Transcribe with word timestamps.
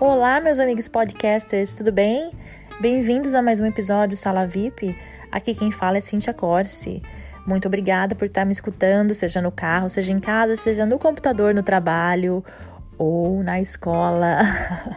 Olá, 0.00 0.40
meus 0.40 0.60
amigos 0.60 0.86
podcasters, 0.86 1.74
tudo 1.74 1.90
bem? 1.90 2.30
Bem-vindos 2.80 3.34
a 3.34 3.42
mais 3.42 3.58
um 3.58 3.66
episódio 3.66 4.16
Sala 4.16 4.46
VIP. 4.46 4.96
Aqui 5.32 5.56
quem 5.56 5.72
fala 5.72 5.98
é 5.98 6.00
Cintia 6.00 6.32
Corsi. 6.32 7.02
Muito 7.44 7.66
obrigada 7.66 8.14
por 8.14 8.26
estar 8.26 8.44
me 8.44 8.52
escutando, 8.52 9.12
seja 9.12 9.42
no 9.42 9.50
carro, 9.50 9.90
seja 9.90 10.12
em 10.12 10.20
casa, 10.20 10.54
seja 10.54 10.86
no 10.86 11.00
computador, 11.00 11.52
no 11.52 11.64
trabalho 11.64 12.44
ou 12.96 13.42
na 13.42 13.60
escola. 13.60 14.38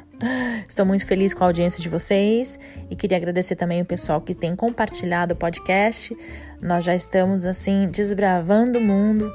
Estou 0.70 0.86
muito 0.86 1.04
feliz 1.08 1.34
com 1.34 1.44
a 1.46 1.48
audiência 1.48 1.82
de 1.82 1.90
vocês 1.90 2.60
e 2.88 2.96
queria 2.96 3.18
agradecer 3.18 3.56
também 3.56 3.82
o 3.82 3.86
pessoal 3.86 4.22
que 4.22 4.36
tem 4.36 4.56
compartilhado 4.56 5.34
o 5.34 5.36
podcast. 5.36 6.16
Nós 6.62 6.84
já 6.84 6.96
estamos 6.96 7.44
assim 7.44 7.88
desbravando 7.88 8.78
o 8.78 8.82
mundo 8.82 9.34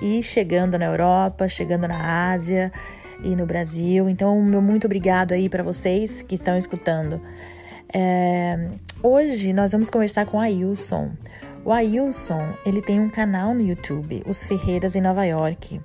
e 0.00 0.22
chegando 0.22 0.78
na 0.78 0.84
Europa, 0.84 1.48
chegando 1.48 1.88
na 1.88 2.30
Ásia 2.30 2.70
e 3.22 3.34
no 3.34 3.46
Brasil. 3.46 4.08
Então, 4.08 4.40
meu 4.42 4.60
muito 4.60 4.86
obrigado 4.86 5.32
aí 5.32 5.48
para 5.48 5.62
vocês 5.62 6.22
que 6.22 6.34
estão 6.34 6.56
escutando. 6.56 7.20
É, 7.92 8.70
hoje 9.02 9.52
nós 9.52 9.72
vamos 9.72 9.88
conversar 9.88 10.26
com 10.26 10.38
a 10.38 10.44
Ailson. 10.44 11.10
O 11.64 11.72
Ailson, 11.72 12.54
ele 12.64 12.82
tem 12.82 13.00
um 13.00 13.08
canal 13.08 13.54
no 13.54 13.62
YouTube, 13.62 14.22
Os 14.26 14.44
Ferreiras 14.44 14.94
em 14.94 15.00
Nova 15.00 15.24
York. 15.24 15.80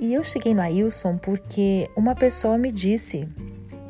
E 0.00 0.14
eu 0.14 0.22
cheguei 0.22 0.54
no 0.54 0.60
Ailson 0.60 1.16
porque 1.16 1.88
uma 1.96 2.14
pessoa 2.14 2.56
me 2.56 2.70
disse 2.70 3.28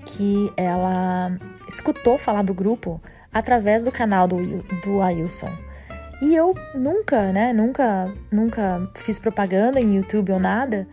que 0.07 0.51
ela 0.57 1.37
escutou 1.69 2.17
falar 2.17 2.43
do 2.43 2.55
grupo 2.55 3.01
através 3.33 3.83
do 3.83 3.93
canal 3.93 4.27
do, 4.27 4.63
do 4.83 5.03
Ailson. 5.03 5.51
E 6.21 6.35
eu 6.35 6.55
nunca, 6.75 7.33
né, 7.33 7.53
nunca, 7.53 8.13
nunca 8.31 8.91
fiz 8.95 9.19
propaganda 9.19 9.81
em 9.81 9.97
YouTube 9.97 10.33
ou 10.33 10.41
nada. 10.41 10.89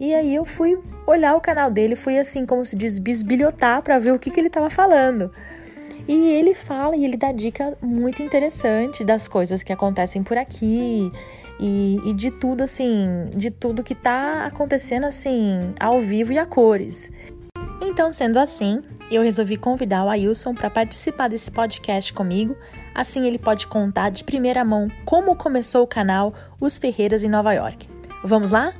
E 0.00 0.14
aí 0.14 0.34
eu 0.34 0.44
fui 0.44 0.78
olhar 1.12 1.36
o 1.36 1.40
canal 1.40 1.70
dele, 1.70 1.94
fui 1.94 2.18
assim, 2.18 2.44
como 2.44 2.64
se 2.64 2.76
diz, 2.76 2.98
bisbilhotar 2.98 3.82
para 3.82 3.98
ver 3.98 4.12
o 4.12 4.18
que, 4.18 4.30
que 4.30 4.40
ele 4.40 4.48
estava 4.48 4.68
falando. 4.68 5.30
E 6.08 6.30
ele 6.32 6.54
fala 6.54 6.96
e 6.96 7.04
ele 7.04 7.16
dá 7.16 7.30
dica 7.30 7.74
muito 7.80 8.22
interessante 8.22 9.04
das 9.04 9.28
coisas 9.28 9.62
que 9.62 9.72
acontecem 9.72 10.22
por 10.22 10.36
aqui 10.36 11.12
e, 11.60 12.00
e 12.04 12.14
de 12.14 12.30
tudo 12.30 12.64
assim, 12.64 13.26
de 13.34 13.50
tudo 13.50 13.84
que 13.84 13.94
tá 13.94 14.44
acontecendo 14.46 15.04
assim, 15.04 15.72
ao 15.78 16.00
vivo 16.00 16.32
e 16.32 16.38
a 16.38 16.46
cores. 16.46 17.12
Então, 17.80 18.10
sendo 18.10 18.38
assim, 18.38 18.80
eu 19.10 19.22
resolvi 19.22 19.56
convidar 19.56 20.04
o 20.04 20.08
Ailson 20.08 20.54
para 20.54 20.70
participar 20.70 21.28
desse 21.28 21.50
podcast 21.50 22.12
comigo. 22.12 22.56
Assim, 22.94 23.26
ele 23.26 23.38
pode 23.38 23.66
contar 23.66 24.10
de 24.10 24.24
primeira 24.24 24.64
mão 24.64 24.88
como 25.04 25.36
começou 25.36 25.82
o 25.82 25.86
canal 25.86 26.34
Os 26.60 26.78
Ferreiras 26.78 27.22
em 27.22 27.28
Nova 27.28 27.52
York. 27.52 27.88
Vamos 28.24 28.50
lá? 28.50 28.72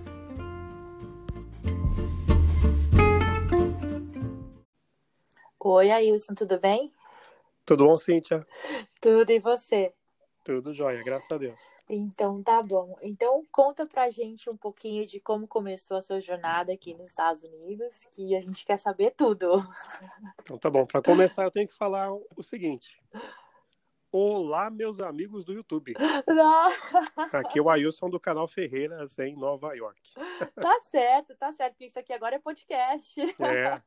Oi, 5.65 5.93
Ailson, 5.93 6.35
tudo 6.35 6.59
bem? 6.59 6.93
Tudo 7.65 7.87
bom, 7.87 7.97
Cíntia? 7.97 8.45
Tudo, 9.01 9.31
e 9.31 9.39
você? 9.39 9.95
Tudo 10.45 10.73
jóia, 10.73 11.05
graças 11.05 11.31
a 11.31 11.39
Deus. 11.39 11.61
Então 11.89 12.43
tá 12.43 12.61
bom. 12.61 12.97
Então 13.01 13.47
conta 13.53 13.87
pra 13.87 14.11
gente 14.11 14.51
um 14.51 14.57
pouquinho 14.57 15.07
de 15.07 15.21
como 15.21 15.47
começou 15.47 15.97
a 15.97 16.03
sua 16.03 16.21
jornada 16.21 16.73
aqui 16.73 16.95
nos 16.95 17.11
Estados 17.11 17.45
Unidos, 17.45 18.09
que 18.11 18.35
a 18.35 18.41
gente 18.41 18.65
quer 18.65 18.77
saber 18.77 19.13
tudo. 19.13 19.65
Então 20.43 20.59
tá 20.59 20.69
bom. 20.69 20.85
Para 20.85 21.01
começar, 21.01 21.45
eu 21.45 21.51
tenho 21.53 21.69
que 21.69 21.75
falar 21.75 22.13
o 22.13 22.43
seguinte. 22.43 22.99
Olá, 24.15 24.69
meus 24.69 25.01
amigos 25.01 25.43
do 25.43 25.55
YouTube. 25.55 25.95
Não. 26.29 26.67
Aqui 27.33 27.59
é 27.59 27.63
o 27.63 27.71
Ailson 27.71 28.11
do 28.11 28.21
canal 28.21 28.47
Ferreiras 28.47 29.19
em 29.19 29.35
Nova 29.35 29.75
York. 29.75 30.03
Tá 30.55 30.79
certo, 30.81 31.35
tá 31.35 31.51
certo, 31.51 31.73
porque 31.73 31.87
isso 31.87 31.99
aqui 31.99 32.13
agora 32.13 32.37
é 32.37 32.39
podcast. 32.39 33.19
É. 33.41 33.83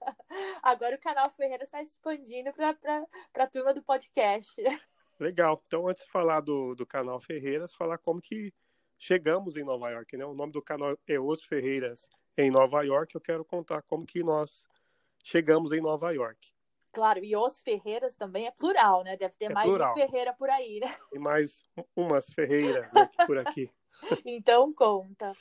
Agora 0.63 0.95
o 0.95 0.99
canal 0.99 1.29
Ferreiras 1.29 1.67
está 1.67 1.79
expandindo 1.79 2.51
para 2.53 3.05
a 3.35 3.47
turma 3.47 3.71
do 3.71 3.83
podcast. 3.83 4.51
Legal. 5.19 5.61
Então, 5.67 5.87
antes 5.87 6.03
de 6.03 6.11
falar 6.11 6.39
do, 6.39 6.73
do 6.73 6.87
canal 6.87 7.19
Ferreiras, 7.21 7.75
falar 7.75 7.99
como 7.99 8.19
que 8.19 8.51
chegamos 8.97 9.55
em 9.55 9.63
Nova 9.63 9.91
York, 9.91 10.17
né? 10.17 10.25
O 10.25 10.33
nome 10.33 10.51
do 10.51 10.61
canal 10.61 10.97
é 11.07 11.19
Os 11.19 11.43
Ferreiras 11.43 12.09
em 12.35 12.49
Nova 12.49 12.81
York. 12.81 13.13
Eu 13.13 13.21
quero 13.21 13.45
contar 13.45 13.83
como 13.83 14.07
que 14.07 14.23
nós 14.23 14.65
chegamos 15.23 15.71
em 15.71 15.81
Nova 15.81 16.11
York. 16.11 16.54
Claro, 16.95 17.19
e 17.21 17.35
os 17.35 17.59
Ferreiras 17.59 18.15
também 18.15 18.47
é 18.47 18.51
plural, 18.51 19.03
né? 19.03 19.17
Deve 19.17 19.35
ter 19.35 19.51
É 19.51 19.53
mais 19.53 19.67
plural. 19.67 19.93
de 19.93 19.99
Ferreira 19.99 20.33
por 20.33 20.49
aí, 20.49 20.79
né? 20.79 20.87
E 21.13 21.19
mais 21.19 21.61
umas 21.93 22.27
Ferreiras 22.27 22.89
né, 22.93 23.09
por 23.27 23.37
aqui. 23.37 23.69
Então 24.25 24.73
conta. 24.73 25.33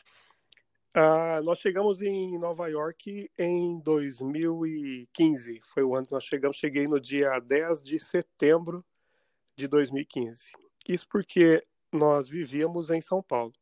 Ah, 0.92 1.41
nós 1.44 1.60
chegamos 1.60 2.03
em 2.03 2.37
Nova 2.38 2.66
York 2.66 3.31
em 3.38 3.78
2015. 3.78 5.60
Foi 5.65 5.84
o 5.84 5.94
ano 5.94 6.06
que 6.06 6.12
nós 6.12 6.25
chegamos. 6.25 6.56
Cheguei 6.56 6.87
no 6.87 6.98
dia 6.98 7.38
10 7.38 7.84
de 7.84 8.00
setembro 8.00 8.84
de 9.56 9.69
2015. 9.69 10.50
Isso 10.88 11.06
porque 11.09 11.65
nós 11.92 12.28
vivíamos 12.28 12.91
em 12.91 13.00
São 13.00 13.22
Paulo. 13.22 13.53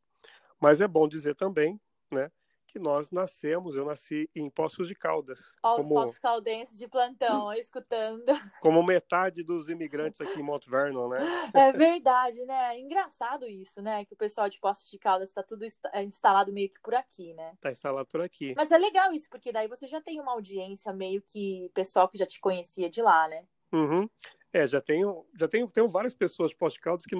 Mas 0.59 0.81
é 0.81 0.87
bom 0.87 1.07
dizer 1.07 1.35
também, 1.35 1.79
né, 2.11 2.31
que 2.73 2.79
nós 2.79 3.11
nascemos, 3.11 3.75
eu 3.75 3.85
nasci 3.85 4.27
em 4.35 4.49
Poços 4.49 4.87
de 4.87 4.95
Caldas, 4.95 5.55
Ó, 5.61 5.73
os 5.73 5.83
como, 5.83 5.93
nossos 5.93 6.17
caldenses 6.17 6.75
de 6.75 6.87
plantão, 6.87 7.43
ó, 7.43 7.53
escutando. 7.53 8.25
como 8.59 8.81
metade 8.81 9.43
dos 9.43 9.69
imigrantes 9.69 10.19
aqui 10.19 10.39
em 10.39 10.43
Mount 10.43 10.65
Vernon, 10.67 11.07
né? 11.07 11.19
É 11.53 11.71
verdade, 11.71 12.43
né? 12.45 12.79
Engraçado 12.79 13.47
isso, 13.47 13.79
né? 13.79 14.03
Que 14.03 14.15
o 14.15 14.17
pessoal 14.17 14.49
de 14.49 14.59
Poços 14.59 14.89
de 14.89 14.97
Caldas 14.97 15.29
está 15.29 15.43
tudo 15.43 15.63
é, 15.93 16.03
instalado 16.03 16.51
meio 16.51 16.67
que 16.67 16.81
por 16.81 16.95
aqui, 16.95 17.35
né? 17.35 17.55
Tá 17.61 17.71
instalado 17.71 18.07
por 18.07 18.21
aqui. 18.21 18.55
Mas 18.57 18.71
é 18.71 18.77
legal 18.79 19.13
isso, 19.13 19.29
porque 19.29 19.51
daí 19.51 19.67
você 19.67 19.87
já 19.87 20.01
tem 20.01 20.19
uma 20.19 20.31
audiência 20.31 20.91
meio 20.91 21.21
que 21.21 21.69
pessoal 21.75 22.09
que 22.09 22.17
já 22.17 22.25
te 22.25 22.41
conhecia 22.41 22.89
de 22.89 23.03
lá, 23.03 23.27
né? 23.27 23.45
Uhum. 23.71 24.09
É, 24.51 24.65
já 24.65 24.81
tenho, 24.81 25.23
já 25.37 25.47
tenho, 25.47 25.67
tenho 25.67 25.87
várias 25.87 26.15
pessoas 26.15 26.49
de 26.49 26.57
Poços 26.57 26.73
de 26.73 26.81
Caldas 26.81 27.05
que, 27.05 27.15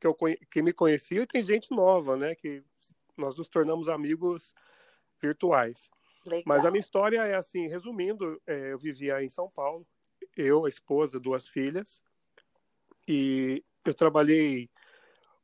que, 0.00 0.06
eu, 0.08 0.16
que 0.50 0.60
me 0.60 0.72
conheciam 0.72 1.22
e 1.22 1.26
tem 1.26 1.40
gente 1.40 1.70
nova, 1.70 2.16
né? 2.16 2.34
Que 2.34 2.64
nós 3.16 3.36
nos 3.36 3.48
tornamos 3.48 3.88
amigos 3.88 4.54
virtuais. 5.20 5.90
Legal. 6.26 6.44
Mas 6.46 6.64
a 6.64 6.70
minha 6.70 6.80
história 6.80 7.20
é 7.24 7.34
assim, 7.34 7.66
resumindo, 7.68 8.40
é, 8.46 8.72
eu 8.72 8.78
vivia 8.78 9.22
em 9.22 9.28
São 9.28 9.50
Paulo, 9.50 9.86
eu, 10.36 10.66
a 10.66 10.68
esposa, 10.68 11.18
duas 11.18 11.48
filhas, 11.48 12.02
e 13.06 13.64
eu 13.84 13.94
trabalhei 13.94 14.70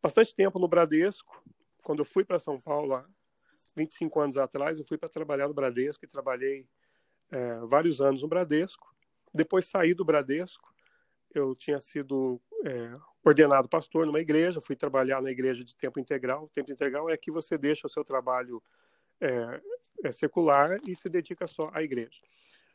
bastante 0.02 0.34
tempo 0.34 0.58
no 0.58 0.68
Bradesco. 0.68 1.42
Quando 1.82 2.00
eu 2.00 2.04
fui 2.04 2.24
para 2.24 2.38
São 2.38 2.60
Paulo, 2.60 2.94
há 2.94 3.06
25 3.74 4.20
anos 4.20 4.36
atrás, 4.36 4.78
eu 4.78 4.84
fui 4.84 4.98
para 4.98 5.08
trabalhar 5.08 5.48
no 5.48 5.54
Bradesco 5.54 6.04
e 6.04 6.08
trabalhei 6.08 6.66
é, 7.30 7.58
vários 7.60 8.00
anos 8.00 8.22
no 8.22 8.28
Bradesco. 8.28 8.94
Depois 9.32 9.66
saí 9.66 9.94
do 9.94 10.04
Bradesco, 10.04 10.72
eu 11.34 11.54
tinha 11.54 11.80
sido 11.80 12.40
é, 12.64 12.96
ordenado 13.24 13.68
pastor 13.68 14.06
numa 14.06 14.20
igreja, 14.20 14.60
fui 14.60 14.76
trabalhar 14.76 15.20
na 15.20 15.30
igreja 15.30 15.64
de 15.64 15.74
tempo 15.74 15.98
integral. 15.98 16.48
Tempo 16.52 16.70
integral 16.70 17.10
é 17.10 17.16
que 17.16 17.30
você 17.30 17.58
deixa 17.58 17.86
o 17.86 17.90
seu 17.90 18.04
trabalho 18.04 18.62
é, 19.24 20.08
é 20.08 20.12
secular 20.12 20.76
e 20.86 20.94
se 20.94 21.08
dedica 21.08 21.46
só 21.46 21.70
à 21.72 21.82
igreja. 21.82 22.20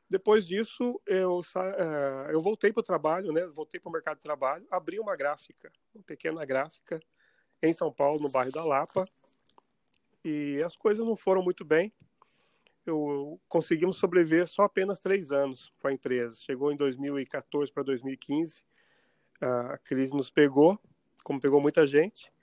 Depois 0.09 0.47
disso, 0.47 0.99
eu, 1.05 1.39
eh, 1.55 2.33
eu 2.33 2.41
voltei 2.41 2.73
para 2.73 2.79
o 2.79 2.83
trabalho, 2.83 3.31
né? 3.31 3.45
Voltei 3.45 3.79
para 3.79 3.89
o 3.89 3.93
mercado 3.93 4.17
de 4.17 4.23
trabalho, 4.23 4.65
abri 4.71 4.99
uma 4.99 5.15
gráfica, 5.15 5.71
uma 5.93 6.03
pequena 6.03 6.43
gráfica 6.43 6.99
em 7.61 7.71
São 7.71 7.93
Paulo, 7.93 8.19
no 8.19 8.27
bairro 8.27 8.51
da 8.51 8.63
Lapa, 8.63 9.07
e 10.25 10.61
as 10.65 10.75
coisas 10.75 11.05
não 11.05 11.15
foram 11.15 11.43
muito 11.43 11.63
bem. 11.63 11.93
Eu 12.85 13.39
conseguimos 13.47 13.97
sobreviver 13.97 14.47
só 14.47 14.63
apenas 14.63 14.99
três 14.99 15.31
anos 15.31 15.71
com 15.79 15.89
a 15.89 15.93
empresa. 15.93 16.37
Chegou 16.37 16.71
em 16.71 16.75
2014 16.75 17.71
para 17.71 17.83
2015, 17.83 18.65
a 19.39 19.77
crise 19.77 20.15
nos 20.15 20.31
pegou, 20.31 20.79
como 21.23 21.39
pegou 21.39 21.61
muita 21.61 21.85
gente, 21.85 22.33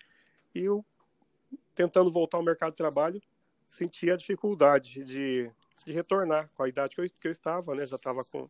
e 0.55 0.61
eu, 0.61 0.85
tentando 1.75 2.13
voltar 2.13 2.37
ao 2.37 2.45
mercado 2.45 2.71
de 2.71 2.77
trabalho, 2.77 3.21
senti 3.67 4.11
a 4.11 4.17
dificuldade 4.17 5.05
de, 5.05 5.51
de 5.85 5.93
retornar 5.93 6.49
com 6.55 6.63
a 6.63 6.69
idade 6.69 6.95
que 6.95 7.01
eu, 7.01 7.11
que 7.11 7.29
eu 7.29 7.33
estava, 7.33 7.75
né? 7.75 7.87
Já 7.87 7.97
estava 7.97 8.25
com 8.25 8.49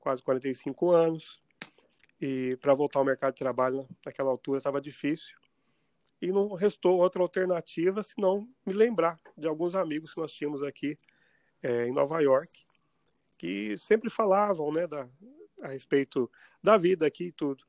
quase 0.00 0.22
45 0.22 0.90
anos 0.90 1.40
e 2.20 2.56
para 2.60 2.74
voltar 2.74 2.98
ao 2.98 3.04
mercado 3.04 3.34
de 3.34 3.38
trabalho 3.38 3.88
naquela 4.04 4.30
altura 4.30 4.58
estava 4.58 4.80
difícil 4.80 5.36
e 6.20 6.30
não 6.30 6.54
restou 6.54 6.98
outra 6.98 7.22
alternativa 7.22 8.02
senão 8.02 8.48
me 8.64 8.72
lembrar 8.72 9.18
de 9.36 9.46
alguns 9.46 9.74
amigos 9.74 10.12
que 10.12 10.20
nós 10.20 10.32
tínhamos 10.32 10.62
aqui 10.62 10.96
é, 11.62 11.86
em 11.86 11.92
Nova 11.92 12.20
York 12.20 12.64
que 13.36 13.76
sempre 13.78 14.08
falavam, 14.08 14.72
né, 14.72 14.86
da, 14.86 15.08
a 15.62 15.68
respeito 15.68 16.30
da 16.62 16.76
vida 16.76 17.06
aqui 17.06 17.24
e 17.26 17.32
tudo. 17.32 17.64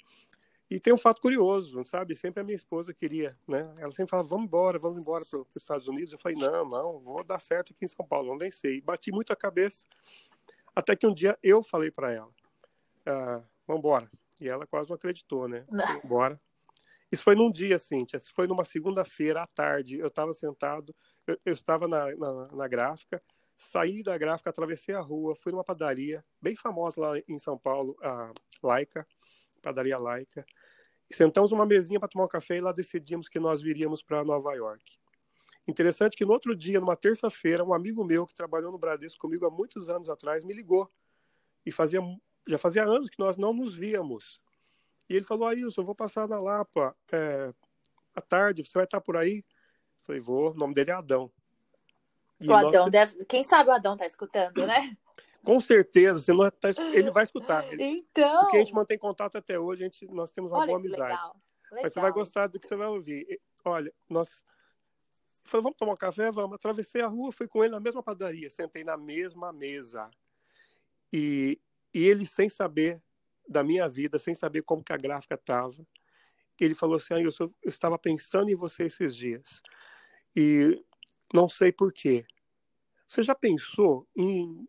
E 0.70 0.80
tem 0.80 0.94
um 0.94 0.98
fato 0.98 1.22
curioso, 1.22 1.84
sabe? 1.86 2.16
Sempre 2.16 2.42
a 2.42 2.44
minha 2.44 2.56
esposa 2.56 2.94
queria, 2.94 3.38
né? 3.48 3.72
Ela 3.78 3.92
sempre 3.92 4.10
falava, 4.10 4.28
vamos 4.28 4.48
embora, 4.48 4.80
vamos 4.80 4.98
embora 4.98 5.24
para 5.24 5.40
os 5.40 5.56
Estados 5.56 5.88
Unidos. 5.88 6.14
Eu 6.14 6.20
falei, 6.20 6.38
não, 6.38 6.68
não, 6.68 7.00
vou 7.00 7.24
dar 7.24 7.40
certo 7.40 7.72
aqui 7.72 7.86
em 7.86 7.88
São 7.88 8.06
Paulo, 8.06 8.28
vamos 8.28 8.44
vencer. 8.44 8.74
E 8.74 8.82
bati 8.82 9.12
muito 9.12 9.32
a 9.32 9.36
cabeça, 9.36 9.86
até 10.76 10.96
que 10.96 11.06
um 11.06 11.14
dia 11.14 11.38
eu 11.44 11.62
falei 11.62 11.92
para 11.92 12.12
ela, 12.12 12.32
ah, 13.06 13.44
vamos 13.68 13.80
embora. 13.80 14.12
E 14.42 14.50
ela 14.50 14.66
quase 14.66 14.90
não 14.90 14.96
acreditou, 14.96 15.48
né? 15.48 15.62
Vamos 15.70 16.04
embora. 16.04 16.42
Isso 17.12 17.24
foi 17.24 17.36
num 17.36 17.50
dia, 17.50 17.78
Cíntia, 17.78 18.20
foi 18.34 18.48
numa 18.48 18.66
segunda-feira 18.66 19.42
à 19.42 19.48
tarde. 19.48 19.98
Eu 19.98 20.08
estava 20.08 20.34
sentado, 20.34 20.94
eu, 21.26 21.40
eu 21.46 21.54
estava 21.54 21.88
na, 21.88 22.14
na, 22.16 22.48
na 22.52 22.68
gráfica, 22.68 23.22
saí 23.56 24.04
da 24.04 24.18
gráfica, 24.18 24.50
atravessei 24.50 24.94
a 24.94 25.00
rua, 25.00 25.36
fui 25.36 25.52
numa 25.52 25.64
padaria 25.64 26.26
bem 26.42 26.56
famosa 26.56 27.00
lá 27.00 27.20
em 27.28 27.40
São 27.40 27.58
Paulo, 27.58 27.96
a 28.02 28.34
Laica, 28.62 29.08
padaria 29.62 29.98
Laica, 29.98 30.46
sentamos 31.14 31.52
uma 31.52 31.66
mesinha 31.66 32.00
para 32.00 32.10
tomar 32.10 32.26
um 32.26 32.30
café 32.30 32.58
e 32.58 32.62
lá 32.62 32.72
decidimos 32.72 33.30
que 33.30 33.40
nós 33.40 33.62
viríamos 33.62 34.02
para 34.02 34.24
Nova 34.24 34.54
York. 34.54 34.98
Interessante 35.68 36.16
que 36.16 36.26
no 36.26 36.32
outro 36.32 36.56
dia, 36.56 36.80
numa 36.80 36.96
terça-feira, 36.96 37.64
um 37.64 37.74
amigo 37.74 38.04
meu 38.04 38.26
que 38.26 38.36
trabalhou 38.36 38.72
no 38.72 38.78
Bradesco 38.78 39.20
comigo 39.20 39.46
há 39.46 39.50
muitos 39.50 39.90
anos 39.90 40.10
atrás 40.10 40.44
me 40.44 40.54
ligou 40.54 40.90
e 41.66 41.72
fazia 41.72 42.02
já 42.48 42.58
fazia 42.58 42.84
anos 42.84 43.10
que 43.10 43.20
nós 43.20 43.38
não 43.38 43.54
nos 43.54 43.76
víamos. 43.76 44.40
E 45.10 45.16
ele 45.16 45.26
falou: 45.26 45.48
Ailson, 45.48 45.82
eu 45.82 45.86
vou 45.86 45.96
passar 45.96 46.28
na 46.28 46.38
Lapa 46.38 46.96
é, 47.12 47.54
à 48.14 48.22
tarde, 48.22 48.64
você 48.64 48.74
vai 48.74 48.86
estar 48.86 49.02
por 49.02 49.18
aí? 49.18 49.38
Eu 49.38 50.04
falei: 50.04 50.22
Vou. 50.22 50.52
O 50.52 50.56
nome 50.56 50.74
dele 50.74 50.92
é 50.92 50.94
Adão. 50.94 51.32
E 52.40 52.48
o 52.48 52.54
Adão 52.54 52.90
deve. 52.90 53.26
Quem 53.26 53.44
sabe 53.44 53.70
o 53.70 53.74
Adão 53.74 53.98
tá 53.98 54.06
escutando, 54.06 54.66
né? 54.66 54.96
Com 55.46 55.60
certeza, 55.60 56.20
você 56.20 56.34
não 56.34 56.50
tá... 56.50 56.70
ele 56.94 57.12
vai 57.12 57.24
escutar. 57.24 57.64
Ele... 57.72 57.84
Então. 58.06 58.42
Porque 58.42 58.58
a 58.58 58.60
gente 58.60 58.74
mantém 58.74 58.98
contato 58.98 59.38
até 59.38 59.60
hoje, 59.60 59.84
a 59.84 59.86
gente... 59.86 60.06
nós 60.08 60.32
temos 60.32 60.52
uma 60.52 60.60
Olha 60.60 60.68
boa 60.68 60.80
amizade. 60.80 61.02
Legal. 61.02 61.42
Legal. 61.72 61.84
Mas 61.84 61.94
você 61.94 62.00
vai 62.00 62.12
gostar 62.12 62.48
do 62.48 62.60
que 62.60 62.68
você 62.68 62.76
vai 62.76 62.88
ouvir. 62.88 63.40
Olha, 63.64 63.92
nós. 64.10 64.44
Falei, 65.44 65.64
vamos 65.64 65.78
tomar 65.78 65.94
um 65.94 65.98
café? 65.98 66.32
Vamos. 66.32 66.56
Atravessei 66.56 67.02
a 67.02 67.08
rua, 67.08 67.32
fui 67.32 67.48
com 67.48 67.64
ele 67.64 67.72
na 67.72 67.80
mesma 67.80 68.02
padaria, 68.02 68.50
sentei 68.50 68.84
na 68.84 68.98
mesma 68.98 69.54
mesa. 69.54 70.10
E, 71.14 71.60
e 71.94 72.04
ele, 72.04 72.26
sem 72.26 72.50
saber 72.50 73.02
da 73.48 73.64
minha 73.64 73.88
vida, 73.88 74.18
sem 74.18 74.34
saber 74.34 74.64
como 74.64 74.84
que 74.84 74.94
a 74.94 74.98
gráfica 74.98 75.36
estava, 75.36 75.86
ele 76.60 76.74
falou 76.74 76.96
assim: 76.96 77.14
ah, 77.14 77.22
eu, 77.22 77.32
sou... 77.32 77.48
eu 77.62 77.70
estava 77.70 77.98
pensando 77.98 78.50
em 78.50 78.56
você 78.56 78.86
esses 78.86 79.16
dias. 79.16 79.62
E 80.36 80.84
não 81.34 81.50
sei 81.50 81.72
por 81.72 81.92
quê. 81.92 82.26
Você 83.08 83.22
já 83.22 83.36
pensou 83.36 84.08
em 84.16 84.68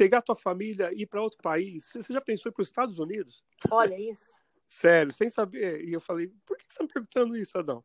pegar 0.00 0.22
tua 0.22 0.34
família 0.34 0.90
e 0.94 1.02
ir 1.02 1.06
para 1.06 1.20
outro 1.20 1.38
país? 1.42 1.90
Você 1.92 2.10
já 2.10 2.22
pensou 2.22 2.50
para 2.50 2.62
os 2.62 2.68
Estados 2.68 2.98
Unidos? 2.98 3.44
Olha 3.70 4.00
isso. 4.00 4.32
Sério, 4.66 5.12
sem 5.12 5.28
saber. 5.28 5.84
E 5.84 5.92
eu 5.92 6.00
falei, 6.00 6.32
por 6.46 6.56
que 6.56 6.64
você 6.64 6.70
está 6.70 6.84
me 6.84 6.88
perguntando 6.88 7.36
isso, 7.36 7.58
Adão? 7.58 7.84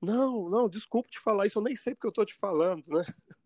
Não, 0.00 0.48
não, 0.48 0.68
desculpa 0.68 1.08
te 1.08 1.18
falar 1.18 1.46
isso, 1.46 1.58
eu 1.58 1.62
nem 1.62 1.74
sei 1.74 1.94
porque 1.94 2.06
eu 2.06 2.10
estou 2.10 2.24
te 2.24 2.34
falando, 2.34 2.86
né? 2.88 3.04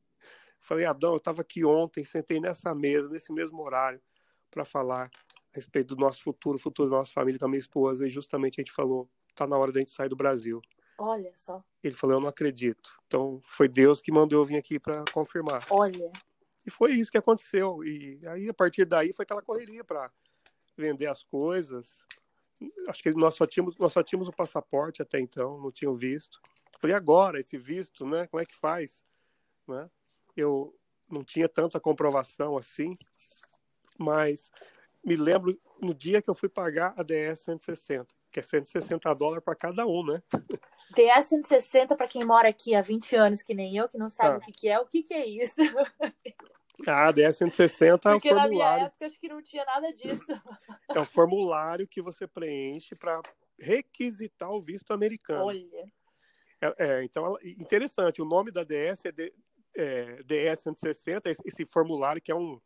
Falei, 0.62 0.84
Adão, 0.84 1.12
eu 1.12 1.16
estava 1.16 1.40
aqui 1.40 1.64
ontem, 1.64 2.04
sentei 2.04 2.38
nessa 2.38 2.74
mesa, 2.74 3.08
nesse 3.08 3.32
mesmo 3.32 3.62
horário, 3.62 4.02
para 4.50 4.62
falar 4.62 5.06
a 5.06 5.10
respeito 5.54 5.94
do 5.94 6.00
nosso 6.00 6.22
futuro, 6.22 6.56
o 6.56 6.60
futuro 6.60 6.90
da 6.90 6.96
nossa 6.98 7.12
família 7.12 7.38
com 7.38 7.46
a 7.46 7.48
minha 7.48 7.60
esposa, 7.60 8.06
e 8.06 8.10
justamente 8.10 8.60
a 8.60 8.62
gente 8.62 8.72
falou, 8.72 9.08
tá 9.34 9.46
na 9.46 9.56
hora 9.56 9.72
da 9.72 9.78
gente 9.78 9.92
sair 9.92 10.10
do 10.10 10.16
Brasil. 10.16 10.60
Olha 10.98 11.32
só. 11.34 11.64
Ele 11.82 11.94
falou, 11.94 12.16
eu 12.16 12.20
não 12.20 12.28
acredito. 12.28 13.00
Então, 13.06 13.40
foi 13.46 13.68
Deus 13.68 14.02
que 14.02 14.12
mandou 14.12 14.40
eu 14.40 14.44
vir 14.44 14.56
aqui 14.56 14.78
para 14.78 15.02
confirmar. 15.14 15.64
Olha. 15.70 16.12
E 16.70 16.72
foi 16.72 16.92
isso 16.92 17.10
que 17.10 17.18
aconteceu. 17.18 17.82
E 17.82 18.20
aí, 18.28 18.48
a 18.48 18.54
partir 18.54 18.84
daí, 18.84 19.12
foi 19.12 19.24
aquela 19.24 19.42
correria 19.42 19.82
para 19.82 20.08
vender 20.76 21.08
as 21.08 21.24
coisas. 21.24 22.06
Acho 22.86 23.02
que 23.02 23.10
nós 23.10 23.34
só 23.34 23.44
tínhamos, 23.44 23.76
nós 23.76 23.92
só 23.92 24.04
tínhamos 24.04 24.28
o 24.28 24.32
passaporte 24.32 25.02
até 25.02 25.18
então, 25.18 25.60
não 25.60 25.72
tinha 25.72 25.90
o 25.90 25.96
visto. 25.96 26.40
Falei, 26.78 26.94
agora, 26.94 27.40
esse 27.40 27.58
visto, 27.58 28.06
né? 28.06 28.28
Como 28.28 28.40
é 28.40 28.46
que 28.46 28.54
faz? 28.54 29.04
Né? 29.66 29.90
Eu 30.36 30.72
não 31.10 31.24
tinha 31.24 31.48
tanta 31.48 31.80
comprovação 31.80 32.56
assim, 32.56 32.96
mas 33.98 34.52
me 35.04 35.16
lembro 35.16 35.60
no 35.82 35.92
dia 35.92 36.22
que 36.22 36.30
eu 36.30 36.36
fui 36.36 36.48
pagar 36.48 36.94
a 36.96 37.02
DS 37.02 37.40
160, 37.40 38.14
que 38.30 38.38
é 38.38 38.42
160 38.42 39.12
dólares 39.14 39.42
para 39.42 39.56
cada 39.56 39.84
um, 39.84 40.04
né? 40.04 40.22
DS 40.94 41.26
160 41.26 41.96
para 41.96 42.06
quem 42.06 42.24
mora 42.24 42.48
aqui 42.48 42.76
há 42.76 42.80
20 42.82 43.16
anos, 43.16 43.42
que 43.42 43.54
nem 43.54 43.76
eu, 43.76 43.88
que 43.88 43.98
não 43.98 44.08
sabe 44.08 44.34
ah. 44.34 44.38
o 44.38 44.40
que, 44.40 44.52
que 44.52 44.68
é, 44.68 44.78
o 44.78 44.86
que, 44.86 45.02
que 45.02 45.14
é 45.14 45.26
isso? 45.26 45.56
Ah, 46.86 47.10
DS 47.12 47.36
160 47.36 48.08
é 48.08 48.12
Porque 48.12 48.28
formulário. 48.28 48.58
na 48.58 48.74
minha 48.74 48.86
época 48.86 49.06
acho 49.06 49.20
que 49.20 49.28
não 49.28 49.42
tinha 49.42 49.64
nada 49.64 49.92
disso. 49.92 50.26
É 50.94 51.00
um 51.00 51.04
formulário 51.04 51.86
que 51.86 52.00
você 52.00 52.26
preenche 52.26 52.94
para 52.94 53.20
requisitar 53.58 54.50
o 54.50 54.60
visto 54.60 54.92
americano. 54.92 55.44
Olha. 55.44 55.92
É, 56.60 56.74
é, 56.78 57.04
então, 57.04 57.36
interessante, 57.42 58.20
o 58.20 58.24
nome 58.24 58.50
da 58.50 58.64
DS 58.64 59.04
é, 59.04 59.12
D, 59.12 59.32
é 59.74 60.22
DS 60.22 60.62
160, 60.62 61.30
esse, 61.30 61.42
esse 61.44 61.64
formulário 61.64 62.20
que 62.20 62.30
é 62.30 62.34
um 62.34 62.60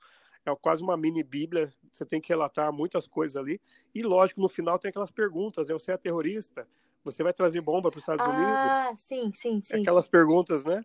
é 0.46 0.54
quase 0.56 0.82
uma 0.82 0.96
mini 0.96 1.22
bíblia, 1.22 1.72
você 1.90 2.04
tem 2.04 2.20
que 2.20 2.28
relatar 2.28 2.70
muitas 2.70 3.06
coisas 3.06 3.34
ali. 3.34 3.58
E 3.94 4.02
lógico, 4.02 4.42
no 4.42 4.48
final 4.48 4.78
tem 4.78 4.90
aquelas 4.90 5.10
perguntas, 5.10 5.68
né? 5.68 5.72
Você 5.72 5.90
é 5.90 5.96
terrorista? 5.96 6.68
Você 7.02 7.22
vai 7.22 7.32
trazer 7.32 7.62
bomba 7.62 7.90
para 7.90 7.96
os 7.96 8.02
Estados 8.02 8.26
ah, 8.26 8.30
Unidos? 8.30 8.52
Ah, 8.52 8.92
sim, 8.94 9.32
sim, 9.32 9.62
sim. 9.62 9.80
Aquelas 9.80 10.06
perguntas, 10.06 10.64
né? 10.64 10.84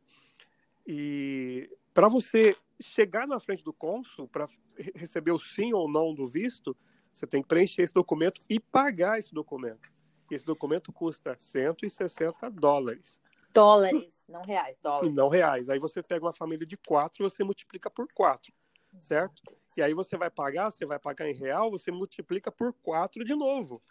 E 0.87 1.69
para 1.93 2.07
você 2.07 2.55
chegar 2.81 3.27
na 3.27 3.39
frente 3.39 3.63
do 3.63 3.73
cônsul 3.73 4.27
para 4.27 4.47
receber 4.95 5.31
o 5.31 5.39
sim 5.39 5.73
ou 5.73 5.89
não 5.89 6.13
do 6.13 6.27
visto, 6.27 6.75
você 7.13 7.27
tem 7.27 7.41
que 7.41 7.47
preencher 7.47 7.81
esse 7.81 7.93
documento 7.93 8.41
e 8.49 8.59
pagar 8.59 9.19
esse 9.19 9.33
documento. 9.33 9.89
Esse 10.31 10.45
documento 10.45 10.93
custa 10.93 11.35
160 11.37 12.49
dólares. 12.51 13.19
Dólares, 13.53 14.23
não 14.29 14.43
reais, 14.43 14.77
dólares. 14.81 15.13
Não 15.13 15.27
reais. 15.27 15.69
Aí 15.69 15.79
você 15.79 16.03
pega 16.03 16.23
uma 16.23 16.33
família 16.33 16.65
de 16.65 16.77
quatro 16.77 17.23
e 17.23 17.29
você 17.29 17.43
multiplica 17.43 17.89
por 17.89 18.07
quatro 18.13 18.53
certo? 18.97 19.41
E 19.77 19.81
aí 19.81 19.93
você 19.93 20.17
vai 20.17 20.29
pagar, 20.29 20.71
você 20.71 20.85
vai 20.85 20.97
pagar 20.97 21.29
em 21.29 21.33
real, 21.33 21.69
você 21.69 21.91
multiplica 21.91 22.51
por 22.51 22.73
quatro 22.73 23.23
de 23.23 23.35
novo, 23.35 23.81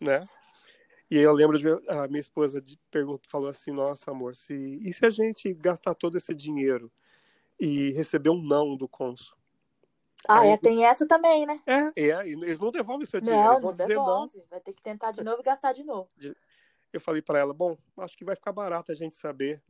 né? 0.00 0.26
E 1.10 1.16
aí 1.16 1.22
eu 1.22 1.32
lembro 1.32 1.58
de 1.58 1.66
a 1.88 2.06
minha 2.06 2.20
esposa 2.20 2.60
de 2.60 2.78
pergunta 2.90 3.28
falou 3.28 3.48
assim, 3.48 3.70
nossa 3.70 4.10
amor, 4.10 4.34
se 4.34 4.54
e 4.54 4.92
se 4.92 5.04
a 5.04 5.10
gente 5.10 5.52
gastar 5.54 5.94
todo 5.94 6.16
esse 6.16 6.34
dinheiro 6.34 6.90
e 7.60 7.90
receber 7.92 8.30
um 8.30 8.42
não 8.42 8.76
do 8.76 8.88
cônsul? 8.88 9.36
Ah, 10.26 10.40
aí, 10.40 10.50
é, 10.50 10.56
tem 10.56 10.84
essa 10.84 11.06
também, 11.06 11.46
né? 11.46 11.60
É, 11.66 12.08
é, 12.08 12.28
eles 12.28 12.58
não 12.58 12.70
devolvem 12.70 13.06
seu 13.06 13.20
dinheiro. 13.20 13.42
Não, 13.42 13.60
não 13.60 13.72
devolve. 13.72 14.38
Não. 14.38 14.46
Vai 14.50 14.60
ter 14.60 14.72
que 14.72 14.82
tentar 14.82 15.12
de 15.12 15.22
novo 15.22 15.40
e 15.40 15.44
gastar 15.44 15.72
de 15.72 15.84
novo. 15.84 16.08
Eu 16.92 17.00
falei 17.00 17.22
para 17.22 17.38
ela, 17.38 17.54
bom, 17.54 17.76
acho 17.98 18.16
que 18.16 18.24
vai 18.24 18.34
ficar 18.34 18.52
barato 18.52 18.90
a 18.90 18.94
gente 18.94 19.14
saber 19.14 19.62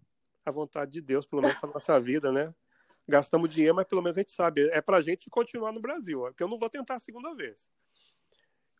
a 0.45 0.51
vontade 0.51 0.91
de 0.91 1.03
Deus, 1.03 1.27
pelo 1.27 1.43
menos 1.43 1.59
para 1.59 1.71
nossa 1.71 1.99
vida, 2.01 2.33
né? 2.33 2.55
gastamos 3.09 3.53
dinheiro, 3.53 3.75
mas 3.75 3.87
pelo 3.87 4.03
menos 4.03 4.19
a 4.19 4.21
gente 4.21 4.33
sabe. 4.33 4.69
É 4.69 4.83
pra 4.83 5.01
gente 5.01 5.31
continuar 5.31 5.73
no 5.73 5.81
Brasil, 5.81 6.21
porque 6.21 6.43
eu 6.43 6.49
não 6.49 6.59
vou 6.59 6.69
tentar 6.69 6.97
a 6.97 7.01
segunda 7.01 7.35
vez. 7.35 7.73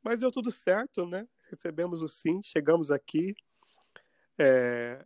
Mas 0.03 0.21
deu 0.21 0.31
tudo 0.31 0.51
certo, 0.51 1.07
né? 1.07 1.27
Recebemos 1.51 2.03
o 2.03 2.09
sim, 2.09 2.43
chegamos 2.43 2.93
aqui. 2.93 3.35
É... 4.39 5.03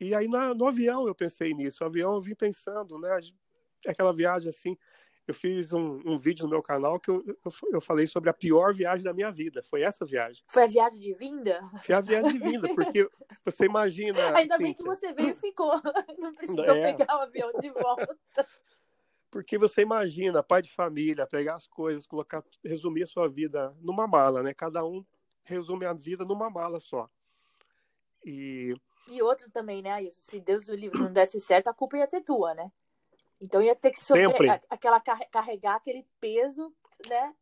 E 0.00 0.14
aí 0.14 0.26
na, 0.28 0.52
no 0.52 0.66
avião 0.66 1.06
eu 1.06 1.14
pensei 1.14 1.54
nisso. 1.54 1.84
O 1.84 1.86
avião 1.86 2.14
eu 2.14 2.20
vim 2.20 2.34
pensando, 2.34 2.98
né? 2.98 3.20
Aquela 3.86 4.12
viagem 4.12 4.48
assim, 4.48 4.76
eu 5.26 5.32
fiz 5.32 5.72
um, 5.72 6.00
um, 6.04 6.18
vídeo 6.18 6.44
no 6.44 6.50
meu 6.50 6.62
canal 6.62 7.00
que 7.00 7.10
eu, 7.10 7.24
eu, 7.26 7.52
eu, 7.72 7.80
falei 7.80 8.06
sobre 8.06 8.28
a 8.28 8.34
pior 8.34 8.74
viagem 8.74 9.02
da 9.02 9.14
minha 9.14 9.30
vida. 9.30 9.62
Foi 9.62 9.82
essa 9.82 10.04
viagem. 10.04 10.42
Foi 10.48 10.64
a 10.64 10.66
viagem 10.66 10.98
de 10.98 11.14
vinda? 11.14 11.62
Foi 11.82 11.94
a 11.94 12.00
viagem 12.00 12.32
de 12.32 12.38
vinda, 12.38 12.68
porque 12.74 13.08
você 13.44 13.64
imagina. 13.64 14.18
Ainda 14.36 14.58
bem 14.58 14.74
que 14.74 14.82
você 14.82 15.12
veio 15.14 15.30
e 15.30 15.34
ficou. 15.34 15.72
Não 16.18 16.34
precisou 16.34 16.74
é. 16.74 16.92
pegar 16.92 17.16
o 17.16 17.22
avião 17.22 17.50
de 17.58 17.70
volta. 17.70 18.16
Porque 19.30 19.56
você 19.56 19.80
imagina, 19.80 20.42
pai 20.42 20.60
de 20.60 20.70
família, 20.70 21.26
pegar 21.26 21.54
as 21.54 21.66
coisas, 21.66 22.06
colocar, 22.06 22.44
resumir 22.62 23.04
a 23.04 23.06
sua 23.06 23.26
vida 23.26 23.74
numa 23.80 24.06
mala, 24.06 24.42
né? 24.42 24.52
Cada 24.52 24.84
um 24.84 25.04
resume 25.42 25.86
a 25.86 25.92
vida 25.94 26.24
numa 26.24 26.50
mala 26.50 26.78
só. 26.78 27.08
E. 28.24 28.76
E 29.10 29.22
outro 29.22 29.50
também, 29.50 29.82
né? 29.82 29.98
Se 30.10 30.38
Deus 30.38 30.68
o 30.68 30.74
livro 30.74 31.02
não 31.02 31.12
desse 31.12 31.40
certo, 31.40 31.68
a 31.68 31.74
culpa 31.74 31.96
ia 31.96 32.06
ser 32.06 32.20
tua, 32.20 32.54
né? 32.54 32.70
Então 33.44 33.60
ia 33.60 33.76
ter 33.76 33.90
que 33.90 34.02
sofrer 34.02 34.58
aquela 34.70 34.98
carregar 35.00 35.76
aquele 35.76 36.06
peso, 36.18 36.74
né? 37.06 37.34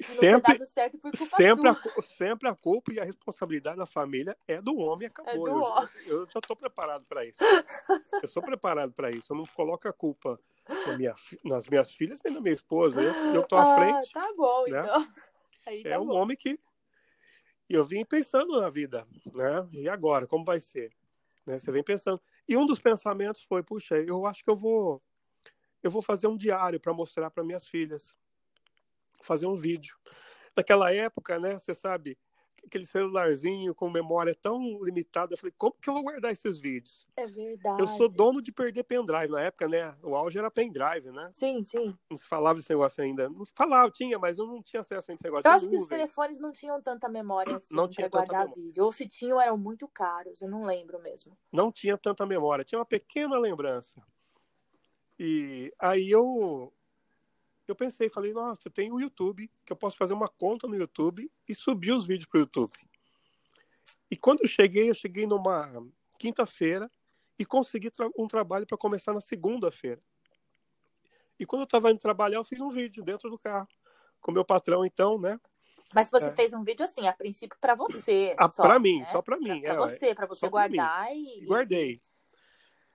sempre, 0.00 0.64
sempre, 0.66 1.68
a, 1.68 2.02
sempre 2.02 2.48
a 2.48 2.54
culpa 2.54 2.92
e 2.92 3.00
a 3.00 3.04
responsabilidade 3.04 3.76
da 3.76 3.86
família 3.86 4.36
é 4.48 4.60
do 4.60 4.76
homem 4.76 5.08
acabou. 5.08 5.32
É 5.32 5.36
do 5.36 5.46
eu, 5.46 5.62
homem. 5.62 5.88
eu 6.06 6.26
já 6.26 6.38
estou 6.38 6.56
preparado 6.56 7.04
para 7.06 7.24
isso. 7.24 7.38
eu 8.22 8.28
sou 8.28 8.42
preparado 8.42 8.92
para 8.92 9.10
isso. 9.10 9.32
Eu 9.32 9.36
não 9.36 9.44
coloco 9.44 9.86
a 9.86 9.92
culpa 9.92 10.40
na 10.86 10.96
minha, 10.96 11.14
nas 11.44 11.68
minhas 11.68 11.94
filhas 11.94 12.20
nem 12.24 12.32
na 12.32 12.40
minha 12.40 12.54
esposa. 12.54 13.02
Eu 13.02 13.42
estou 13.42 13.58
à 13.58 13.72
ah, 13.72 13.76
frente. 13.76 14.12
Tá 14.12 14.32
bom, 14.36 14.64
né? 14.68 14.80
então. 14.80 15.06
Aí 15.66 15.82
tá 15.82 15.90
é 15.90 15.98
um 15.98 16.10
homem 16.10 16.36
que. 16.36 16.58
Eu 17.68 17.84
vim 17.84 18.04
pensando 18.04 18.58
na 18.60 18.70
vida, 18.70 19.06
né? 19.34 19.68
E 19.72 19.88
agora, 19.88 20.26
como 20.26 20.44
vai 20.44 20.60
ser? 20.60 20.92
Né? 21.44 21.58
Você 21.58 21.72
vem 21.72 21.82
pensando. 21.82 22.20
E 22.48 22.56
um 22.56 22.64
dos 22.64 22.78
pensamentos 22.78 23.42
foi: 23.42 23.62
puxa, 23.62 23.96
eu 23.96 24.24
acho 24.26 24.44
que 24.44 24.50
eu 24.50 24.56
vou 24.56 25.00
eu 25.86 25.90
vou 25.90 26.02
fazer 26.02 26.26
um 26.26 26.36
diário 26.36 26.80
para 26.80 26.92
mostrar 26.92 27.30
para 27.30 27.44
minhas 27.44 27.66
filhas, 27.66 28.16
fazer 29.22 29.46
um 29.46 29.56
vídeo. 29.56 29.96
Naquela 30.56 30.92
época, 30.92 31.38
né, 31.38 31.58
você 31.58 31.74
sabe, 31.74 32.18
aquele 32.64 32.84
celularzinho 32.84 33.74
com 33.74 33.88
memória 33.88 34.34
tão 34.34 34.82
limitada, 34.82 35.34
eu 35.34 35.38
falei, 35.38 35.54
como 35.56 35.76
que 35.80 35.88
eu 35.88 35.94
vou 35.94 36.02
guardar 36.02 36.32
esses 36.32 36.58
vídeos? 36.58 37.06
É 37.16 37.26
verdade. 37.26 37.80
Eu 37.80 37.86
sou 37.86 38.08
dono 38.08 38.42
de 38.42 38.50
perder 38.50 38.82
pendrive. 38.82 39.28
Na 39.28 39.42
época, 39.42 39.68
né, 39.68 39.94
o 40.02 40.16
auge 40.16 40.38
era 40.38 40.50
pendrive, 40.50 41.12
né? 41.12 41.28
Sim, 41.30 41.62
sim. 41.62 41.96
Não 42.10 42.16
se 42.16 42.26
falava 42.26 42.58
esse 42.58 42.70
negócio 42.70 43.02
ainda. 43.02 43.28
Não 43.28 43.44
falava, 43.44 43.90
tinha, 43.90 44.18
mas 44.18 44.38
eu 44.38 44.46
não 44.46 44.62
tinha 44.62 44.80
acesso 44.80 45.10
a 45.10 45.14
esse 45.14 45.24
negócio. 45.24 45.46
Eu 45.46 45.52
acho 45.52 45.68
que 45.68 45.76
os 45.76 45.86
telefones 45.86 46.40
não 46.40 46.52
tinham 46.52 46.82
tanta 46.82 47.08
memória 47.08 47.54
assim 47.56 47.74
não 47.74 47.88
tinha 47.88 48.10
pra 48.10 48.20
guardar 48.20 48.40
memória. 48.40 48.62
vídeo. 48.62 48.84
Ou 48.84 48.92
se 48.92 49.08
tinham, 49.08 49.40
eram 49.40 49.56
muito 49.56 49.86
caros, 49.86 50.42
eu 50.42 50.48
não 50.48 50.64
lembro 50.66 51.00
mesmo. 51.00 51.36
Não 51.52 51.70
tinha 51.70 51.96
tanta 51.96 52.26
memória, 52.26 52.64
tinha 52.64 52.78
uma 52.78 52.86
pequena 52.86 53.38
lembrança. 53.38 54.02
E 55.18 55.72
aí 55.78 56.10
eu 56.10 56.72
eu 57.66 57.74
pensei, 57.74 58.08
falei, 58.08 58.32
nossa, 58.32 58.70
tem 58.70 58.92
o 58.92 59.00
YouTube, 59.00 59.50
que 59.64 59.72
eu 59.72 59.76
posso 59.76 59.96
fazer 59.96 60.14
uma 60.14 60.28
conta 60.28 60.68
no 60.68 60.76
YouTube 60.76 61.30
e 61.48 61.54
subir 61.54 61.90
os 61.90 62.06
vídeos 62.06 62.28
para 62.28 62.38
o 62.38 62.40
YouTube. 62.42 62.72
E 64.08 64.16
quando 64.16 64.42
eu 64.42 64.48
cheguei, 64.48 64.88
eu 64.88 64.94
cheguei 64.94 65.26
numa 65.26 65.84
quinta-feira 66.16 66.88
e 67.38 67.44
consegui 67.44 67.90
tra 67.90 68.08
um 68.16 68.28
trabalho 68.28 68.66
para 68.66 68.78
começar 68.78 69.12
na 69.12 69.20
segunda-feira. 69.20 70.00
E 71.38 71.44
quando 71.44 71.62
eu 71.62 71.66
estava 71.66 71.90
indo 71.90 71.98
trabalhar, 71.98 72.38
eu 72.38 72.44
fiz 72.44 72.60
um 72.60 72.70
vídeo 72.70 73.02
dentro 73.02 73.28
do 73.28 73.36
carro 73.36 73.68
com 74.20 74.32
meu 74.32 74.44
patrão, 74.44 74.84
então, 74.84 75.18
né? 75.18 75.38
Mas 75.94 76.10
você 76.10 76.26
é. 76.26 76.32
fez 76.32 76.52
um 76.52 76.64
vídeo 76.64 76.84
assim, 76.84 77.06
a 77.06 77.12
princípio 77.12 77.56
para 77.60 77.74
você. 77.74 78.34
Ah, 78.38 78.48
para 78.48 78.78
mim, 78.78 79.00
né? 79.00 79.04
só 79.06 79.22
para 79.22 79.36
mim. 79.36 79.60
Para 79.60 79.72
é, 79.72 79.76
você, 79.76 80.14
para 80.14 80.26
você 80.26 80.48
guardar 80.48 81.14
e. 81.14 81.44
Guardei. 81.44 82.00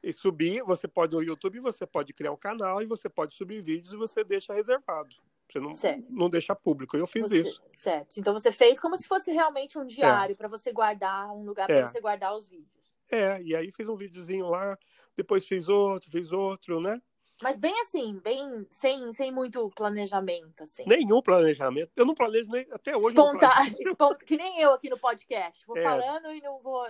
E 0.03 0.11
subir, 0.11 0.63
você 0.63 0.87
pode 0.87 1.15
no 1.15 1.21
YouTube, 1.21 1.59
você 1.59 1.85
pode 1.85 2.13
criar 2.13 2.31
um 2.31 2.37
canal 2.37 2.81
e 2.81 2.85
você 2.85 3.07
pode 3.07 3.35
subir 3.35 3.61
vídeos 3.61 3.93
e 3.93 3.97
você 3.97 4.23
deixa 4.23 4.53
reservado. 4.53 5.15
Você 5.47 5.59
não, 5.59 5.71
não 6.09 6.29
deixa 6.29 6.55
público. 6.55 6.97
Eu 6.97 7.05
fiz 7.05 7.29
você, 7.29 7.41
isso. 7.41 7.61
Certo. 7.73 8.17
Então 8.17 8.33
você 8.33 8.51
fez 8.51 8.79
como 8.79 8.97
se 8.97 9.07
fosse 9.07 9.31
realmente 9.31 9.77
um 9.77 9.85
diário 9.85 10.33
é. 10.33 10.35
para 10.35 10.47
você 10.47 10.71
guardar 10.71 11.31
um 11.31 11.43
lugar 11.43 11.67
para 11.67 11.79
é. 11.79 11.87
você 11.87 11.99
guardar 11.99 12.33
os 12.35 12.47
vídeos. 12.47 12.81
É, 13.11 13.41
e 13.41 13.55
aí 13.55 13.71
fiz 13.71 13.87
um 13.89 13.95
videozinho 13.95 14.47
lá, 14.47 14.77
depois 15.15 15.45
fiz 15.45 15.67
outro, 15.67 16.09
fiz 16.09 16.31
outro, 16.31 16.79
né? 16.79 17.01
Mas 17.41 17.57
bem 17.57 17.73
assim, 17.81 18.19
bem 18.23 18.65
sem, 18.69 19.11
sem 19.11 19.31
muito 19.31 19.67
planejamento, 19.75 20.63
assim. 20.63 20.83
Nenhum 20.85 21.21
planejamento. 21.21 21.91
Eu 21.95 22.05
não 22.05 22.13
planejo 22.13 22.51
nem 22.51 22.67
até 22.71 22.95
hoje. 22.95 23.07
Espontâneo, 23.07 24.17
que 24.25 24.37
nem 24.37 24.61
eu 24.61 24.73
aqui 24.73 24.89
no 24.89 24.97
podcast. 24.97 25.65
Vou 25.65 25.77
é. 25.77 25.83
falando 25.83 26.31
e 26.31 26.39
não 26.39 26.59
vou. 26.59 26.87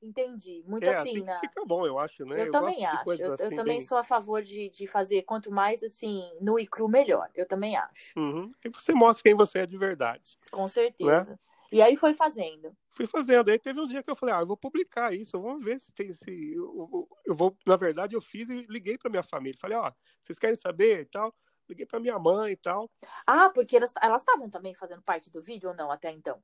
Entendi. 0.00 0.62
Muito 0.66 0.84
é, 0.84 0.96
assim, 0.96 1.22
né? 1.22 1.38
Fica 1.40 1.64
bom, 1.64 1.84
eu 1.86 1.98
acho, 1.98 2.24
né? 2.24 2.40
Eu, 2.40 2.46
eu 2.46 2.50
também 2.52 2.84
acho. 2.86 3.12
Eu, 3.12 3.34
assim, 3.34 3.44
eu, 3.44 3.54
também 3.54 3.80
sou 3.82 3.98
a 3.98 4.04
favor 4.04 4.42
de, 4.42 4.70
de 4.70 4.86
fazer 4.86 5.22
quanto 5.22 5.50
mais 5.50 5.82
assim, 5.82 6.30
nu 6.40 6.58
e 6.58 6.66
cru, 6.66 6.88
melhor. 6.88 7.28
Eu 7.34 7.46
também 7.46 7.76
acho. 7.76 8.18
Uhum. 8.18 8.48
E 8.64 8.68
você 8.68 8.92
mostra 8.92 9.22
quem 9.24 9.34
você 9.34 9.60
é 9.60 9.66
de 9.66 9.76
verdade. 9.76 10.38
Com 10.50 10.68
certeza. 10.68 11.24
Né? 11.24 11.38
E 11.70 11.82
aí 11.82 11.96
foi 11.96 12.14
fazendo. 12.14 12.74
Fui 12.90 13.06
fazendo. 13.06 13.50
Aí 13.50 13.58
teve 13.58 13.80
um 13.80 13.86
dia 13.86 14.02
que 14.02 14.10
eu 14.10 14.16
falei, 14.16 14.34
ah, 14.34 14.40
eu 14.40 14.46
vou 14.46 14.56
publicar 14.56 15.12
isso, 15.12 15.40
vamos 15.40 15.64
ver 15.64 15.78
se 15.80 15.92
tem 15.92 16.08
esse. 16.08 16.54
Eu, 16.54 17.08
eu 17.26 17.34
vou, 17.34 17.56
na 17.66 17.76
verdade, 17.76 18.14
eu 18.14 18.20
fiz 18.20 18.48
e 18.48 18.66
liguei 18.68 18.96
para 18.96 19.10
minha 19.10 19.22
família. 19.22 19.58
Falei, 19.60 19.76
ó, 19.76 19.92
vocês 20.22 20.38
querem 20.38 20.56
saber 20.56 21.00
e 21.00 21.04
tal? 21.06 21.34
Liguei 21.68 21.84
para 21.84 22.00
minha 22.00 22.18
mãe 22.18 22.52
e 22.52 22.56
tal. 22.56 22.90
Ah, 23.26 23.50
porque 23.50 23.76
elas 23.76 23.94
estavam 24.20 24.48
também 24.48 24.74
fazendo 24.74 25.02
parte 25.02 25.28
do 25.28 25.42
vídeo 25.42 25.68
ou 25.68 25.76
não 25.76 25.90
até 25.90 26.10
então? 26.10 26.42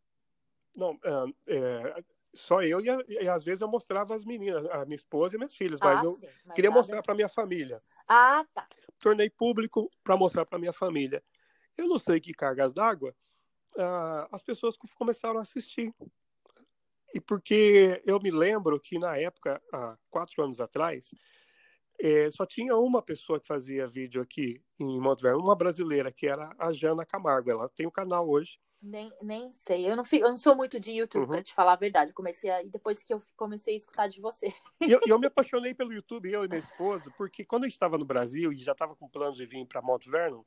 Não, 0.76 0.98
é, 1.04 1.56
é, 1.56 2.04
só 2.34 2.62
eu 2.62 2.80
e, 2.80 2.86
e, 3.08 3.28
às 3.28 3.44
vezes 3.44 3.60
eu 3.60 3.68
mostrava 3.68 4.14
as 4.14 4.24
meninas, 4.24 4.64
a 4.66 4.84
minha 4.84 4.96
esposa 4.96 5.36
e 5.36 5.38
minhas 5.38 5.54
filhas, 5.54 5.80
mas 5.80 6.00
ah, 6.00 6.04
eu 6.04 6.12
sim, 6.12 6.28
mas 6.44 6.54
queria 6.54 6.70
nada... 6.70 6.80
mostrar 6.80 7.02
para 7.02 7.14
minha 7.14 7.28
família. 7.28 7.82
Ah, 8.08 8.44
tá. 8.52 8.68
Tornei 8.98 9.30
público 9.30 9.90
para 10.02 10.16
mostrar 10.16 10.44
para 10.44 10.58
minha 10.58 10.72
família. 10.72 11.22
Eu 11.76 11.88
não 11.88 11.98
sei 11.98 12.20
que 12.20 12.32
cargas 12.32 12.72
d'água, 12.72 13.14
ah, 13.78 14.28
as 14.32 14.42
pessoas 14.42 14.76
começaram 14.96 15.38
a 15.38 15.42
assistir. 15.42 15.92
E 17.14 17.20
porque 17.20 18.02
eu 18.04 18.18
me 18.20 18.30
lembro 18.30 18.78
que 18.80 18.98
na 18.98 19.16
época, 19.16 19.62
há 19.72 19.96
quatro 20.10 20.42
anos 20.42 20.60
atrás, 20.60 21.10
é, 22.00 22.28
só 22.30 22.44
tinha 22.44 22.76
uma 22.76 23.00
pessoa 23.00 23.38
que 23.38 23.46
fazia 23.46 23.86
vídeo 23.86 24.20
aqui 24.20 24.60
em 24.80 25.00
Montevideo, 25.00 25.38
uma 25.38 25.54
brasileira, 25.54 26.10
que 26.10 26.26
era 26.26 26.50
a 26.58 26.72
Jana 26.72 27.06
Camargo. 27.06 27.50
Ela 27.50 27.68
tem 27.68 27.86
o 27.86 27.88
um 27.88 27.92
canal 27.92 28.28
hoje. 28.28 28.58
Nem, 28.86 29.10
nem 29.22 29.50
sei. 29.54 29.90
Eu 29.90 29.96
não, 29.96 30.04
fico, 30.04 30.26
eu 30.26 30.28
não 30.28 30.36
sou 30.36 30.54
muito 30.54 30.78
de 30.78 30.92
YouTube, 30.92 31.22
uhum. 31.22 31.30
pra 31.30 31.42
te 31.42 31.54
falar 31.54 31.72
a 31.72 31.76
verdade. 31.76 32.12
comecei 32.12 32.50
a, 32.50 32.62
depois 32.64 33.02
que 33.02 33.14
eu 33.14 33.22
comecei 33.34 33.72
a 33.72 33.76
escutar 33.78 34.08
de 34.08 34.20
você. 34.20 34.52
E 34.78 34.92
eu, 34.92 35.00
eu, 35.06 35.18
me 35.18 35.26
apaixonei 35.26 35.72
pelo 35.72 35.90
YouTube, 35.90 36.30
eu 36.30 36.44
e 36.44 36.48
minha 36.48 36.60
esposa, 36.60 37.10
porque 37.16 37.46
quando 37.46 37.64
a 37.64 37.66
gente 37.66 37.76
estava 37.76 37.96
no 37.96 38.04
Brasil 38.04 38.52
e 38.52 38.56
já 38.56 38.72
estava 38.72 38.94
com 38.94 39.08
planos 39.08 39.38
de 39.38 39.46
vir 39.46 39.64
para 39.64 39.80
Monte 39.80 40.10
Vernon, 40.10 40.42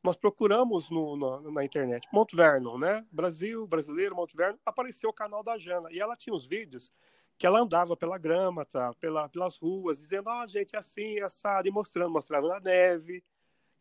nós 0.00 0.14
procuramos 0.14 0.90
no, 0.90 1.16
no, 1.16 1.50
na 1.50 1.64
internet 1.64 2.06
Monte 2.12 2.36
Vernon, 2.36 2.78
né? 2.78 3.04
Brasil, 3.10 3.66
brasileiro, 3.66 4.14
Monte 4.14 4.36
Vernon, 4.36 4.58
apareceu 4.64 5.10
o 5.10 5.12
canal 5.12 5.42
da 5.42 5.58
Jana. 5.58 5.88
E 5.90 5.98
ela 5.98 6.16
tinha 6.16 6.34
os 6.34 6.46
vídeos 6.46 6.92
que 7.36 7.48
ela 7.48 7.58
andava 7.58 7.96
pela 7.96 8.16
grama, 8.16 8.64
tá? 8.64 8.94
Pela, 9.00 9.28
pelas 9.28 9.58
ruas, 9.58 9.98
dizendo, 9.98 10.28
ó, 10.30 10.44
oh, 10.44 10.46
gente, 10.46 10.76
é 10.76 10.78
assim, 10.78 11.18
é 11.18 11.22
assado, 11.22 11.66
e 11.66 11.70
mostrando, 11.72 12.12
mostrava 12.12 12.46
na 12.46 12.60
neve, 12.60 13.24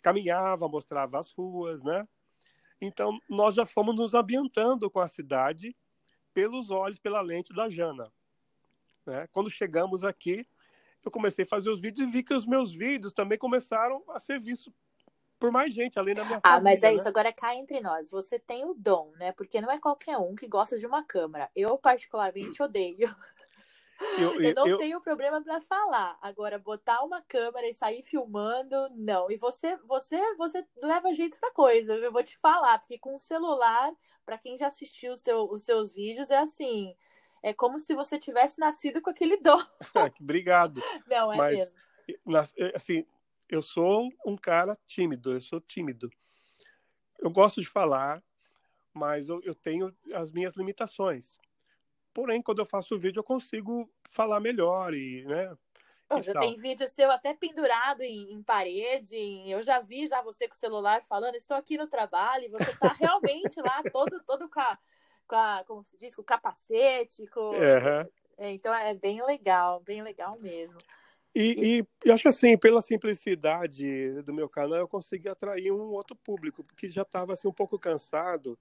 caminhava, 0.01 0.67
mostrava 0.67 1.19
as 1.19 1.31
ruas, 1.31 1.83
né? 1.83 2.07
Então, 2.81 3.19
nós 3.29 3.53
já 3.53 3.65
fomos 3.65 3.95
nos 3.95 4.13
ambientando 4.15 4.89
com 4.89 4.99
a 4.99 5.07
cidade 5.07 5.75
pelos 6.33 6.71
olhos, 6.71 6.97
pela 6.97 7.21
lente 7.21 7.53
da 7.53 7.69
Jana. 7.69 8.11
Né? 9.05 9.27
Quando 9.31 9.49
chegamos 9.49 10.03
aqui, 10.03 10.47
eu 11.05 11.11
comecei 11.11 11.45
a 11.45 11.47
fazer 11.47 11.69
os 11.69 11.79
vídeos 11.79 12.07
e 12.07 12.11
vi 12.11 12.23
que 12.23 12.33
os 12.33 12.45
meus 12.45 12.73
vídeos 12.73 13.13
também 13.13 13.37
começaram 13.37 14.03
a 14.09 14.19
ser 14.19 14.39
vistos 14.39 14.73
por 15.39 15.51
mais 15.51 15.73
gente 15.73 15.97
além 15.97 16.13
da 16.13 16.23
minha 16.23 16.37
Ah, 16.43 16.51
família, 16.51 16.63
mas 16.63 16.83
é 16.83 16.91
né? 16.91 16.97
isso, 16.97 17.07
agora 17.07 17.33
cá 17.33 17.55
entre 17.55 17.81
nós. 17.81 18.11
Você 18.11 18.37
tem 18.37 18.63
o 18.63 18.75
dom, 18.75 19.11
né? 19.17 19.31
Porque 19.31 19.59
não 19.59 19.71
é 19.71 19.79
qualquer 19.79 20.15
um 20.17 20.35
que 20.35 20.47
gosta 20.47 20.77
de 20.77 20.85
uma 20.85 21.03
câmera. 21.03 21.49
Eu, 21.55 21.77
particularmente, 21.79 22.61
odeio. 22.61 22.97
Eu, 24.17 24.33
eu, 24.41 24.41
eu 24.41 24.53
não 24.55 24.67
eu... 24.67 24.77
tenho 24.77 25.01
problema 25.01 25.41
para 25.41 25.61
falar. 25.61 26.17
Agora, 26.21 26.57
botar 26.57 27.03
uma 27.03 27.21
câmera 27.21 27.67
e 27.67 27.73
sair 27.73 28.03
filmando, 28.03 28.75
não. 28.95 29.29
E 29.29 29.37
você, 29.37 29.77
você, 29.77 30.19
você 30.35 30.65
leva 30.81 31.13
jeito 31.13 31.39
pra 31.39 31.51
coisa, 31.51 31.95
eu 31.95 32.11
vou 32.11 32.23
te 32.23 32.37
falar, 32.37 32.79
porque 32.79 32.97
com 32.97 33.15
o 33.15 33.19
celular, 33.19 33.91
para 34.25 34.37
quem 34.37 34.57
já 34.57 34.67
assistiu 34.67 35.15
seu, 35.17 35.43
os 35.49 35.63
seus 35.63 35.93
vídeos, 35.93 36.29
é 36.29 36.37
assim. 36.37 36.95
É 37.43 37.53
como 37.53 37.79
se 37.79 37.95
você 37.95 38.19
tivesse 38.19 38.59
nascido 38.59 39.01
com 39.01 39.09
aquele 39.09 39.37
dom. 39.37 39.59
Obrigado. 40.21 40.81
Não, 41.07 41.33
é 41.33 41.37
Mas, 41.37 41.57
mesmo. 41.57 41.77
Assim, 42.75 43.05
eu 43.49 43.61
sou 43.61 44.09
um 44.25 44.37
cara 44.37 44.77
tímido, 44.85 45.33
eu 45.33 45.41
sou 45.41 45.59
tímido. 45.59 46.09
Eu 47.19 47.29
gosto 47.29 47.61
de 47.61 47.67
falar, 47.67 48.23
mas 48.93 49.29
eu, 49.29 49.41
eu 49.43 49.53
tenho 49.53 49.95
as 50.13 50.31
minhas 50.31 50.55
limitações. 50.55 51.39
Porém, 52.13 52.41
quando 52.41 52.59
eu 52.59 52.65
faço 52.65 52.95
o 52.95 52.99
vídeo, 52.99 53.19
eu 53.19 53.23
consigo 53.23 53.89
falar 54.09 54.39
melhor 54.39 54.93
e, 54.93 55.23
né? 55.25 55.55
Já 56.21 56.33
tal. 56.33 56.41
tem 56.41 56.57
vídeo 56.57 56.89
seu 56.89 57.09
até 57.09 57.33
pendurado 57.33 58.01
em, 58.01 58.33
em, 58.33 58.43
parede. 58.43 59.15
Eu 59.49 59.63
já 59.63 59.79
vi 59.79 60.07
já 60.07 60.21
você 60.21 60.47
com 60.47 60.53
o 60.53 60.57
celular 60.57 61.01
falando, 61.03 61.35
estou 61.35 61.55
aqui 61.55 61.77
no 61.77 61.87
trabalho, 61.87 62.45
e 62.45 62.49
você 62.49 62.71
está 62.71 62.91
realmente 62.91 63.61
lá, 63.61 63.81
todo, 63.93 64.21
todo 64.25 64.49
com 64.49 64.59
a, 64.59 64.77
com 65.25 65.35
a, 65.35 65.63
como 65.65 65.83
se 65.83 65.97
diz, 65.97 66.13
com 66.13 66.21
o 66.21 66.25
capacete, 66.25 67.25
com... 67.27 67.51
Uhum. 67.51 68.09
É, 68.37 68.51
então 68.51 68.73
é 68.73 68.93
bem 68.93 69.23
legal, 69.23 69.79
bem 69.81 70.01
legal 70.01 70.37
mesmo. 70.39 70.77
E, 71.33 71.79
e, 71.79 72.07
e, 72.07 72.11
acho 72.11 72.27
assim, 72.27 72.57
pela 72.57 72.81
simplicidade 72.81 74.21
do 74.23 74.33
meu 74.33 74.49
canal, 74.49 74.79
eu 74.79 74.87
consegui 74.87 75.29
atrair 75.29 75.71
um 75.71 75.93
outro 75.93 76.15
público, 76.15 76.63
porque 76.63 76.89
já 76.89 77.03
estava 77.03 77.33
assim, 77.33 77.47
um 77.47 77.53
pouco 77.53 77.79
cansado 77.79 78.57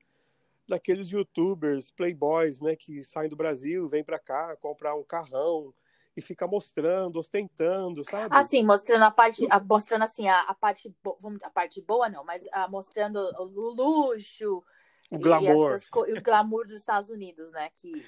daqueles 0.71 1.09
youtubers, 1.09 1.91
playboys, 1.91 2.61
né, 2.61 2.77
que 2.77 3.03
saem 3.03 3.29
do 3.29 3.37
Brasil, 3.37 3.89
vêm 3.89 4.05
para 4.05 4.19
cá 4.19 4.57
comprar 4.57 4.95
um 4.95 5.03
carrão 5.03 5.75
e 6.17 6.23
fica 6.23 6.47
mostrando, 6.47 7.19
ostentando, 7.19 8.03
sabe? 8.05 8.35
Assim, 8.35 8.65
mostrando 8.65 9.05
a 9.05 9.11
parte, 9.11 9.47
a, 9.51 9.61
mostrando 9.61 10.03
assim 10.03 10.29
a, 10.29 10.43
a 10.43 10.55
parte, 10.55 10.95
vamos, 11.21 11.43
a 11.43 11.51
parte 11.51 11.81
boa 11.81 12.09
não, 12.09 12.25
mas 12.25 12.47
a, 12.53 12.69
mostrando 12.69 13.19
o 13.39 13.45
luxo, 13.45 14.63
o 15.11 15.19
glamour, 15.19 15.77
e, 16.09 16.19
o 16.19 16.23
glamour 16.23 16.67
dos 16.67 16.77
Estados 16.77 17.11
Unidos, 17.11 17.51
né, 17.51 17.69
que 17.75 18.05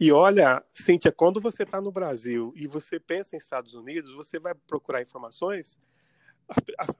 e 0.00 0.10
olha, 0.10 0.64
Cíntia, 0.72 1.12
quando 1.12 1.40
você 1.40 1.62
está 1.62 1.80
no 1.80 1.92
Brasil 1.92 2.52
e 2.56 2.66
você 2.66 2.98
pensa 2.98 3.36
em 3.36 3.38
Estados 3.38 3.74
Unidos, 3.74 4.12
você 4.14 4.38
vai 4.38 4.52
procurar 4.52 5.00
informações, 5.00 5.78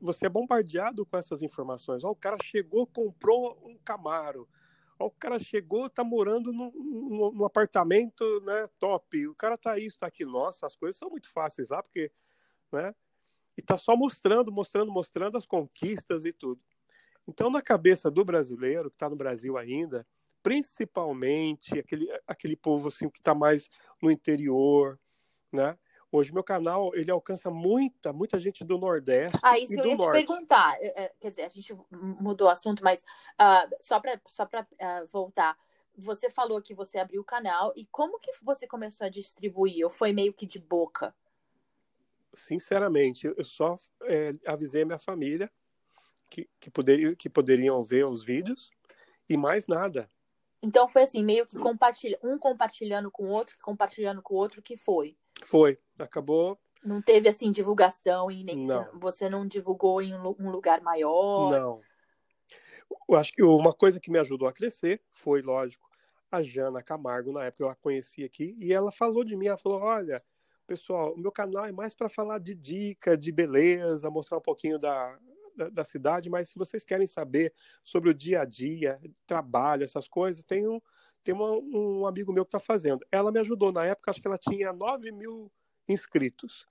você 0.00 0.26
é 0.26 0.28
bombardeado 0.28 1.04
com 1.04 1.16
essas 1.16 1.42
informações. 1.42 2.04
Ó, 2.04 2.10
o 2.10 2.16
cara 2.16 2.36
chegou, 2.42 2.86
comprou 2.86 3.58
um 3.64 3.76
Camaro. 3.78 4.48
O 5.04 5.10
cara 5.10 5.38
chegou, 5.38 5.86
está 5.86 6.02
morando 6.04 6.52
num, 6.52 6.70
num, 6.72 7.32
num, 7.32 7.44
apartamento 7.44 8.24
né, 8.42 8.68
top. 8.78 9.28
O 9.28 9.34
cara 9.34 9.54
está 9.54 9.78
isso, 9.78 9.96
está 9.96 10.06
aqui. 10.06 10.24
Nossa, 10.24 10.66
as 10.66 10.76
coisas 10.76 10.98
são 10.98 11.10
muito 11.10 11.28
fáceis 11.30 11.70
lá, 11.70 11.82
porque. 11.82 12.10
Né, 12.70 12.94
e 13.56 13.60
está 13.60 13.76
só 13.76 13.96
mostrando, 13.96 14.50
mostrando, 14.50 14.90
mostrando 14.90 15.36
as 15.36 15.46
conquistas 15.46 16.24
e 16.24 16.32
tudo. 16.32 16.60
Então, 17.28 17.50
na 17.50 17.62
cabeça 17.62 18.10
do 18.10 18.24
brasileiro, 18.24 18.90
que 18.90 18.96
está 18.96 19.08
no 19.08 19.16
Brasil 19.16 19.56
ainda, 19.56 20.06
principalmente 20.42 21.78
aquele, 21.78 22.08
aquele 22.26 22.56
povo 22.56 22.88
assim 22.88 23.08
que 23.08 23.20
está 23.20 23.34
mais 23.34 23.70
no 24.00 24.10
interior, 24.10 24.98
né? 25.52 25.78
Hoje 26.14 26.30
meu 26.30 26.44
canal 26.44 26.94
ele 26.94 27.10
alcança 27.10 27.50
muita 27.50 28.12
muita 28.12 28.38
gente 28.38 28.62
do 28.62 28.76
Nordeste 28.76 29.38
ah, 29.42 29.58
isso 29.58 29.72
e 29.72 29.78
eu 29.78 29.82
do 29.82 29.88
ia 29.88 29.96
Norte. 29.96 30.10
te 30.10 30.26
perguntar. 30.26 30.76
É, 30.78 31.04
é, 31.04 31.12
quer 31.18 31.30
dizer, 31.30 31.42
a 31.42 31.48
gente 31.48 31.74
mudou 31.90 32.48
o 32.48 32.50
assunto, 32.50 32.84
mas 32.84 33.00
uh, 33.00 33.74
só 33.80 33.98
para 33.98 34.20
só 34.28 34.44
uh, 34.44 35.06
voltar. 35.10 35.56
Você 35.96 36.28
falou 36.28 36.60
que 36.60 36.74
você 36.74 36.98
abriu 36.98 37.22
o 37.22 37.24
canal 37.24 37.72
e 37.74 37.86
como 37.86 38.18
que 38.18 38.30
você 38.42 38.66
começou 38.66 39.06
a 39.06 39.10
distribuir? 39.10 39.84
Ou 39.84 39.90
foi 39.90 40.12
meio 40.12 40.34
que 40.34 40.44
de 40.44 40.58
boca? 40.58 41.14
Sinceramente, 42.34 43.26
eu 43.26 43.44
só 43.44 43.78
é, 44.02 44.34
avisei 44.46 44.82
a 44.82 44.86
minha 44.86 44.98
família 44.98 45.50
que, 46.30 46.48
que, 46.60 46.70
poderia, 46.70 47.14
que 47.14 47.28
poderiam 47.28 47.82
ver 47.82 48.06
os 48.06 48.22
vídeos 48.22 48.70
e 49.28 49.36
mais 49.36 49.66
nada. 49.66 50.08
Então 50.62 50.86
foi 50.86 51.02
assim, 51.02 51.24
meio 51.24 51.46
que 51.46 51.58
compartilha, 51.58 52.18
um 52.22 52.38
compartilhando 52.38 53.10
com 53.10 53.24
o 53.24 53.30
outro, 53.30 53.56
compartilhando 53.62 54.22
com 54.22 54.34
o 54.34 54.38
outro, 54.38 54.62
que 54.62 54.76
foi. 54.76 55.16
Foi. 55.44 55.78
Acabou 55.98 56.58
Não 56.84 57.00
teve, 57.00 57.28
assim, 57.28 57.50
divulgação 57.50 58.30
e 58.30 58.42
nem 58.44 58.64
Não. 58.66 58.88
você 58.94 59.28
não 59.28 59.46
divulgou 59.46 60.02
em 60.02 60.14
um 60.14 60.22
lu- 60.22 60.36
lugar 60.50 60.80
maior. 60.80 61.50
Não. 61.50 61.80
Eu 63.08 63.16
acho 63.16 63.32
que 63.32 63.42
uma 63.42 63.72
coisa 63.72 64.00
que 64.00 64.10
me 64.10 64.18
ajudou 64.18 64.48
a 64.48 64.52
crescer 64.52 65.02
foi, 65.10 65.42
lógico, 65.42 65.88
a 66.30 66.42
Jana 66.42 66.82
Camargo, 66.82 67.32
na 67.32 67.44
época 67.44 67.64
eu 67.64 67.68
a 67.68 67.74
conheci 67.74 68.24
aqui, 68.24 68.56
e 68.58 68.72
ela 68.72 68.90
falou 68.90 69.22
de 69.22 69.36
mim, 69.36 69.46
ela 69.46 69.56
falou, 69.56 69.80
olha, 69.80 70.22
pessoal, 70.66 71.12
o 71.12 71.18
meu 71.18 71.30
canal 71.30 71.66
é 71.66 71.72
mais 71.72 71.94
para 71.94 72.08
falar 72.08 72.38
de 72.38 72.54
dica, 72.54 73.16
de 73.16 73.30
beleza, 73.30 74.10
mostrar 74.10 74.38
um 74.38 74.42
pouquinho 74.42 74.78
da, 74.78 75.18
da, 75.54 75.68
da 75.68 75.84
cidade, 75.84 76.30
mas 76.30 76.48
se 76.48 76.58
vocês 76.58 76.84
querem 76.84 77.06
saber 77.06 77.52
sobre 77.84 78.10
o 78.10 78.14
dia 78.14 78.42
a 78.42 78.44
dia, 78.44 79.00
trabalho, 79.26 79.84
essas 79.84 80.08
coisas, 80.08 80.42
tem 80.42 80.66
um, 80.66 80.80
tem 81.22 81.34
uma- 81.34 81.52
um 81.52 82.06
amigo 82.06 82.32
meu 82.32 82.44
que 82.44 82.48
está 82.48 82.58
fazendo. 82.58 83.04
Ela 83.10 83.30
me 83.32 83.40
ajudou, 83.40 83.72
na 83.72 83.84
época 83.84 84.10
acho 84.10 84.20
que 84.20 84.28
ela 84.28 84.38
tinha 84.38 84.72
9 84.72 85.10
mil 85.12 85.50
inscritos. 85.88 86.66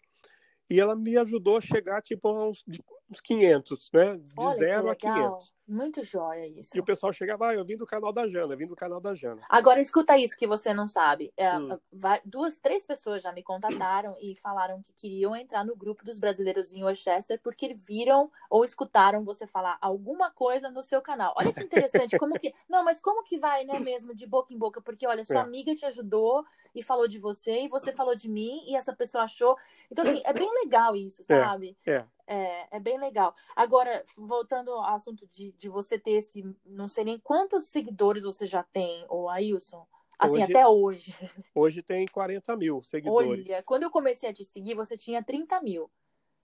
E 0.69 0.79
ela 0.79 0.95
me 0.95 1.17
ajudou 1.17 1.57
a 1.57 1.61
chegar, 1.61 2.01
tipo, 2.01 2.27
a 2.27 2.49
uns, 2.49 2.63
uns 3.11 3.19
500, 3.19 3.91
né? 3.93 4.15
De 4.17 4.33
Olha 4.37 4.55
zero 4.55 4.87
a 4.87 4.91
legal. 4.91 5.37
500. 5.39 5.61
Muito 5.67 6.03
jóia 6.03 6.45
isso. 6.47 6.75
E 6.75 6.81
o 6.81 6.83
pessoal 6.83 7.13
chegava, 7.13 7.47
ah, 7.47 7.53
eu 7.53 7.63
vim 7.63 7.77
do 7.77 7.85
canal 7.85 8.11
da 8.11 8.27
Jana, 8.27 8.53
eu 8.53 8.57
vim 8.57 8.67
do 8.67 8.75
canal 8.75 8.99
da 8.99 9.13
Jana. 9.15 9.39
Agora 9.47 9.79
escuta 9.79 10.17
isso 10.17 10.35
que 10.35 10.45
você 10.45 10.73
não 10.73 10.85
sabe. 10.85 11.31
É, 11.37 11.49
va- 11.93 12.19
duas, 12.25 12.57
três 12.57 12.85
pessoas 12.85 13.21
já 13.21 13.31
me 13.31 13.41
contataram 13.41 14.15
e 14.21 14.35
falaram 14.35 14.81
que 14.81 14.91
queriam 14.91 15.33
entrar 15.33 15.63
no 15.63 15.73
grupo 15.75 16.03
dos 16.03 16.19
brasileiros 16.19 16.73
em 16.73 16.83
Westchester 16.83 17.39
porque 17.41 17.73
viram 17.73 18.29
ou 18.49 18.65
escutaram 18.65 19.23
você 19.23 19.47
falar 19.47 19.77
alguma 19.79 20.29
coisa 20.31 20.69
no 20.69 20.83
seu 20.83 21.01
canal. 21.01 21.33
Olha 21.37 21.53
que 21.53 21.63
interessante, 21.63 22.17
como 22.17 22.37
que. 22.37 22.53
Não, 22.69 22.83
mas 22.83 22.99
como 22.99 23.23
que 23.23 23.37
vai, 23.37 23.63
né, 23.63 23.79
mesmo, 23.79 24.13
de 24.13 24.25
boca 24.27 24.53
em 24.53 24.57
boca? 24.57 24.81
Porque, 24.81 25.07
olha, 25.07 25.23
sua 25.23 25.37
É. 25.37 25.39
amiga 25.39 25.73
te 25.73 25.85
ajudou 25.85 26.43
e 26.75 26.83
falou 26.83 27.07
de 27.07 27.17
você, 27.17 27.61
e 27.61 27.67
você 27.69 27.93
falou 27.93 28.15
de 28.15 28.27
mim, 28.29 28.61
e 28.67 28.75
essa 28.75 28.93
pessoa 28.93 29.23
achou. 29.23 29.57
Então, 29.89 30.03
assim, 30.03 30.21
é 30.25 30.33
bem 30.33 30.51
legal 30.65 30.95
isso, 30.97 31.23
sabe? 31.23 31.77
É. 31.85 31.93
É, 31.93 32.05
é 32.27 32.79
bem 32.79 32.99
legal. 32.99 33.33
Agora, 33.55 34.03
voltando 34.17 34.71
ao 34.71 34.95
assunto 34.95 35.25
de, 35.27 35.51
de 35.53 35.69
você 35.69 35.97
ter 35.99 36.11
esse. 36.11 36.43
Não 36.65 36.87
sei 36.87 37.03
nem 37.03 37.19
quantos 37.19 37.65
seguidores 37.65 38.23
você 38.23 38.45
já 38.45 38.63
tem, 38.63 39.05
ô 39.09 39.29
Ailson. 39.29 39.85
Assim, 40.17 40.33
Hoje- 40.43 40.43
até 40.43 40.67
hoje. 40.67 41.15
Hoje 41.55 41.81
tem 41.81 42.05
40 42.07 42.55
mil 42.55 42.83
seguidores. 42.83 43.49
Olha, 43.49 43.63
quando 43.63 43.83
eu 43.83 43.89
comecei 43.89 44.29
a 44.29 44.33
te 44.33 44.45
seguir, 44.45 44.75
você 44.75 44.95
tinha 44.95 45.23
30 45.23 45.59
mil. 45.61 45.89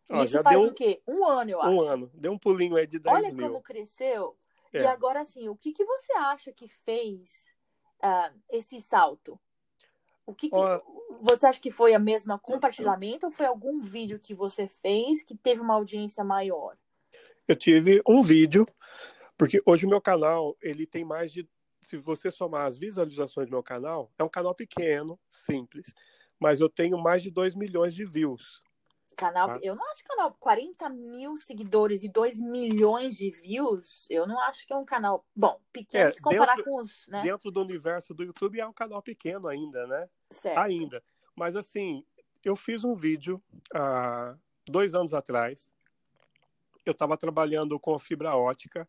Ó, 0.10 0.24
Isso 0.24 0.42
faz 0.42 0.60
deu 0.60 0.70
o 0.72 0.74
quê? 0.74 1.02
Um 1.08 1.26
ano, 1.26 1.52
eu 1.52 1.60
um 1.60 1.62
acho. 1.62 1.82
ano. 1.82 2.12
Deu 2.14 2.32
um 2.32 2.40
pulinho 2.40 2.76
aí 2.76 2.88
de 2.88 2.98
10 2.98 3.16
Olha 3.16 3.32
mil. 3.34 3.48
como 3.48 3.62
cresceu. 3.62 4.36
E 4.74 4.78
É. 4.78 4.88
agora, 4.88 5.22
assim, 5.22 5.48
o 5.48 5.56
que, 5.56 5.72
que 5.72 5.86
você 5.86 6.12
acha 6.14 6.52
que 6.52 6.68
fez 6.68 7.46
ah, 8.02 8.32
esse 8.50 8.82
salto? 8.82 9.40
O 10.28 10.36
que, 10.36 10.50
que 10.50 10.56
você 11.22 11.48
acha 11.48 11.60
que 11.60 11.72
foi 11.72 11.96
a 11.96 12.00
mesma 12.00 12.38
compartilhamento 12.38 13.26
ou 13.26 13.32
foi 13.32 13.48
algum 13.48 13.80
vídeo 13.80 14.20
que 14.20 14.36
você 14.36 14.68
fez 14.68 15.24
que 15.24 15.36
teve 15.36 15.62
uma 15.62 15.74
audiência 15.74 16.24
maior? 16.24 16.78
eu 17.48 17.56
tive 17.56 18.02
um 18.06 18.22
vídeo, 18.22 18.68
porque 19.38 19.62
hoje 19.66 19.86
o 19.86 19.90
meu 19.90 20.02
canal, 20.02 20.58
ele 20.62 20.86
tem 20.86 21.06
mais 21.06 21.32
de, 21.32 21.48
se 21.82 21.96
você 21.96 22.30
somar 22.30 22.66
as 22.66 22.76
visualizações 22.76 23.48
do 23.48 23.52
meu 23.52 23.64
canal, 23.64 24.12
é 24.20 24.24
um 24.24 24.30
canal 24.30 24.54
pequeno, 24.54 25.18
simples, 25.30 25.94
mas 26.40 26.60
eu 26.60 26.70
tenho 26.70 26.98
mais 26.98 27.24
de 27.24 27.32
2 27.32 27.56
milhões 27.56 27.96
de 27.96 28.04
views. 28.04 28.62
Canal, 29.18 29.48
Tá. 29.48 29.60
eu 29.64 29.76
não 29.76 29.84
acho 29.90 30.04
canal 30.04 30.32
40 30.40 30.88
mil 30.90 31.36
seguidores 31.38 32.04
e 32.04 32.08
2 32.10 32.40
milhões 32.40 33.16
de 33.18 33.32
views. 33.32 34.06
Eu 34.10 34.28
não 34.28 34.40
acho 34.42 34.66
que 34.68 34.72
é 34.72 34.76
um 34.78 34.86
canal 34.86 35.26
bom, 35.36 35.60
pequeno 35.74 36.08
É, 36.10 36.12
se 36.12 36.22
comparar 36.22 36.56
dentro- 36.56 36.72
com 36.72 36.82
os, 36.82 37.08
né? 37.08 37.22
Dentro 37.24 37.50
do 37.52 37.60
universo 37.62 38.14
do 38.14 38.24
YouTube 38.24 38.60
é 38.60 38.68
um 38.68 38.72
canal 38.74 39.02
pequeno 39.02 39.48
ainda, 39.48 39.88
né? 39.88 40.08
Certo. 40.30 40.58
Ainda. 40.60 41.04
Mas 41.36 41.56
assim, 41.56 42.06
eu 42.46 42.56
fiz 42.56 42.84
um 42.84 42.94
vídeo 42.94 43.42
há 43.74 44.38
dois 44.68 44.94
anos 44.94 45.14
atrás. 45.16 45.70
Eu 46.86 46.92
estava 46.92 47.18
trabalhando 47.18 47.80
com 47.80 47.98
fibra 48.00 48.36
ótica. 48.36 48.88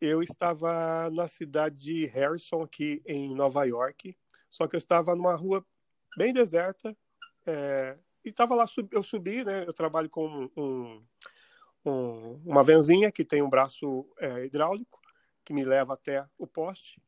Eu 0.00 0.22
estava 0.22 1.10
na 1.10 1.28
cidade 1.28 1.82
de 1.82 2.06
Harrison, 2.06 2.62
aqui 2.62 3.02
em 3.04 3.34
Nova 3.34 3.64
York. 3.66 4.16
Só 4.48 4.66
que 4.66 4.74
eu 4.74 4.78
estava 4.78 5.14
numa 5.14 5.34
rua 5.34 5.64
bem 6.16 6.32
deserta. 6.32 6.96
é, 7.46 7.96
e 8.24 8.28
estava 8.28 8.54
lá, 8.54 8.64
eu 8.90 9.02
subi, 9.02 9.44
né? 9.44 9.64
Eu 9.66 9.72
trabalho 9.72 10.08
com 10.08 10.50
um- 10.56 11.06
um- 11.84 12.40
uma 12.44 12.62
venzinha 12.62 13.10
que 13.10 13.24
tem 13.24 13.42
um 13.42 13.48
braço 13.48 14.06
é, 14.18 14.44
hidráulico 14.44 15.00
que 15.44 15.52
me 15.52 15.64
leva 15.64 15.94
até 15.94 16.26
o 16.38 16.46
poste. 16.46 17.00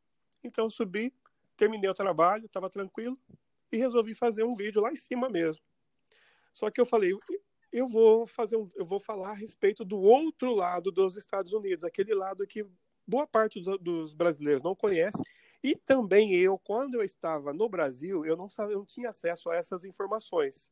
Então 0.43 0.69
subi, 0.71 1.15
terminei 1.57 1.89
o 1.89 1.95
trabalho, 1.95 2.47
estava 2.47 2.71
tranquilo 2.71 3.19
e 3.71 3.77
resolvi 3.77 4.15
fazer 4.15 4.45
um 4.45 4.55
vídeo 4.55 4.81
lá 4.81 4.91
em 4.91 4.97
cima 4.97 5.29
mesmo. 5.29 5.63
Só 6.53 6.71
que 6.71 6.81
eu 6.81 6.87
falei, 6.87 7.13
eu 7.73 7.89
vou 7.89 8.27
fazer 8.27 8.57
um, 8.57 8.69
eu 8.75 8.85
vou 8.85 9.01
falar 9.01 9.31
a 9.31 9.35
respeito 9.35 9.85
do 9.85 9.99
outro 9.99 10.55
lado 10.55 10.91
dos 10.91 11.17
Estados 11.17 11.53
Unidos, 11.53 11.85
aquele 11.85 12.15
lado 12.15 12.47
que 12.47 12.67
boa 13.07 13.27
parte 13.27 13.61
dos, 13.61 13.79
dos 13.79 14.15
brasileiros 14.15 14.63
não 14.63 14.75
conhece. 14.75 15.23
E 15.63 15.77
também 15.77 16.35
eu, 16.35 16.59
quando 16.59 16.95
eu 16.95 17.03
estava 17.03 17.53
no 17.53 17.69
Brasil, 17.69 18.27
eu 18.27 18.37
não, 18.37 18.49
sabia, 18.49 18.75
eu 18.75 18.81
não 18.81 18.87
tinha 18.87 19.11
acesso 19.11 19.49
a 19.49 19.57
essas 19.57 19.85
informações. 19.85 20.71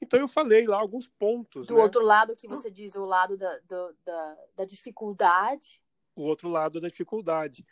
Então 0.00 0.20
eu 0.20 0.28
falei 0.28 0.66
lá 0.66 0.78
alguns 0.78 1.08
pontos. 1.08 1.66
Do 1.66 1.76
né? 1.76 1.82
outro 1.82 2.02
lado 2.02 2.36
que 2.36 2.46
você 2.46 2.70
diz, 2.70 2.94
o 2.94 3.04
lado 3.04 3.36
da, 3.36 3.58
do- 3.60 3.96
da, 4.04 4.36
da 4.56 4.64
dificuldade. 4.64 5.80
o 6.14 6.22
outro 6.22 6.48
lado 6.48 6.80
da 6.80 6.88
dificuldade. 6.88 7.64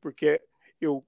Porque 0.00 0.40
eu, 0.80 1.04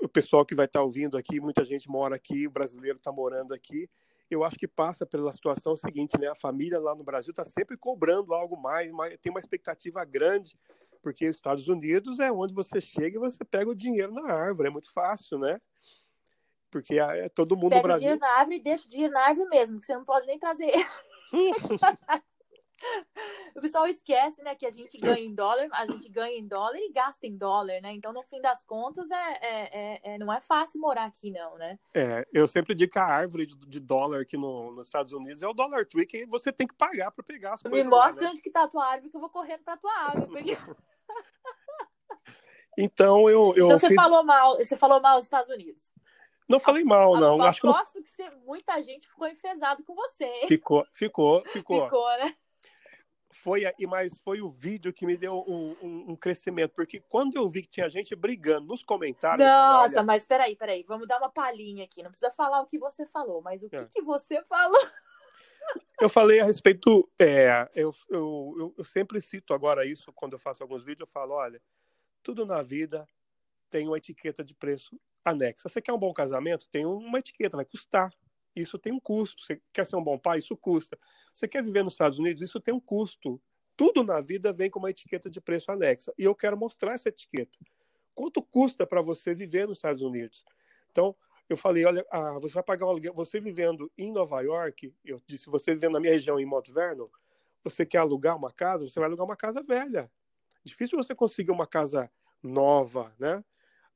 o 0.00 0.08
pessoal 0.08 0.44
que 0.44 0.54
vai 0.54 0.66
estar 0.66 0.82
ouvindo 0.82 1.16
aqui, 1.16 1.40
muita 1.40 1.64
gente 1.64 1.88
mora 1.88 2.16
aqui, 2.16 2.46
o 2.46 2.50
brasileiro 2.50 2.98
está 2.98 3.10
morando 3.10 3.52
aqui, 3.54 3.88
eu 4.30 4.44
acho 4.44 4.58
que 4.58 4.68
passa 4.68 5.06
pela 5.06 5.32
situação 5.32 5.74
seguinte, 5.74 6.18
né? 6.18 6.28
A 6.28 6.34
família 6.34 6.78
lá 6.78 6.94
no 6.94 7.02
Brasil 7.02 7.30
está 7.30 7.44
sempre 7.44 7.76
cobrando 7.76 8.34
algo 8.34 8.56
mais, 8.60 8.92
mais, 8.92 9.18
tem 9.18 9.30
uma 9.30 9.40
expectativa 9.40 10.04
grande, 10.04 10.58
porque 11.02 11.28
os 11.28 11.36
Estados 11.36 11.66
Unidos 11.68 12.20
é 12.20 12.30
onde 12.30 12.52
você 12.52 12.80
chega 12.80 13.16
e 13.16 13.20
você 13.20 13.42
pega 13.44 13.70
o 13.70 13.74
dinheiro 13.74 14.12
na 14.12 14.30
árvore, 14.30 14.68
é 14.68 14.70
muito 14.70 14.92
fácil, 14.92 15.38
né? 15.38 15.58
Porque 16.70 16.98
é 16.98 17.28
todo 17.30 17.56
mundo 17.56 17.64
no 17.64 17.70
Pega 17.70 17.80
o 17.80 17.82
Brasil. 17.82 18.00
dinheiro 18.00 18.20
na 18.20 18.28
árvore 18.36 18.56
e 18.56 18.60
deixa 18.62 18.86
o 18.86 18.90
dinheiro 18.90 19.12
na 19.12 19.26
árvore 19.26 19.48
mesmo, 19.48 19.80
que 19.80 19.86
você 19.86 19.94
não 19.94 20.04
pode 20.04 20.26
nem 20.26 20.38
trazer. 20.38 20.70
O 23.56 23.60
pessoal 23.60 23.86
esquece, 23.86 24.40
né, 24.44 24.54
que 24.54 24.64
a 24.64 24.70
gente 24.70 24.96
ganha 24.98 25.18
em 25.18 25.34
dólar, 25.34 25.66
a 25.72 25.84
gente 25.84 26.08
ganha 26.08 26.38
em 26.38 26.46
dólar 26.46 26.76
e 26.78 26.92
gasta 26.92 27.26
em 27.26 27.36
dólar, 27.36 27.80
né? 27.82 27.92
Então, 27.92 28.12
no 28.12 28.22
fim 28.22 28.40
das 28.40 28.62
contas, 28.62 29.10
é, 29.10 29.16
é, 29.16 29.48
é- 29.72 30.00
é- 30.14 30.18
não 30.18 30.32
é 30.32 30.40
fácil 30.40 30.80
morar 30.80 31.04
aqui, 31.06 31.32
não, 31.32 31.56
né? 31.58 31.76
É, 31.92 32.24
eu 32.32 32.46
sempre 32.46 32.76
digo 32.76 32.92
que 32.92 32.98
a 33.00 33.04
árvore 33.04 33.46
de, 33.46 33.56
de 33.66 33.80
dólar 33.80 34.20
aqui 34.20 34.36
no, 34.36 34.70
nos 34.70 34.86
Estados 34.86 35.12
Unidos 35.12 35.42
é 35.42 35.48
o 35.48 35.52
dólar 35.52 35.86
tree 35.86 36.06
que 36.06 36.24
você 36.26 36.52
tem 36.52 36.68
que 36.68 36.74
pagar 36.76 37.10
para 37.10 37.24
pegar 37.24 37.54
as 37.54 37.62
Me 37.64 37.70
coisas. 37.70 37.90
lá, 37.90 38.04
mostra 38.06 38.22
né? 38.22 38.30
onde 38.30 38.40
que 38.40 38.50
tá 38.50 38.62
a 38.62 38.68
tua 38.68 38.86
árvore, 38.86 39.10
que 39.10 39.16
eu 39.16 39.20
vou 39.20 39.30
correndo 39.30 39.64
pra 39.64 39.76
tua 39.76 39.92
árvore. 39.92 40.26
porque- 40.28 40.56
Então 42.78 43.28
eu, 43.28 43.54
eu 43.56 43.66
Então, 43.66 43.76
você 43.76 43.88
fiz- 43.88 43.96
falou 43.96 44.22
mal, 44.22 44.56
você 44.56 44.76
falou 44.76 45.00
mal 45.00 45.16
dos 45.16 45.24
Estados 45.24 45.50
Unidos. 45.50 45.92
Não 46.48 46.58
falei 46.58 46.82
mal, 46.84 47.14
não. 47.16 47.42
Acho 47.42 47.60
que 47.60 47.66
não 47.66 47.74
que 47.74 48.30
muita 48.46 48.80
gente 48.82 49.06
ficou 49.08 49.28
enfesado 49.28 49.82
com 49.84 49.94
você. 49.94 50.24
hein? 50.24 50.48
ficou, 50.48 50.86
ficou, 50.92 51.44
ficou. 51.46 51.84
Ficou, 51.84 52.18
né? 52.18 52.34
Foi 53.30 53.62
mas 53.86 54.18
foi 54.20 54.40
o 54.40 54.50
vídeo 54.50 54.92
que 54.92 55.06
me 55.06 55.16
deu 55.16 55.44
um, 55.46 55.76
um- 55.82 56.04
um 56.12 56.16
crescimento, 56.16 56.72
porque 56.74 56.98
quando 57.08 57.36
eu 57.36 57.48
vi 57.48 57.62
que 57.62 57.68
tinha 57.68 57.88
gente 57.88 58.16
brigando 58.16 58.66
nos 58.66 58.82
comentários, 58.82 59.40
eu 59.40 59.46
falei, 59.46 59.72
Nossa, 59.72 59.94
olha, 59.98 60.02
mas 60.02 60.24
peraí, 60.24 60.56
peraí. 60.56 60.82
Vamos 60.82 61.06
dar 61.06 61.18
uma 61.18 61.30
palhinha 61.30 61.84
aqui. 61.84 62.02
Não 62.02 62.10
precisa 62.10 62.32
falar 62.32 62.60
o 62.60 62.66
que 62.66 62.78
você 62.78 63.06
falou, 63.06 63.40
mas 63.42 63.62
o 63.62 63.68
que, 63.68 63.76
É. 63.76 63.84
que 63.86 64.02
você 64.02 64.42
falou? 64.44 64.72
eu 66.00 66.08
falei 66.08 66.40
a 66.40 66.44
respeito, 66.44 67.08
é, 67.18 67.68
eu, 67.74 67.92
eu, 68.08 68.54
eu, 68.58 68.74
eu 68.78 68.84
sempre 68.84 69.20
cito 69.20 69.52
agora 69.52 69.86
isso 69.86 70.12
quando 70.14 70.32
eu 70.32 70.38
faço 70.38 70.62
alguns 70.62 70.82
vídeos, 70.82 71.06
eu 71.08 71.12
falo, 71.12 71.34
olha, 71.34 71.60
tudo 72.22 72.44
na 72.46 72.62
vida 72.62 73.06
tem 73.70 73.86
uma 73.86 73.98
etiqueta 73.98 74.42
de 74.42 74.54
preço 74.54 74.98
anexa. 75.30 75.68
Você 75.68 75.80
quer 75.80 75.92
um 75.92 75.98
bom 75.98 76.12
casamento? 76.12 76.68
Tem 76.68 76.84
uma 76.86 77.18
etiqueta, 77.18 77.56
vai 77.56 77.64
custar. 77.64 78.12
Isso 78.54 78.78
tem 78.78 78.92
um 78.92 79.00
custo. 79.00 79.42
Você 79.42 79.60
quer 79.72 79.86
ser 79.86 79.96
um 79.96 80.02
bom 80.02 80.18
pai? 80.18 80.38
Isso 80.38 80.56
custa. 80.56 80.98
Você 81.32 81.46
quer 81.46 81.62
viver 81.62 81.84
nos 81.84 81.94
Estados 81.94 82.18
Unidos? 82.18 82.42
Isso 82.42 82.60
tem 82.60 82.74
um 82.74 82.80
custo. 82.80 83.40
Tudo 83.76 84.02
na 84.02 84.20
vida 84.20 84.52
vem 84.52 84.68
com 84.68 84.78
uma 84.78 84.90
etiqueta 84.90 85.30
de 85.30 85.40
preço 85.40 85.70
anexa. 85.70 86.12
E 86.18 86.24
eu 86.24 86.34
quero 86.34 86.56
mostrar 86.56 86.94
essa 86.94 87.08
etiqueta. 87.08 87.56
Quanto 88.14 88.42
custa 88.42 88.84
para 88.84 89.00
você 89.00 89.34
viver 89.34 89.68
nos 89.68 89.78
Estados 89.78 90.02
Unidos? 90.02 90.44
Então, 90.90 91.14
eu 91.48 91.56
falei, 91.56 91.84
olha, 91.84 92.04
ah, 92.10 92.38
você 92.40 92.54
vai 92.54 92.62
pagar 92.62 92.86
um 92.86 92.90
aluguel. 92.90 93.14
Você 93.14 93.38
vivendo 93.38 93.90
em 93.96 94.12
Nova 94.12 94.40
York, 94.40 94.92
eu 95.04 95.20
disse, 95.26 95.48
você 95.48 95.72
vivendo 95.72 95.92
na 95.92 96.00
minha 96.00 96.12
região, 96.12 96.40
em 96.40 96.44
Mount 96.44 96.68
Vernon, 96.68 97.06
você 97.62 97.86
quer 97.86 97.98
alugar 97.98 98.36
uma 98.36 98.52
casa, 98.52 98.86
você 98.88 98.98
vai 98.98 99.08
alugar 99.08 99.24
uma 99.24 99.36
casa 99.36 99.62
velha. 99.62 100.10
Difícil 100.64 100.98
você 100.98 101.14
conseguir 101.14 101.52
uma 101.52 101.66
casa 101.66 102.10
nova, 102.42 103.14
né? 103.18 103.44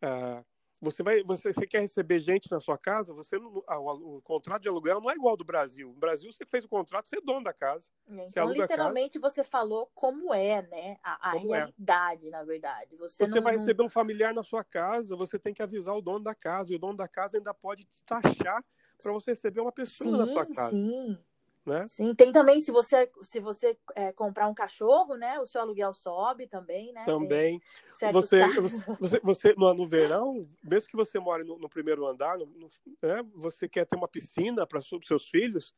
Ah, 0.01 0.45
você 0.83 1.01
vai, 1.01 1.23
você, 1.23 1.53
você 1.53 1.65
quer 1.65 1.81
receber 1.81 2.19
gente 2.19 2.51
na 2.51 2.59
sua 2.59 2.77
casa, 2.77 3.15
você 3.15 3.39
não- 3.39 3.63
ah, 3.69 3.79
o, 3.79 4.17
o 4.17 4.23
contrato 4.23 4.63
de 4.63 4.69
aluguel 4.69 5.01
não 5.01 5.09
é 5.09 5.15
igual 5.15 5.31
ao 5.31 5.37
do 5.37 5.45
Brasil. 5.45 5.91
No 5.91 6.01
Brasil 6.01 6.33
você 6.33 6.45
fez 6.45 6.65
o 6.65 6.69
contrato, 6.69 7.09
você 7.09 7.19
é 7.19 7.21
dono 7.21 7.45
da 7.45 7.53
casa. 7.53 7.89
Então, 8.09 8.43
aluga 8.43 8.65
a 8.65 8.67
literalmente, 8.67 9.19
você 9.19 9.45
falou 9.45 9.89
como 9.95 10.35
é, 10.35 10.61
né? 10.63 10.97
A, 11.05 11.31
a 11.31 11.37
é. 11.37 11.39
realidade, 11.39 12.29
na 12.31 12.43
verdade. 12.43 12.97
Você, 12.97 13.25
Você, 13.25 13.31
não, 13.37 13.43
vai 13.43 13.57
receber 13.57 13.85
um 13.85 13.89
familiar 13.89 14.35
na 14.35 14.43
sua 14.43 14.65
casa, 14.65 15.15
você 15.15 15.39
tem 15.39 15.55
que 15.55 15.63
avisar 15.63 15.97
o 15.97 16.03
dono 16.03 16.25
da 16.25 16.35
casa, 16.35 16.73
e 16.73 16.77
o 16.77 16.81
dono 16.81 16.97
da 16.97 17.07
casa 17.07 17.39
ainda 17.39 17.55
pode 17.55 17.85
te 17.85 18.03
taxar 18.03 18.65
para 19.01 19.13
você 19.13 19.31
receber 19.31 19.61
uma 19.61 19.73
pessoa 19.73 20.11
sim, 20.11 20.19
na 20.19 20.27
sua 20.27 20.47
casa. 20.47 20.71
Sim. 20.71 21.19
Né? 21.65 21.85
Sim, 21.85 22.13
tem 22.13 22.33
também 22.33 22.61
se 22.61 22.73
você 22.73 23.09
se 23.23 23.39
você 23.39 23.79
é, 23.95 24.13
comprar 24.13 24.49
um 24.49 24.55
cachorro, 24.55 25.15
né? 25.15 25.39
O 25.39 25.47
seu 25.47 25.61
aluguel 25.61 25.95
sobe 25.95 26.49
também, 26.49 26.93
né? 26.93 27.05
Também. 27.05 27.61
Você, 27.89 28.11
você, 28.11 29.21
você 29.23 29.55
no, 29.57 29.73
no, 29.73 29.87
verão, 29.87 30.45
mesmo 30.61 30.89
que 30.89 30.97
você 30.97 31.21
more 31.21 31.45
no, 31.45 31.57
no 31.59 31.69
primeiro 31.69 32.05
andar, 32.05 32.37
no, 32.37 32.69
né? 33.01 33.23
você 33.37 33.69
quer 33.69 33.87
ter 33.87 33.95
uma 33.95 34.09
piscina 34.09 34.67
para 34.67 34.81
os 34.81 34.89
seus 35.07 35.29
filhos 35.29 35.73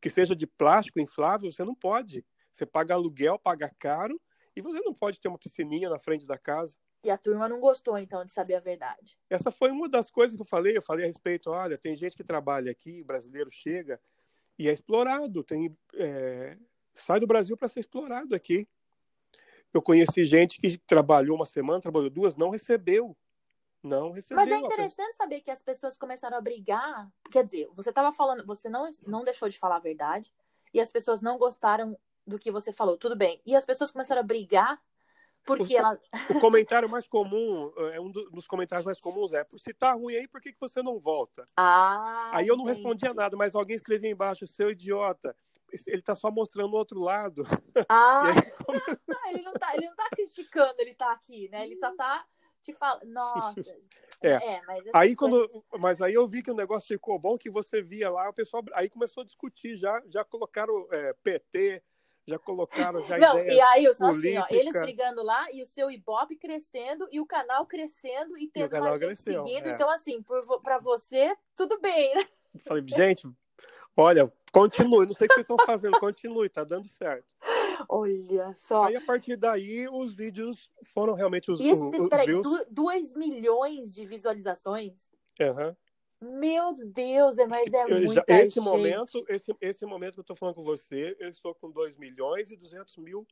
que 0.00 0.08
seja 0.08 0.34
de 0.34 0.46
plástico 0.46 0.98
inflável, 0.98 1.52
você 1.52 1.64
não 1.64 1.74
pode. 1.74 2.24
Você 2.50 2.64
paga 2.64 2.94
aluguel, 2.94 3.38
paga 3.38 3.70
caro 3.78 4.18
e 4.56 4.62
você 4.62 4.80
não 4.80 4.94
pode 4.94 5.20
ter 5.20 5.28
uma 5.28 5.38
piscininha 5.38 5.90
na 5.90 5.98
frente 5.98 6.26
da 6.26 6.38
casa. 6.38 6.78
E 7.04 7.10
a 7.10 7.18
turma 7.18 7.46
não 7.46 7.60
gostou, 7.60 7.98
então, 7.98 8.24
de 8.24 8.32
saber 8.32 8.54
a 8.54 8.60
verdade. 8.60 9.18
Essa 9.28 9.50
foi 9.50 9.70
uma 9.70 9.88
das 9.88 10.10
coisas 10.10 10.34
que 10.34 10.42
eu 10.42 10.46
falei. 10.46 10.76
Eu 10.76 10.82
falei 10.82 11.04
a 11.04 11.08
respeito, 11.08 11.50
olha, 11.50 11.76
tem 11.76 11.94
gente 11.94 12.16
que 12.16 12.24
trabalha 12.24 12.70
aqui, 12.70 13.04
brasileiro 13.04 13.50
chega 13.50 14.00
e 14.60 14.68
é 14.68 14.72
explorado. 14.72 15.42
Tem, 15.42 15.74
é, 15.94 16.54
sai 16.92 17.18
do 17.18 17.26
Brasil 17.26 17.56
para 17.56 17.66
ser 17.66 17.80
explorado 17.80 18.34
aqui. 18.34 18.68
Eu 19.72 19.80
conheci 19.80 20.26
gente 20.26 20.60
que 20.60 20.76
trabalhou 20.76 21.34
uma 21.34 21.46
semana, 21.46 21.80
trabalhou 21.80 22.10
duas, 22.10 22.36
não 22.36 22.50
recebeu. 22.50 23.16
Não 23.82 24.10
recebeu. 24.10 24.36
Mas 24.36 24.50
é 24.50 24.58
interessante 24.58 25.16
saber 25.16 25.40
que 25.40 25.50
as 25.50 25.62
pessoas 25.62 25.96
começaram 25.96 26.36
a 26.36 26.42
brigar. 26.42 27.10
Quer 27.32 27.42
dizer, 27.42 27.70
você 27.72 27.88
estava 27.88 28.12
falando, 28.12 28.44
você 28.44 28.68
não, 28.68 28.90
não 29.06 29.24
deixou 29.24 29.48
de 29.48 29.58
falar 29.58 29.76
a 29.76 29.80
verdade, 29.80 30.30
e 30.74 30.80
as 30.80 30.92
pessoas 30.92 31.22
não 31.22 31.38
gostaram 31.38 31.98
do 32.26 32.38
que 32.38 32.50
você 32.50 32.70
falou. 32.70 32.98
Tudo 32.98 33.16
bem. 33.16 33.40
E 33.46 33.56
as 33.56 33.64
pessoas 33.64 33.90
começaram 33.90 34.20
a 34.20 34.24
brigar 34.24 34.78
porque 35.44 35.74
o, 35.74 35.78
ela. 35.78 35.98
O 36.30 36.40
comentário 36.40 36.88
mais 36.88 37.06
comum, 37.08 37.72
é 37.92 38.00
um 38.00 38.10
dos 38.10 38.46
comentários 38.46 38.86
mais 38.86 39.00
comuns 39.00 39.32
é: 39.32 39.44
se 39.56 39.72
tá 39.72 39.92
ruim 39.92 40.16
aí, 40.16 40.28
por 40.28 40.40
que, 40.40 40.52
que 40.52 40.60
você 40.60 40.82
não 40.82 40.98
volta? 40.98 41.46
Ah. 41.56 42.30
Aí 42.32 42.46
eu 42.46 42.56
não 42.56 42.64
entendi. 42.64 42.78
respondia 42.78 43.14
nada, 43.14 43.36
mas 43.36 43.54
alguém 43.54 43.76
escrevia 43.76 44.10
embaixo: 44.10 44.46
seu 44.46 44.70
idiota. 44.70 45.34
Ele 45.86 46.02
tá 46.02 46.14
só 46.14 46.30
mostrando 46.30 46.72
o 46.72 46.76
outro 46.76 47.00
lado. 47.00 47.44
Ah, 47.88 48.22
aí... 48.68 49.34
ele, 49.34 49.42
não 49.42 49.52
tá, 49.52 49.74
ele 49.74 49.86
não 49.86 49.94
tá 49.94 50.08
criticando, 50.10 50.74
ele 50.78 50.94
tá 50.94 51.12
aqui, 51.12 51.48
né? 51.48 51.64
Ele 51.64 51.76
só 51.76 51.94
tá 51.94 52.24
te 52.62 52.72
falando. 52.72 53.04
Nossa. 53.06 53.62
É, 54.22 54.32
é 54.32 54.62
mas 54.66 54.84
aí 54.92 55.16
quando, 55.16 55.64
mas 55.78 56.02
aí 56.02 56.12
eu 56.12 56.26
vi 56.26 56.42
que 56.42 56.50
o 56.50 56.54
negócio 56.54 56.86
ficou 56.86 57.18
bom, 57.18 57.38
que 57.38 57.48
você 57.48 57.80
via 57.80 58.10
lá, 58.10 58.28
o 58.28 58.34
pessoal 58.34 58.62
aí 58.74 58.86
começou 58.90 59.22
a 59.22 59.24
discutir, 59.24 59.76
já, 59.76 59.98
já 60.08 60.22
colocaram 60.22 60.86
é, 60.92 61.14
PT, 61.22 61.82
já 62.26 62.38
colocaram 62.38 63.04
já 63.06 63.18
Não, 63.18 63.38
e 63.38 63.60
aí 63.60 63.84
eu 63.84 63.94
só 63.94 64.06
assim, 64.06 64.36
ó, 64.36 64.46
eles 64.50 64.72
brigando 64.72 65.22
lá 65.22 65.46
e 65.52 65.62
o 65.62 65.66
seu 65.66 65.90
Ibope 65.90 66.36
crescendo 66.36 67.08
e 67.10 67.20
o 67.20 67.26
canal 67.26 67.66
crescendo 67.66 68.38
e 68.38 68.48
tendo 68.48 68.74
e 68.74 68.80
mais 68.80 68.98
gente 68.98 69.06
cresceu, 69.06 69.44
seguindo. 69.44 69.66
É. 69.66 69.70
Então, 69.70 69.90
assim, 69.90 70.22
para 70.62 70.78
você, 70.78 71.34
tudo 71.56 71.80
bem, 71.80 72.14
né? 72.14 72.24
Falei, 72.66 72.84
gente, 72.86 73.28
olha, 73.96 74.32
continue, 74.52 75.06
não 75.06 75.14
sei 75.14 75.26
o 75.26 75.28
que 75.28 75.34
vocês 75.34 75.44
estão 75.44 75.56
fazendo, 75.64 75.98
continue, 75.98 76.48
tá 76.48 76.64
dando 76.64 76.86
certo. 76.86 77.34
Olha 77.88 78.52
só. 78.54 78.84
Aí, 78.84 78.96
a 78.96 79.00
partir 79.00 79.36
daí, 79.36 79.88
os 79.88 80.12
vídeos 80.12 80.70
foram 80.92 81.14
realmente 81.14 81.50
os, 81.50 81.60
e 81.60 81.68
esse, 81.68 81.82
os, 81.82 81.98
os 81.98 82.08
peraí, 82.08 82.26
2 82.70 83.14
milhões 83.14 83.94
de 83.94 84.04
visualizações? 84.04 85.08
Aham. 85.40 85.68
Uhum. 85.68 85.76
Meu 86.20 86.74
Deus, 86.74 87.38
é, 87.38 87.46
mas 87.46 87.72
é 87.72 87.86
muito 87.86 88.22
esse 88.28 88.44
gente. 88.44 88.60
momento, 88.60 89.24
esse, 89.28 89.54
esse 89.60 89.86
momento 89.86 90.14
que 90.14 90.20
eu 90.20 90.22
estou 90.22 90.36
falando 90.36 90.54
com 90.54 90.62
você, 90.62 91.16
eu 91.18 91.30
estou 91.30 91.54
com 91.54 91.70
2 91.70 91.96
milhões 91.96 92.50
e 92.50 92.56
200 92.56 92.96
mil 92.98 93.26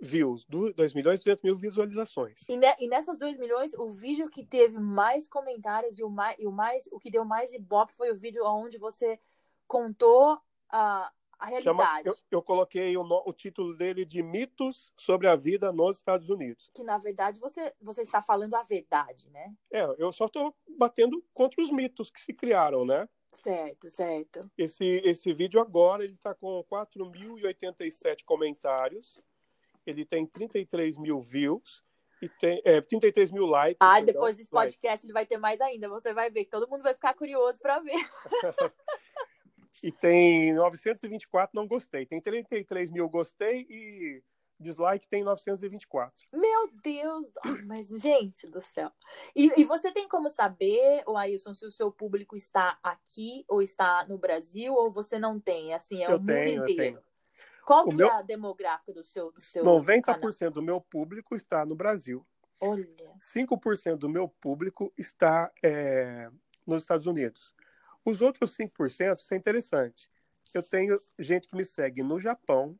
views, 0.00 0.44
2 0.44 0.94
milhões 0.94 1.20
e 1.20 1.24
200 1.24 1.44
mil 1.44 1.56
visualizações. 1.56 2.48
E, 2.48 2.56
ne, 2.56 2.74
e 2.80 2.88
nessas 2.88 3.18
2 3.18 3.36
milhões, 3.36 3.72
o 3.74 3.90
vídeo 3.90 4.28
que 4.28 4.44
teve 4.44 4.78
mais 4.78 5.28
comentários 5.28 5.98
e 5.98 6.02
o 6.02 6.10
mais, 6.10 6.36
e 6.38 6.46
o 6.46 6.52
mais 6.52 6.88
o 6.90 6.98
que 6.98 7.10
deu 7.10 7.24
mais 7.24 7.52
ibope 7.52 7.92
foi 7.92 8.10
o 8.10 8.16
vídeo 8.16 8.44
onde 8.44 8.78
você 8.78 9.18
contou 9.66 10.40
a, 10.70 11.12
a 11.38 11.46
realidade. 11.46 11.78
Chama, 11.78 12.02
eu, 12.04 12.16
eu, 12.30 12.42
coloquei 12.42 12.96
o, 12.96 13.02
o, 13.02 13.32
título 13.32 13.76
dele 13.76 14.04
de 14.04 14.22
Mitos 14.22 14.92
sobre 14.96 15.28
a 15.28 15.36
Vida 15.36 15.72
nos 15.72 15.98
Estados 15.98 16.28
Unidos. 16.28 16.70
Que, 16.74 16.82
na 16.82 16.98
verdade, 16.98 17.38
você, 17.38 17.72
você 17.80 18.02
está 18.02 18.20
falando 18.20 18.54
a 18.54 18.62
verdade, 18.62 19.30
né? 19.30 19.54
É, 19.70 19.84
eu 19.98 20.10
só 20.10 20.26
estou 20.26 20.54
batendo 20.76 21.24
contra 21.32 21.62
os 21.62 21.70
mitos 21.70 22.10
que 22.10 22.20
se 22.20 22.32
criaram, 22.32 22.84
né? 22.84 23.08
Certo, 23.32 23.88
certo. 23.88 24.50
Esse, 24.58 24.84
esse 25.04 25.32
vídeo 25.32 25.60
agora, 25.60 26.02
ele 26.02 26.14
está 26.14 26.34
com 26.34 26.64
4.087 26.64 28.24
comentários, 28.24 29.24
ele 29.86 30.04
tem 30.04 30.26
33 30.26 30.98
mil 30.98 31.20
views, 31.20 31.84
e 32.20 32.28
tem 32.28 32.60
é, 32.64 32.80
33 32.80 33.30
mil 33.30 33.46
likes. 33.46 33.78
Ah, 33.80 34.00
depois 34.00 34.36
desse 34.36 34.50
podcast 34.50 34.88
likes. 34.88 35.04
ele 35.04 35.12
vai 35.12 35.24
ter 35.24 35.38
mais 35.38 35.60
ainda. 35.60 35.88
Você 35.88 36.12
vai 36.12 36.30
ver 36.30 36.44
que 36.44 36.50
todo 36.50 36.68
mundo 36.68 36.82
vai 36.82 36.92
ficar 36.92 37.14
curioso 37.14 37.60
para 37.60 37.78
ver. 37.80 37.92
e 39.82 39.92
tem 39.92 40.52
924 40.54 41.50
não 41.54 41.66
gostei. 41.66 42.06
Tem 42.06 42.20
33 42.20 42.90
mil 42.90 43.08
gostei 43.08 43.66
e 43.68 44.22
dislike 44.58 45.08
tem 45.08 45.22
924. 45.22 46.26
Meu 46.34 46.70
Deus! 46.82 47.30
Mas, 47.66 47.88
gente 47.88 48.46
do 48.46 48.60
céu. 48.60 48.90
E, 49.34 49.60
e 49.60 49.64
você 49.64 49.92
tem 49.92 50.08
como 50.08 50.28
saber, 50.28 51.02
o 51.06 51.16
Ailson, 51.16 51.54
se 51.54 51.64
o 51.64 51.70
seu 51.70 51.92
público 51.92 52.36
está 52.36 52.78
aqui 52.82 53.44
ou 53.48 53.62
está 53.62 54.04
no 54.08 54.18
Brasil 54.18 54.74
ou 54.74 54.90
você 54.90 55.18
não 55.18 55.38
tem? 55.38 55.74
Assim, 55.74 56.02
é 56.04 56.10
eu 56.10 56.16
o 56.16 56.24
tenho, 56.24 56.60
mundo 56.60 56.70
inteiro. 56.70 57.02
Qual 57.64 57.86
o 57.86 57.90
que 57.90 57.96
meu... 57.96 58.08
é 58.08 58.12
a 58.12 58.22
demográfica 58.22 58.92
do 58.92 59.04
seu, 59.04 59.30
do 59.30 59.40
seu 59.40 59.62
90% 59.62 60.04
canal? 60.04 60.50
do 60.50 60.62
meu 60.62 60.80
público 60.80 61.36
está 61.36 61.64
no 61.64 61.76
Brasil. 61.76 62.26
Olha. 62.60 63.14
5% 63.20 63.96
do 63.96 64.08
meu 64.08 64.28
público 64.28 64.92
está 64.96 65.52
é, 65.62 66.30
nos 66.66 66.82
Estados 66.82 67.06
Unidos. 67.06 67.54
Os 68.08 68.22
outros 68.22 68.56
5%, 68.56 69.18
isso 69.18 69.34
é 69.34 69.36
interessante. 69.36 70.08
Eu 70.54 70.62
tenho 70.62 70.98
gente 71.18 71.46
que 71.46 71.54
me 71.54 71.62
segue 71.62 72.02
no 72.02 72.18
Japão, 72.18 72.74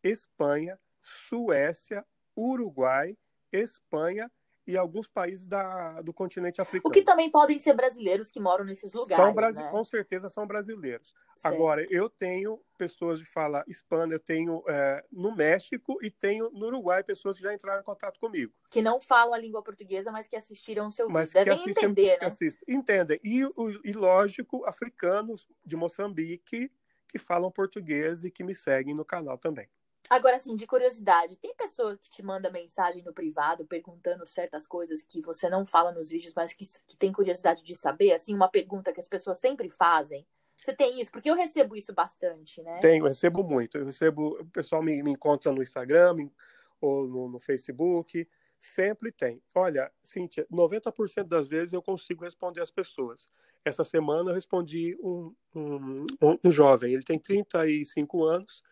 Espanha, 0.00 0.78
Suécia, 1.00 2.06
Uruguai, 2.36 3.18
Espanha 3.50 4.30
e 4.70 4.76
alguns 4.76 5.08
países 5.08 5.46
da, 5.46 6.00
do 6.00 6.12
continente 6.12 6.60
africano. 6.60 6.88
O 6.88 6.92
que 6.92 7.02
também 7.02 7.30
podem 7.30 7.58
ser 7.58 7.74
brasileiros 7.74 8.30
que 8.30 8.38
moram 8.38 8.64
nesses 8.64 8.92
lugares. 8.92 9.16
São 9.24 9.34
brasi- 9.34 9.62
né? 9.62 9.68
Com 9.70 9.84
certeza 9.84 10.28
são 10.28 10.46
brasileiros. 10.46 11.12
Certo. 11.36 11.54
Agora, 11.54 11.84
eu 11.90 12.08
tenho 12.08 12.60
pessoas 12.76 13.18
de 13.18 13.24
fala 13.24 13.64
hispana, 13.66 14.14
eu 14.14 14.20
tenho 14.20 14.62
é, 14.68 15.04
no 15.10 15.34
México 15.34 15.98
e 16.02 16.10
tenho 16.10 16.50
no 16.50 16.66
Uruguai 16.66 17.02
pessoas 17.02 17.36
que 17.36 17.42
já 17.42 17.52
entraram 17.54 17.80
em 17.80 17.84
contato 17.84 18.20
comigo. 18.20 18.52
Que 18.70 18.82
não 18.82 19.00
falam 19.00 19.34
a 19.34 19.38
língua 19.38 19.62
portuguesa, 19.62 20.12
mas 20.12 20.28
que 20.28 20.36
assistiram 20.36 20.86
o 20.86 20.90
seu 20.90 21.06
vídeo. 21.06 21.14
Mas 21.14 21.32
Devem 21.32 21.54
assistem, 21.54 21.72
entender, 21.72 22.18
né? 22.20 22.26
Assistem. 22.26 22.74
Entendem. 22.76 23.20
E, 23.24 23.40
e, 23.84 23.92
lógico, 23.92 24.64
africanos 24.66 25.48
de 25.64 25.76
Moçambique 25.76 26.70
que 27.08 27.18
falam 27.18 27.50
português 27.50 28.24
e 28.24 28.30
que 28.30 28.44
me 28.44 28.54
seguem 28.54 28.94
no 28.94 29.04
canal 29.04 29.36
também. 29.36 29.68
Agora, 30.10 30.34
assim, 30.34 30.56
de 30.56 30.66
curiosidade, 30.66 31.36
tem 31.36 31.54
pessoa 31.54 31.96
que 31.96 32.10
te 32.10 32.20
manda 32.20 32.50
mensagem 32.50 33.00
no 33.04 33.12
privado 33.12 33.64
perguntando 33.64 34.26
certas 34.26 34.66
coisas 34.66 35.04
que 35.04 35.20
você 35.20 35.48
não 35.48 35.64
fala 35.64 35.92
nos 35.92 36.10
vídeos, 36.10 36.34
mas 36.34 36.52
que, 36.52 36.64
que 36.88 36.96
tem 36.96 37.12
curiosidade 37.12 37.62
de 37.62 37.76
saber? 37.76 38.12
Assim, 38.12 38.34
uma 38.34 38.48
pergunta 38.48 38.92
que 38.92 38.98
as 38.98 39.08
pessoas 39.08 39.38
sempre 39.38 39.70
fazem. 39.70 40.26
Você 40.56 40.72
tem 40.72 41.00
isso? 41.00 41.12
Porque 41.12 41.30
eu 41.30 41.36
recebo 41.36 41.76
isso 41.76 41.94
bastante, 41.94 42.60
né? 42.60 42.80
Tenho, 42.80 43.04
eu 43.04 43.08
recebo 43.08 43.44
muito. 43.44 43.78
Eu 43.78 43.84
recebo, 43.84 44.36
o 44.40 44.46
pessoal 44.46 44.82
me, 44.82 45.00
me 45.00 45.12
encontra 45.12 45.52
no 45.52 45.62
Instagram 45.62 46.28
ou 46.80 47.06
no, 47.06 47.28
no, 47.28 47.38
Facebook, 47.38 48.28
sempre 48.58 49.12
tem. 49.12 49.40
Olha, 49.54 49.92
Cíntia, 50.02 50.44
90% 50.52 51.22
das 51.22 51.46
vezes 51.46 51.72
eu 51.72 51.80
consigo 51.80 52.24
responder 52.24 52.60
as 52.60 52.70
pessoas. 52.72 53.28
Essa 53.64 53.84
semana 53.84 54.30
eu 54.30 54.34
respondi 54.34 54.98
um, 55.00 55.32
um, 55.54 56.06
um 56.42 56.50
jovem, 56.50 56.94
ele 56.94 57.04
tem 57.04 57.18
35 57.18 58.24
anos, 58.24 58.64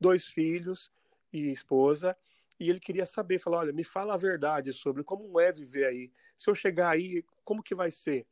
dois 0.00 0.24
filhos 0.26 0.90
e 1.32 1.50
esposa, 1.50 2.16
e 2.58 2.68
ele 2.68 2.80
queria 2.80 3.06
saber, 3.06 3.38
falar, 3.38 3.58
olha, 3.58 3.72
me 3.72 3.84
fala 3.84 4.14
a 4.14 4.16
verdade 4.16 4.72
sobre 4.72 5.04
como 5.04 5.38
é 5.38 5.52
viver 5.52 5.86
aí. 5.86 6.12
Se 6.36 6.50
eu 6.50 6.54
chegar 6.54 6.90
aí, 6.90 7.24
como 7.44 7.62
que 7.62 7.74
vai 7.74 7.90
ser? 7.90 8.26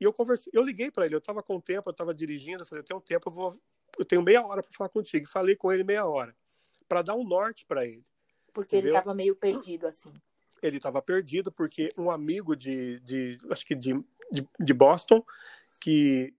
E 0.00 0.04
eu 0.04 0.12
conversei, 0.12 0.52
eu 0.54 0.62
liguei 0.62 0.90
para 0.90 1.06
ele, 1.06 1.14
eu 1.14 1.18
estava 1.18 1.42
com 1.42 1.60
tempo, 1.60 1.88
eu 1.88 1.92
estava 1.92 2.14
dirigindo, 2.14 2.62
eu 2.62 2.66
falei, 2.66 2.82
eu 2.82 2.86
tenho 2.86 3.00
tempo, 3.00 3.28
eu 3.28 3.32
vou, 3.32 3.60
eu 3.98 4.04
tenho 4.04 4.22
meia 4.22 4.44
hora 4.44 4.62
para 4.62 4.72
falar 4.72 4.88
contigo. 4.88 5.24
E 5.24 5.28
falei 5.28 5.56
com 5.56 5.72
ele 5.72 5.84
meia 5.84 6.06
hora, 6.06 6.34
para 6.88 7.02
dar 7.02 7.14
um 7.14 7.24
norte 7.24 7.64
para 7.66 7.84
ele. 7.86 8.04
Porque 8.52 8.76
entendeu? 8.76 8.90
ele 8.90 8.98
estava 8.98 9.14
meio 9.14 9.34
perdido 9.34 9.86
assim. 9.86 10.12
Ele 10.62 10.76
estava 10.76 11.02
perdido 11.02 11.50
porque 11.50 11.92
um 11.96 12.10
amigo 12.10 12.54
de, 12.54 13.00
de 13.00 13.38
acho 13.50 13.66
que 13.66 13.74
de, 13.74 13.94
de, 14.30 14.48
de 14.60 14.74
Boston, 14.74 15.24
que 15.80 16.32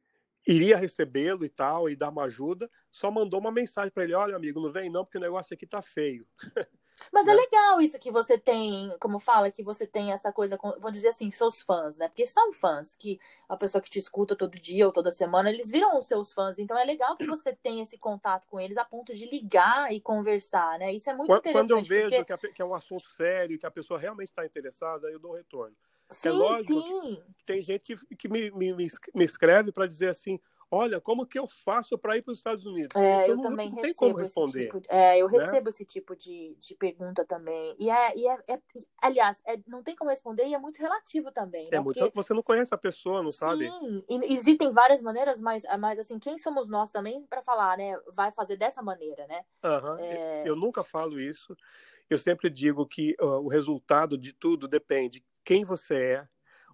iria 0.47 0.77
recebê-lo 0.77 1.45
e 1.45 1.49
tal, 1.49 1.89
e 1.89 1.95
dar 1.95 2.09
uma 2.09 2.23
ajuda, 2.23 2.69
só 2.91 3.09
mandou 3.11 3.39
uma 3.39 3.51
mensagem 3.51 3.91
para 3.91 4.03
ele: 4.03 4.13
olha, 4.13 4.35
amigo, 4.35 4.61
não 4.61 4.71
vem 4.71 4.89
não, 4.89 5.03
porque 5.05 5.17
o 5.17 5.21
negócio 5.21 5.53
aqui 5.53 5.65
tá 5.67 5.81
feio. 5.81 6.27
Mas 7.11 7.27
é 7.27 7.33
né? 7.33 7.41
legal 7.41 7.81
isso 7.81 7.97
que 7.99 8.11
você 8.11 8.37
tem, 8.37 8.95
como 8.99 9.19
fala, 9.19 9.51
que 9.51 9.63
você 9.63 9.85
tem 9.85 10.11
essa 10.11 10.31
coisa, 10.31 10.57
com, 10.57 10.71
vou 10.79 10.91
dizer 10.91 11.09
assim, 11.09 11.29
seus 11.31 11.61
fãs, 11.61 11.97
né? 11.97 12.07
Porque 12.07 12.25
são 12.25 12.53
fãs, 12.53 12.95
que 12.95 13.19
a 13.47 13.57
pessoa 13.57 13.81
que 13.81 13.89
te 13.89 13.99
escuta 13.99 14.35
todo 14.35 14.59
dia 14.59 14.85
ou 14.85 14.91
toda 14.91 15.11
semana, 15.11 15.49
eles 15.49 15.69
viram 15.69 15.97
os 15.97 16.07
seus 16.07 16.33
fãs. 16.33 16.59
Então 16.59 16.77
é 16.77 16.83
legal 16.83 17.15
que 17.15 17.25
você 17.25 17.53
tenha 17.53 17.83
esse 17.83 17.97
contato 17.97 18.47
com 18.47 18.59
eles 18.59 18.77
a 18.77 18.85
ponto 18.85 19.13
de 19.13 19.25
ligar 19.25 19.91
e 19.91 19.99
conversar, 19.99 20.79
né? 20.79 20.93
Isso 20.93 21.09
é 21.09 21.13
muito 21.13 21.27
quando, 21.27 21.39
interessante. 21.39 21.67
Quando 21.67 21.79
eu 21.79 22.09
vejo 22.09 22.25
porque... 22.25 22.53
que, 22.53 22.61
é 22.61 22.65
um 22.65 22.75
assunto 22.75 23.07
sério, 23.09 23.57
que 23.57 23.65
a 23.65 23.71
pessoa 23.71 23.99
realmente 23.99 24.29
está 24.29 24.45
interessada, 24.45 25.09
eu 25.09 25.19
dou 25.19 25.33
retorno. 25.33 25.75
Sim, 26.09 26.29
é 26.29 26.31
lógico 26.31 26.81
sim. 26.81 27.23
que 27.37 27.45
tem 27.45 27.61
gente 27.61 27.95
que, 27.95 28.15
que 28.15 28.27
me, 28.27 28.51
me, 28.51 28.73
me 28.73 29.25
escreve 29.25 29.71
para 29.71 29.87
dizer 29.87 30.09
assim: 30.09 30.39
olha, 30.73 30.99
como 30.99 31.25
que 31.25 31.37
eu 31.37 31.47
faço 31.47 31.97
para 31.97 32.17
ir 32.17 32.23
para 32.23 32.31
os 32.31 32.39
Estados 32.39 32.65
Unidos? 32.65 32.95
É, 32.95 33.29
eu 33.29 33.35
não, 33.35 33.43
também 33.43 33.69
não 33.69 33.75
recebo 33.75 33.81
tem 33.81 33.93
como 33.93 34.17
responder. 34.17 34.65
Tipo 34.65 34.79
de, 34.81 34.87
é, 34.89 35.19
eu 35.19 35.29
né? 35.29 35.37
recebo 35.37 35.69
esse 35.69 35.85
tipo 35.85 36.15
de, 36.15 36.55
de 36.59 36.75
pergunta 36.75 37.23
também. 37.23 37.75
E 37.77 37.89
é, 37.89 38.17
e 38.17 38.27
é, 38.27 38.37
é 38.49 38.59
aliás, 39.01 39.39
é, 39.45 39.59
não 39.67 39.83
tem 39.83 39.95
como 39.95 40.09
responder 40.09 40.47
e 40.47 40.53
é 40.55 40.57
muito 40.57 40.79
relativo 40.81 41.31
também. 41.31 41.67
É 41.67 41.71
né? 41.71 41.79
muito, 41.79 41.99
Porque, 41.99 42.11
você 42.15 42.33
não 42.33 42.41
conhece 42.41 42.73
a 42.73 42.77
pessoa, 42.77 43.21
não 43.21 43.31
sabe? 43.31 43.69
sim, 43.69 44.03
existem 44.09 44.71
várias 44.71 44.99
maneiras, 44.99 45.39
mas, 45.39 45.63
mas 45.79 45.99
assim, 45.99 46.17
quem 46.17 46.37
somos 46.39 46.67
nós 46.67 46.91
também 46.91 47.23
para 47.27 47.41
falar, 47.43 47.77
né? 47.77 47.95
Vai 48.11 48.31
fazer 48.31 48.55
dessa 48.55 48.81
maneira, 48.81 49.27
né? 49.27 49.41
Aham, 49.63 49.97
É. 49.99 50.43
Eu 50.45 50.55
nunca 50.55 50.83
falo 50.83 51.19
isso. 51.19 51.55
Eu 52.09 52.17
sempre 52.17 52.49
digo 52.49 52.85
que 52.87 53.15
ó, 53.21 53.39
o 53.39 53.47
resultado 53.47 54.17
de 54.17 54.33
tudo 54.33 54.67
depende 54.67 55.19
de 55.19 55.25
quem 55.43 55.63
você 55.63 55.95
é, 55.95 56.27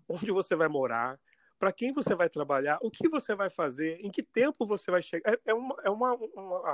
onde 0.07 0.31
você 0.31 0.55
vai 0.55 0.69
morar, 0.69 1.19
para 1.59 1.73
quem 1.73 1.91
você 1.93 2.15
vai 2.15 2.29
trabalhar, 2.29 2.79
o 2.81 2.89
que 2.91 3.09
você 3.09 3.35
vai 3.35 3.49
fazer, 3.49 3.99
em 4.01 4.11
que 4.11 4.23
tempo 4.23 4.65
você 4.65 4.91
vai 4.91 5.01
chegar. 5.01 5.33
É, 5.33 5.39
é 5.47 5.53
uma, 5.53 5.75
é 5.83 5.89
uma, 5.89 6.13
uma- 6.15 6.69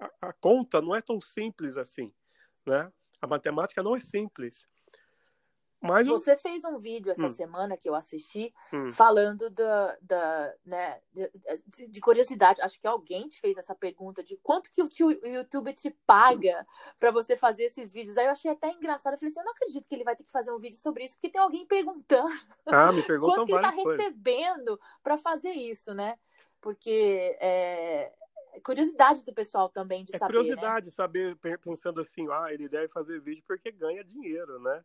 a, 0.00 0.08
a- 0.28 0.32
conta 0.34 0.80
não 0.82 0.94
é 0.94 1.00
tão 1.02 1.20
simples 1.20 1.76
assim, 1.76 2.12
né? 2.66 2.92
A 3.20 3.26
matemática 3.26 3.82
não 3.82 3.96
é 3.96 4.00
simples. 4.00 4.68
Mas 5.80 6.06
Você 6.06 6.36
fez 6.36 6.64
um 6.64 6.78
vídeo 6.78 7.12
essa 7.12 7.26
Hum. 7.26 7.30
semana 7.30 7.76
que 7.76 7.88
eu 7.88 7.94
assisti 7.94 8.52
Hum. 8.72 8.90
falando 8.90 9.50
da, 9.50 9.96
da 10.02 10.54
né, 10.64 11.00
de, 11.66 11.86
de 11.86 12.00
curiosidade. 12.00 12.60
Acho 12.62 12.80
que 12.80 12.86
alguém 12.86 13.28
te 13.28 13.38
fez 13.40 13.56
essa 13.56 13.74
pergunta 13.74 14.22
de 14.22 14.36
quanto 14.38 14.70
que 14.70 14.82
o, 14.82 14.88
tio- 14.88 15.06
o 15.22 15.26
YouTube 15.26 15.72
te 15.74 15.90
paga 16.06 16.66
para 16.98 17.10
você 17.10 17.36
fazer 17.36 17.64
esses 17.64 17.92
vídeos. 17.92 18.16
Aí 18.18 18.26
eu 18.26 18.32
achei 18.32 18.50
até 18.50 18.70
engraçado. 18.70 19.12
Eu 19.14 19.18
falei 19.18 19.30
assim, 19.30 19.40
eu 19.40 19.44
não 19.44 19.52
acredito 19.52 19.86
que 19.88 19.94
ele 19.94 20.04
vai 20.04 20.16
ter 20.16 20.24
que 20.24 20.30
fazer 20.30 20.50
um 20.50 20.58
vídeo 20.58 20.78
sobre 20.78 21.04
isso, 21.04 21.16
porque 21.16 21.30
tem 21.30 21.40
alguém 21.40 21.66
perguntando 21.66 22.32
ah, 22.66 22.90
me 22.92 23.02
perguntam 23.02 23.36
quanto 23.36 23.46
que 23.46 23.52
ele 23.52 23.60
tá 23.60 23.72
coisas. 23.72 24.04
recebendo 24.04 24.80
para 25.02 25.16
fazer 25.16 25.50
isso, 25.52 25.94
né? 25.94 26.18
Porque 26.60 27.36
é 27.40 28.12
curiosidade 28.64 29.24
do 29.24 29.34
pessoal 29.34 29.68
também 29.68 30.04
de 30.04 30.14
É 30.14 30.18
saber, 30.18 30.32
né? 30.32 30.38
curiosidade 30.40 30.90
saber, 30.90 31.36
pe- 31.36 31.58
pensando 31.58 32.00
assim, 32.00 32.26
ah, 32.30 32.46
ele 32.52 32.68
deve 32.68 32.88
fazer 32.88 33.20
vídeo 33.20 33.44
porque 33.46 33.70
ganha 33.70 34.02
dinheiro, 34.02 34.58
né? 34.60 34.82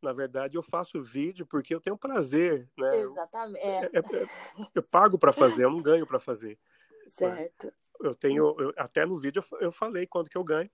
Na 0.00 0.12
verdade, 0.12 0.56
eu 0.56 0.62
faço 0.62 1.02
vídeo 1.02 1.44
porque 1.46 1.74
eu 1.74 1.80
tenho 1.80 1.96
prazer, 1.98 2.68
né? 2.78 2.96
Exatamente. 2.98 3.64
É, 3.66 3.90
é- 3.92 3.98
é- 3.98 4.26
eu 4.74 4.82
pago 4.82 5.18
para 5.18 5.32
fazer, 5.32 5.64
eu 5.64 5.70
não 5.70 5.82
ganho 5.82 6.06
para 6.06 6.20
fazer. 6.20 6.58
certo. 7.06 7.72
Eu 8.00 8.14
tenho, 8.14 8.54
eu- 8.60 8.72
até 8.76 9.04
no 9.04 9.18
vídeo 9.18 9.42
eu 9.52 9.58
eu 9.60 9.72
falei 9.72 10.06
quanto 10.06 10.30
que 10.30 10.38
eu 10.38 10.44
ganho. 10.44 10.70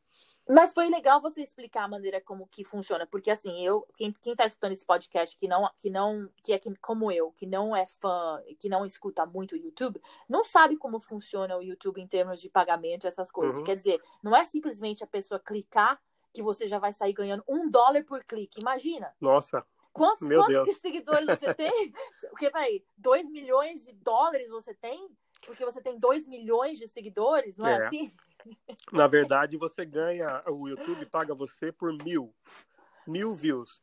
Mas 0.47 0.75
foi 0.75 0.91
legal 0.91 1.23
você 1.23 1.41
explicar 1.43 1.85
a 1.85 1.89
maneira 1.89 2.21
como 2.21 2.47
que 2.47 2.63
funciona, 2.65 3.07
porque 3.07 3.31
assim, 3.31 3.65
eu, 3.65 3.89
quem, 3.97 4.13
quem 4.13 4.37
tá 4.37 4.45
escutando 4.45 4.73
esse 4.73 4.85
podcast 4.85 5.35
que 5.39 5.49
não, 5.49 5.67
que 5.79 5.89
não, 5.89 6.29
que 6.43 6.53
é 6.53 6.59
que- 6.59 6.77
como 6.83 7.11
eu, 7.11 7.33
que 7.33 7.47
não 7.47 7.75
é 7.75 7.87
fã, 7.87 8.43
que 8.59 8.69
não 8.69 8.85
escuta 8.85 9.25
muito 9.25 9.53
o 9.55 9.57
YouTube, 9.59 9.99
não 10.29 10.45
sabe 10.45 10.77
como 10.77 11.01
funciona 11.01 11.57
o 11.57 11.63
YouTube 11.63 11.99
em 11.99 12.07
termos 12.07 12.39
de 12.43 12.51
pagamento, 12.51 13.07
essas 13.07 13.31
coisas. 13.31 13.57
Uhum. 13.57 13.65
Quer 13.65 13.77
dizer, 13.77 14.03
não 14.23 14.37
é 14.37 14.45
simplesmente 14.45 15.03
a 15.03 15.07
pessoa 15.07 15.41
clicar 15.41 15.99
que 16.35 16.43
você 16.43 16.67
já 16.69 16.79
vai 16.79 16.93
sair 16.93 17.13
ganhando 17.13 17.45
um 17.49 17.71
dólar 17.71 18.05
por 18.05 18.23
clique. 18.25 18.61
Imagina! 18.61 19.15
Nossa, 19.21 19.65
Quantos, 19.93 20.27
Meu 20.27 20.41
quantos 20.41 20.65
Deus. 20.65 20.77
seguidores 20.79 21.25
você 21.25 21.55
tem? 21.55 21.93
Porque, 22.29 22.51
peraí, 22.51 22.85
2 22.97 23.31
milhões 23.31 23.81
de 23.81 23.93
dólares 23.93 24.51
você 24.51 24.75
tem? 24.75 25.09
Porque 25.47 25.65
você 25.65 25.81
tem 25.81 25.97
2 25.97 26.27
milhões 26.27 26.79
de 26.79 26.89
seguidores, 26.89 27.57
não 27.57 27.69
é, 27.69 27.75
É. 27.75 27.87
assim? 27.87 28.13
na 28.93 29.07
verdade 29.07 29.57
você 29.57 29.87
ganha, 29.87 30.43
o 30.49 30.69
YouTube 30.69 31.07
paga 31.07 31.33
você 31.33 31.71
por 31.71 31.93
mil, 32.03 32.35
mil 33.07 33.37
views. 33.37 33.81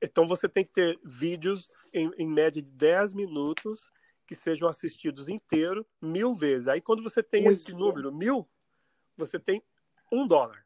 Então 0.00 0.24
você 0.24 0.48
tem 0.48 0.62
que 0.64 0.70
ter 0.70 0.98
vídeos 1.02 1.68
em, 1.92 2.10
em 2.16 2.28
média 2.28 2.62
de 2.62 2.70
10 2.70 3.12
minutos 3.12 3.92
que 4.24 4.36
sejam 4.36 4.68
assistidos 4.68 5.28
inteiro 5.28 5.84
mil 6.00 6.32
vezes. 6.32 6.68
Aí 6.68 6.80
quando 6.80 7.02
você 7.02 7.24
tem 7.24 7.44
esse 7.48 7.74
número, 7.74 8.14
mil, 8.14 8.48
você 9.16 9.36
tem 9.40 9.60
um 10.12 10.28
dólar. 10.28 10.64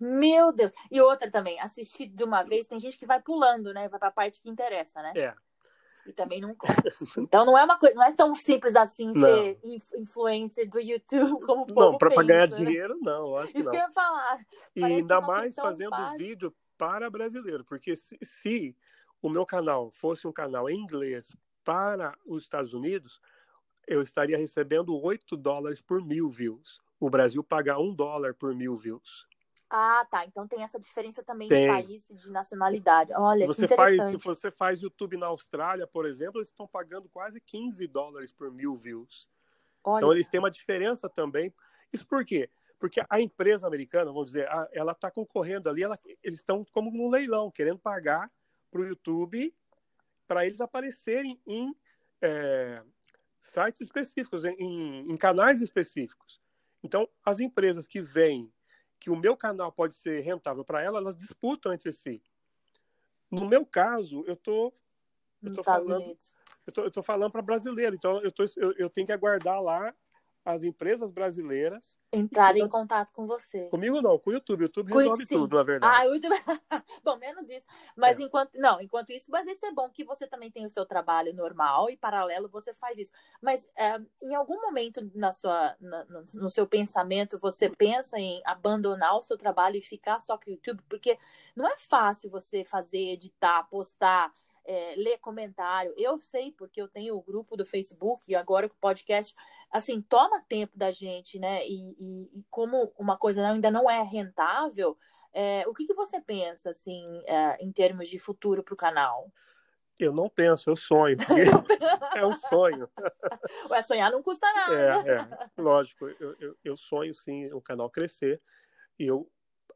Meu 0.00 0.52
Deus! 0.52 0.72
E 0.90 1.00
outra 1.00 1.30
também, 1.30 1.58
assistir 1.60 2.06
de 2.06 2.22
uma 2.24 2.42
vez, 2.42 2.66
tem 2.66 2.78
gente 2.78 2.98
que 2.98 3.06
vai 3.06 3.20
pulando, 3.20 3.72
né? 3.72 3.88
Vai 3.88 3.98
pra 3.98 4.10
parte 4.10 4.40
que 4.40 4.48
interessa, 4.48 5.02
né? 5.02 5.12
É. 5.16 5.34
E 6.06 6.12
também 6.12 6.40
não 6.40 6.54
conta. 6.54 6.90
Então 7.18 7.44
não 7.44 7.58
é 7.58 7.64
uma 7.64 7.78
coisa, 7.78 7.94
não 7.94 8.02
é 8.02 8.12
tão 8.14 8.34
simples 8.34 8.74
assim 8.76 9.06
Não. 9.14 9.28
ser 9.28 9.58
inf- 9.62 9.92
influencer 9.98 10.66
do 10.68 10.80
YouTube 10.80 11.40
como 11.44 11.62
o 11.62 11.66
povo 11.66 11.92
Não, 11.92 11.98
para 11.98 12.08
ganhar 12.24 12.48
né? 12.48 12.56
dinheiro, 12.56 12.98
não, 13.02 13.36
acho 13.36 13.52
que 13.52 13.58
Isso 13.58 13.66
não. 13.66 13.72
que 13.72 13.76
eu 13.78 13.82
ia 13.82 13.90
falar. 13.90 14.38
E 14.74 14.80
Parece 14.80 15.00
ainda 15.00 15.14
é 15.16 15.20
mais 15.20 15.54
fazendo 15.54 15.90
básica. 15.90 16.16
vídeo 16.16 16.54
para 16.78 17.10
brasileiro, 17.10 17.62
porque 17.64 17.94
se, 17.94 18.16
se 18.22 18.74
o 19.20 19.28
meu 19.28 19.44
canal 19.44 19.90
fosse 19.90 20.26
um 20.26 20.32
canal 20.32 20.70
em 20.70 20.78
inglês 20.78 21.36
para 21.62 22.16
os 22.24 22.44
Estados 22.44 22.72
Unidos, 22.72 23.20
eu 23.86 24.00
estaria 24.00 24.38
recebendo 24.38 24.96
8 24.98 25.36
dólares 25.36 25.80
por 25.82 26.00
mil 26.02 26.30
views. 26.30 26.80
O 26.98 27.10
Brasil 27.10 27.44
paga 27.44 27.78
1 27.78 27.94
dólar 27.94 28.32
por 28.32 28.54
mil 28.54 28.74
views. 28.76 29.26
Ah, 29.70 30.06
tá. 30.10 30.24
Então 30.24 30.46
tem 30.48 30.62
essa 30.62 30.78
diferença 30.78 31.22
também 31.22 31.48
Tem. 31.48 31.62
de 31.66 31.68
país 31.68 32.10
e 32.10 32.14
de 32.16 32.30
nacionalidade. 32.30 33.12
Olha, 33.14 33.46
que 33.46 33.52
você 33.52 33.68
faz, 33.68 33.90
se 33.90 33.94
interessante. 33.96 34.24
você 34.24 34.50
faz 34.50 34.80
YouTube 34.80 35.16
na 35.16 35.26
Austrália, 35.26 35.86
por 35.86 36.06
exemplo, 36.06 36.38
eles 36.38 36.48
estão 36.48 36.66
pagando 36.66 37.08
quase 37.08 37.40
15 37.40 37.86
dólares 37.86 38.32
por 38.32 38.50
mil 38.50 38.74
views. 38.76 39.30
Olha, 39.84 39.98
Então 40.00 40.12
eles 40.12 40.28
têm 40.28 40.40
uma 40.40 40.50
diferença 40.50 41.08
também. 41.08 41.52
Isso 41.92 42.06
por 42.06 42.24
quê? 42.24 42.48
Porque 42.78 43.00
a 43.10 43.20
empresa 43.20 43.66
americana, 43.66 44.06
vamos 44.12 44.28
dizer, 44.28 44.48
ela 44.72 44.92
está 44.92 45.10
concorrendo 45.10 45.68
ali, 45.68 45.82
ela- 45.82 45.98
eles 46.22 46.38
estão 46.38 46.64
como 46.72 46.90
num 46.90 47.10
leilão, 47.10 47.50
querendo 47.50 47.78
pagar 47.78 48.30
para 48.70 48.80
o 48.80 48.86
YouTube 48.86 49.54
para 50.26 50.46
eles 50.46 50.60
aparecerem 50.60 51.40
em 51.46 51.74
é, 52.20 52.82
sites 53.40 53.80
específicos, 53.82 54.44
em, 54.44 54.54
em- 55.10 55.16
canais 55.16 55.60
específicos. 55.62 56.40
Então, 56.82 57.08
as 57.24 57.38
empresas 57.40 57.86
que 57.86 58.00
veem 58.02 58.52
que 58.98 59.10
o 59.10 59.16
meu 59.16 59.36
canal 59.36 59.70
pode 59.70 59.94
ser 59.94 60.20
rentável 60.20 60.64
para 60.64 60.82
ela, 60.82 60.98
elas 60.98 61.16
disputam 61.16 61.72
entre 61.72 61.92
si. 61.92 62.22
No 63.30 63.46
meu 63.46 63.64
caso, 63.64 64.24
eu 64.26 64.36
tô, 64.36 64.72
eu 65.42 65.54
tô 65.54 65.62
falando 65.62 66.04
Unidos. 66.04 66.34
eu 66.66 66.72
tô, 66.72 66.82
eu 66.82 66.90
tô 66.90 67.02
falando 67.02 67.30
para 67.30 67.42
brasileiro, 67.42 67.94
então 67.94 68.20
eu, 68.22 68.32
tô, 68.32 68.44
eu, 68.56 68.72
eu 68.72 68.90
tenho 68.90 69.06
que 69.06 69.12
aguardar 69.12 69.60
lá 69.62 69.94
as 70.48 70.64
empresas 70.64 71.10
brasileiras. 71.10 71.98
Entrar 72.10 72.56
em 72.56 72.66
contato 72.66 73.12
com 73.12 73.26
você. 73.26 73.68
Comigo 73.68 74.00
não, 74.00 74.18
com 74.18 74.30
o 74.30 74.32
YouTube. 74.32 74.62
O 74.62 74.64
YouTube 74.64 74.90
Com- 74.92 74.98
resolve 74.98 75.26
sim. 75.26 75.34
tudo, 75.34 75.56
na 75.56 75.62
verdade. 75.62 75.94
Ah, 75.94 76.08
o 76.08 76.14
YouTube... 76.14 76.34
bom, 77.04 77.16
menos 77.18 77.48
isso. 77.50 77.66
Mas 77.94 78.18
É. 78.18 78.22
enquanto. 78.22 78.58
Não, 78.58 78.80
enquanto 78.80 79.10
isso, 79.10 79.30
mas 79.30 79.46
isso 79.46 79.66
é 79.66 79.72
bom 79.72 79.90
que 79.90 80.04
você 80.04 80.26
também 80.26 80.50
tem 80.50 80.64
o 80.64 80.70
seu 80.70 80.86
trabalho 80.86 81.34
normal 81.34 81.90
e 81.90 81.96
paralelo 81.98 82.48
você 82.48 82.72
faz 82.72 82.96
isso. 82.96 83.12
Mas 83.42 83.68
é, 83.76 84.00
em 84.22 84.34
algum 84.34 84.58
momento 84.62 85.10
na 85.14 85.32
sua, 85.32 85.76
na- 85.80 86.06
no 86.34 86.48
seu 86.48 86.66
pensamento, 86.66 87.38
você 87.38 87.68
pensa 87.68 88.18
em 88.18 88.40
abandonar 88.46 89.16
o 89.18 89.22
seu 89.22 89.36
trabalho 89.36 89.76
e 89.76 89.82
ficar 89.82 90.18
só 90.18 90.38
com 90.38 90.50
o 90.50 90.54
YouTube? 90.54 90.82
Porque 90.88 91.18
não 91.54 91.66
é 91.68 91.76
fácil 91.76 92.30
você 92.30 92.64
fazer, 92.64 93.10
editar, 93.12 93.64
postar. 93.64 94.32
É, 94.68 94.94
ler 94.96 95.16
comentário, 95.18 95.94
eu 95.96 96.18
sei 96.18 96.52
porque 96.52 96.80
eu 96.80 96.86
tenho 96.86 97.16
o 97.16 97.22
grupo 97.22 97.56
do 97.56 97.64
Facebook 97.64 98.22
e 98.28 98.36
agora 98.36 98.68
com 98.68 98.74
o 98.74 98.78
podcast, 98.78 99.34
assim, 99.72 100.02
toma 100.02 100.42
tempo 100.42 100.76
da 100.76 100.90
gente, 100.92 101.38
né? 101.38 101.66
E, 101.66 101.94
e- 101.98 102.38
e 102.38 102.44
como 102.50 102.92
uma 102.98 103.16
coisa 103.16 103.46
ainda 103.48 103.70
não 103.70 103.88
é 103.90 104.02
rentável, 104.02 104.96
é, 105.32 105.64
o 105.66 105.72
que, 105.72 105.86
que 105.86 105.94
você 105.94 106.20
pensa, 106.20 106.68
assim, 106.70 107.22
é, 107.26 107.56
em 107.64 107.72
termos 107.72 108.08
de 108.08 108.18
futuro 108.18 108.62
para 108.62 108.74
o 108.74 108.76
canal? 108.76 109.32
Eu 109.98 110.12
não 110.12 110.28
penso, 110.28 110.68
eu 110.68 110.76
sonho. 110.76 111.16
é 112.14 112.26
um 112.26 112.32
sonho. 112.34 112.90
Ué, 113.70 113.80
sonhar 113.80 114.10
não 114.12 114.22
custa 114.22 114.46
nada. 114.52 115.10
É, 115.10 115.16
é. 115.16 115.62
Lógico, 115.62 116.08
eu, 116.20 116.36
eu, 116.38 116.56
eu 116.62 116.76
sonho 116.76 117.14
sim 117.14 117.50
o 117.54 117.60
canal 117.60 117.88
crescer. 117.88 118.40
E 118.98 119.06
eu, 119.06 119.30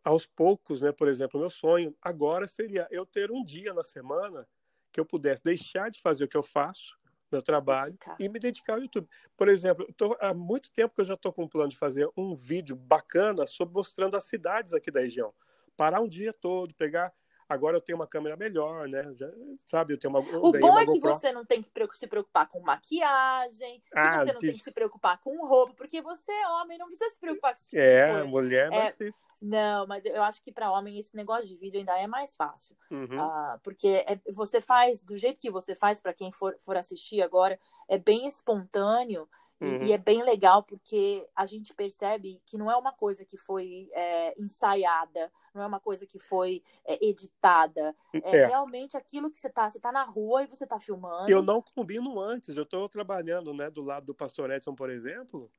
aos 0.04 0.26
poucos, 0.26 0.82
né? 0.82 0.92
Por 0.92 1.08
exemplo, 1.08 1.40
meu 1.40 1.50
sonho 1.50 1.96
agora 2.02 2.46
seria 2.46 2.86
eu 2.90 3.06
ter 3.06 3.30
um 3.30 3.42
dia 3.42 3.72
na 3.72 3.82
semana 3.82 4.46
que 4.92 5.00
eu 5.00 5.06
pudesse 5.06 5.42
deixar 5.42 5.90
de 5.90 6.00
fazer 6.00 6.24
o 6.24 6.28
que 6.28 6.36
eu 6.36 6.42
faço, 6.42 6.98
meu 7.30 7.42
trabalho, 7.42 7.92
Dedicar. 7.92 8.16
e 8.20 8.28
me 8.28 8.38
dedicar 8.38 8.74
ao 8.74 8.80
YouTube. 8.80 9.08
Por 9.36 9.48
exemplo, 9.48 9.86
tô, 9.96 10.16
há 10.20 10.34
muito 10.34 10.70
tempo 10.72 10.94
que 10.94 11.00
eu 11.00 11.06
já 11.06 11.14
estou 11.14 11.32
com 11.32 11.44
um 11.44 11.48
plano 11.48 11.70
de 11.70 11.78
fazer 11.78 12.08
um 12.16 12.34
vídeo 12.34 12.76
bacana 12.76 13.46
sobre 13.46 13.74
mostrando 13.74 14.16
as 14.16 14.24
cidades 14.24 14.74
aqui 14.74 14.90
da 14.90 15.00
região. 15.00 15.32
Parar 15.76 16.00
um 16.00 16.08
dia 16.08 16.32
todo, 16.32 16.74
pegar. 16.74 17.12
Agora 17.52 17.76
eu 17.76 17.80
tenho 17.80 17.96
uma 17.96 18.06
câmera 18.06 18.36
melhor, 18.36 18.88
né? 18.88 19.12
Já, 19.14 19.28
sabe, 19.66 19.94
eu 19.94 19.98
tenho 19.98 20.12
uma. 20.14 20.20
eu 20.28 20.42
O 20.42 20.52
bom 20.52 20.70
uma 20.70 20.80
é 20.82 20.86
que 20.86 20.92
GoPro. 20.98 21.12
você 21.12 21.30
não 21.32 21.44
tem 21.44 21.62
que 21.62 21.70
se 21.96 22.06
preocupar 22.06 22.48
com 22.48 22.60
maquiagem, 22.60 23.80
que 23.80 23.86
Ah, 23.94 24.18
você 24.20 24.32
não 24.32 24.40
tem 24.40 24.50
diz- 24.50 24.58
que 24.58 24.64
se 24.64 24.72
preocupar 24.72 25.18
com 25.20 25.46
roupa, 25.46 25.74
porque 25.74 26.00
você 26.02 26.30
é 26.32 26.48
homem, 26.48 26.78
não 26.78 26.86
precisa 26.86 27.10
se 27.10 27.18
preocupar 27.18 27.52
com 27.52 27.58
esse 27.58 27.68
tipo 27.70 27.80
É, 27.80 28.22
mulher 28.24 28.66
é 28.66 28.70
mais 28.70 28.84
É, 28.84 28.90
difícil. 28.90 29.26
Não, 29.40 29.86
mas 29.86 30.04
eu 30.04 30.22
acho 30.22 30.42
que 30.42 30.52
para 30.52 30.70
homem 30.72 30.98
esse 30.98 31.14
negócio 31.16 31.48
de 31.48 31.56
vídeo 31.56 31.78
ainda 31.78 31.98
é 31.98 32.06
mais 32.06 32.34
fácil. 32.36 32.76
Uhum. 32.90 33.20
Ah, 33.20 33.58
porque 33.62 34.04
é- 34.06 34.20
você 34.32 34.60
faz, 34.60 35.02
do 35.02 35.16
jeito 35.16 35.40
que 35.40 35.50
você 35.50 35.74
faz, 35.74 36.00
para 36.00 36.14
quem 36.14 36.30
for, 36.32 36.56
for 36.58 36.76
assistir 36.76 37.22
agora, 37.22 37.58
é 37.88 37.98
bem 37.98 38.26
espontâneo 38.26 39.28
Uhum. 39.62 39.82
E 39.84 39.92
é 39.92 39.98
bem 39.98 40.22
legal 40.24 40.62
porque 40.62 41.26
a 41.36 41.46
gente 41.46 41.72
percebe 41.72 42.42
que 42.44 42.58
não 42.58 42.70
é 42.70 42.76
uma 42.76 42.92
coisa 42.92 43.24
que 43.24 43.36
foi 43.36 43.88
é, 43.92 44.34
ensaiada, 44.40 45.30
não 45.54 45.62
é 45.62 45.66
uma 45.66 45.80
coisa 45.80 46.06
que 46.06 46.18
foi 46.18 46.62
é, 46.84 47.04
editada. 47.04 47.94
É, 48.12 48.36
é, 48.36 48.46
realmente 48.46 48.96
aquilo 48.96 49.30
que 49.30 49.38
você 49.38 49.48
tá, 49.48 49.68
você 49.68 49.78
tá 49.78 49.92
na 49.92 50.04
rua 50.04 50.42
e 50.42 50.46
você 50.46 50.66
tá 50.66 50.78
filmando. 50.78 51.30
Eu 51.30 51.42
não 51.42 51.62
combino 51.62 52.20
antes, 52.20 52.56
eu 52.56 52.64
estou 52.64 52.88
trabalhando, 52.88 53.54
né, 53.54 53.70
do 53.70 53.82
lado 53.82 54.06
do 54.06 54.14
pastor 54.14 54.50
Edson, 54.50 54.74
por 54.74 54.90
exemplo. 54.90 55.50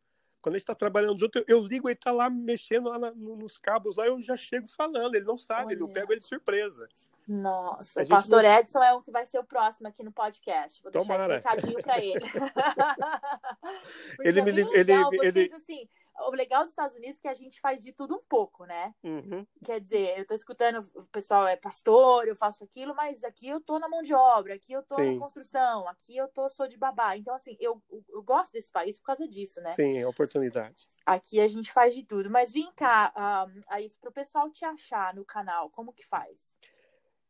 Quando 0.44 0.56
a 0.56 0.58
gente 0.58 0.64
está 0.64 0.76
trabalhando 0.76 1.18
junto, 1.18 1.38
eu, 1.38 1.46
eu 1.48 1.62
ligo, 1.62 1.88
ele 1.88 1.94
está 1.94 2.12
lá 2.12 2.30
mexendo 2.30 2.90
lá 2.90 3.00
na, 3.00 3.12
nos 3.12 3.58
cabos, 3.58 3.96
lá 3.96 4.06
eu 4.06 4.22
já 4.22 4.36
chego 4.36 4.68
falando, 4.68 5.16
ele 5.16 5.24
não 5.24 5.38
sabe, 5.38 5.74
Olha. 5.74 5.80
eu 5.80 5.88
pego 5.88 6.12
ele 6.12 6.20
de 6.20 6.28
surpresa. 6.28 6.90
Nossa, 7.26 8.04
o 8.04 8.08
pastor 8.10 8.44
não... 8.44 8.50
Edson 8.50 8.84
é 8.84 8.94
o 8.94 9.02
que 9.02 9.10
vai 9.10 9.26
ser 9.26 9.40
o 9.40 9.46
próximo 9.46 9.88
aqui 9.88 10.04
no 10.04 10.12
podcast. 10.12 10.84
Vou 10.84 10.92
deixar 10.92 11.08
Tomara. 11.08 11.38
esse 11.38 11.48
recadinho 11.48 11.82
para 11.82 11.98
ele. 11.98 12.20
ele 14.20 14.40
é 14.42 14.44
me 14.44 14.52
ele, 14.52 14.66
vocês, 14.66 15.24
ele... 15.24 15.50
assim, 15.56 15.88
o 16.20 16.32
legal 16.32 16.62
dos 16.62 16.72
Estados 16.72 16.96
Unidos 16.96 17.18
é 17.18 17.22
que 17.22 17.28
a 17.28 17.34
gente 17.34 17.60
faz 17.60 17.82
de 17.82 17.92
tudo 17.92 18.16
um 18.16 18.24
pouco, 18.30 18.66
né? 18.66 18.94
Uhum. 19.04 19.46
Quer 19.64 19.80
dizer, 19.80 20.18
eu 20.18 20.26
tô 20.26 20.34
escutando, 20.34 20.86
o 20.96 21.04
pessoal 21.06 21.48
é 21.48 21.56
pastor, 21.56 22.28
eu 22.28 22.36
faço 22.36 22.64
aquilo, 22.64 22.96
mas 22.96 23.24
aqui 23.24 23.48
eu 23.48 23.60
tô 23.60 23.80
na 23.80 23.88
mão 23.88 24.02
de 24.02 24.14
obra, 24.14 24.54
aqui 24.56 24.74
eu 24.74 24.84
tô 24.84 24.96
Sim. 24.96 25.14
na 25.14 25.20
construção, 25.20 25.88
aqui 25.88 26.16
eu 26.16 26.28
tô 26.28 26.48
sou 26.50 26.68
de 26.68 26.78
babá. 26.78 27.18
Então, 27.18 27.34
assim, 27.34 27.58
eu, 27.60 27.82
eu 28.10 28.22
gosto 28.22 28.54
desse 28.54 28.72
país 28.72 28.98
por 29.00 29.06
causa 29.06 29.28
disso, 29.28 29.60
né? 29.62 29.74
Sim, 29.74 29.98
é 29.98 30.08
oportunidade. 30.08 30.88
Aqui 31.06 31.40
a 31.40 31.48
gente 31.48 31.72
faz 31.72 31.94
de 31.94 32.04
tudo. 32.04 32.30
Mas 32.30 32.52
vem 32.52 32.72
cá, 32.74 33.14
um, 33.48 33.62
aí, 33.68 33.90
pro 34.00 34.12
pessoal 34.12 34.50
te 34.50 34.64
achar 34.64 35.14
no 35.14 35.26
canal, 35.26 35.70
como 35.70 35.94
que 35.94 36.06
faz? 36.06 36.58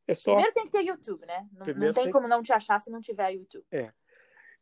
É 0.08 0.14
só... 0.14 0.34
Primeiro 0.34 0.54
tem 0.54 0.66
que 0.66 0.72
ter 0.72 0.84
YouTube, 0.84 1.26
né? 1.26 1.48
Não, 1.54 1.66
não 1.68 1.94
tem, 1.94 2.04
tem 2.04 2.12
como 2.12 2.28
não 2.28 2.44
te 2.44 2.52
achar 2.52 2.80
se 2.80 2.90
não 2.90 3.00
tiver 3.00 3.32
YouTube. 3.32 3.66
É. 3.72 3.94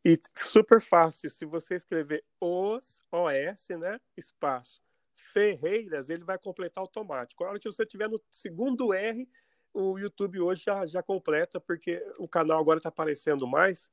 E 0.04 0.20
super 0.36 0.80
fácil, 0.80 1.30
se 1.30 1.44
você 1.44 1.76
escrever 1.76 2.24
os, 2.40 3.02
OS, 3.10 3.68
né? 3.78 4.00
Espaço, 4.16 4.82
Ferreiras, 5.14 6.10
ele 6.10 6.24
vai 6.24 6.38
completar 6.38 6.82
automático. 6.82 7.44
A 7.44 7.50
hora 7.50 7.60
que 7.60 7.70
você 7.70 7.86
tiver 7.86 8.08
no 8.08 8.20
segundo 8.30 8.92
R, 8.92 9.28
o 9.72 9.98
YouTube 9.98 10.40
hoje 10.40 10.64
já, 10.64 10.84
já 10.86 11.02
completa, 11.02 11.60
porque 11.60 12.04
o 12.18 12.26
canal 12.26 12.60
agora 12.60 12.78
está 12.78 12.88
aparecendo 12.88 13.46
mais. 13.46 13.90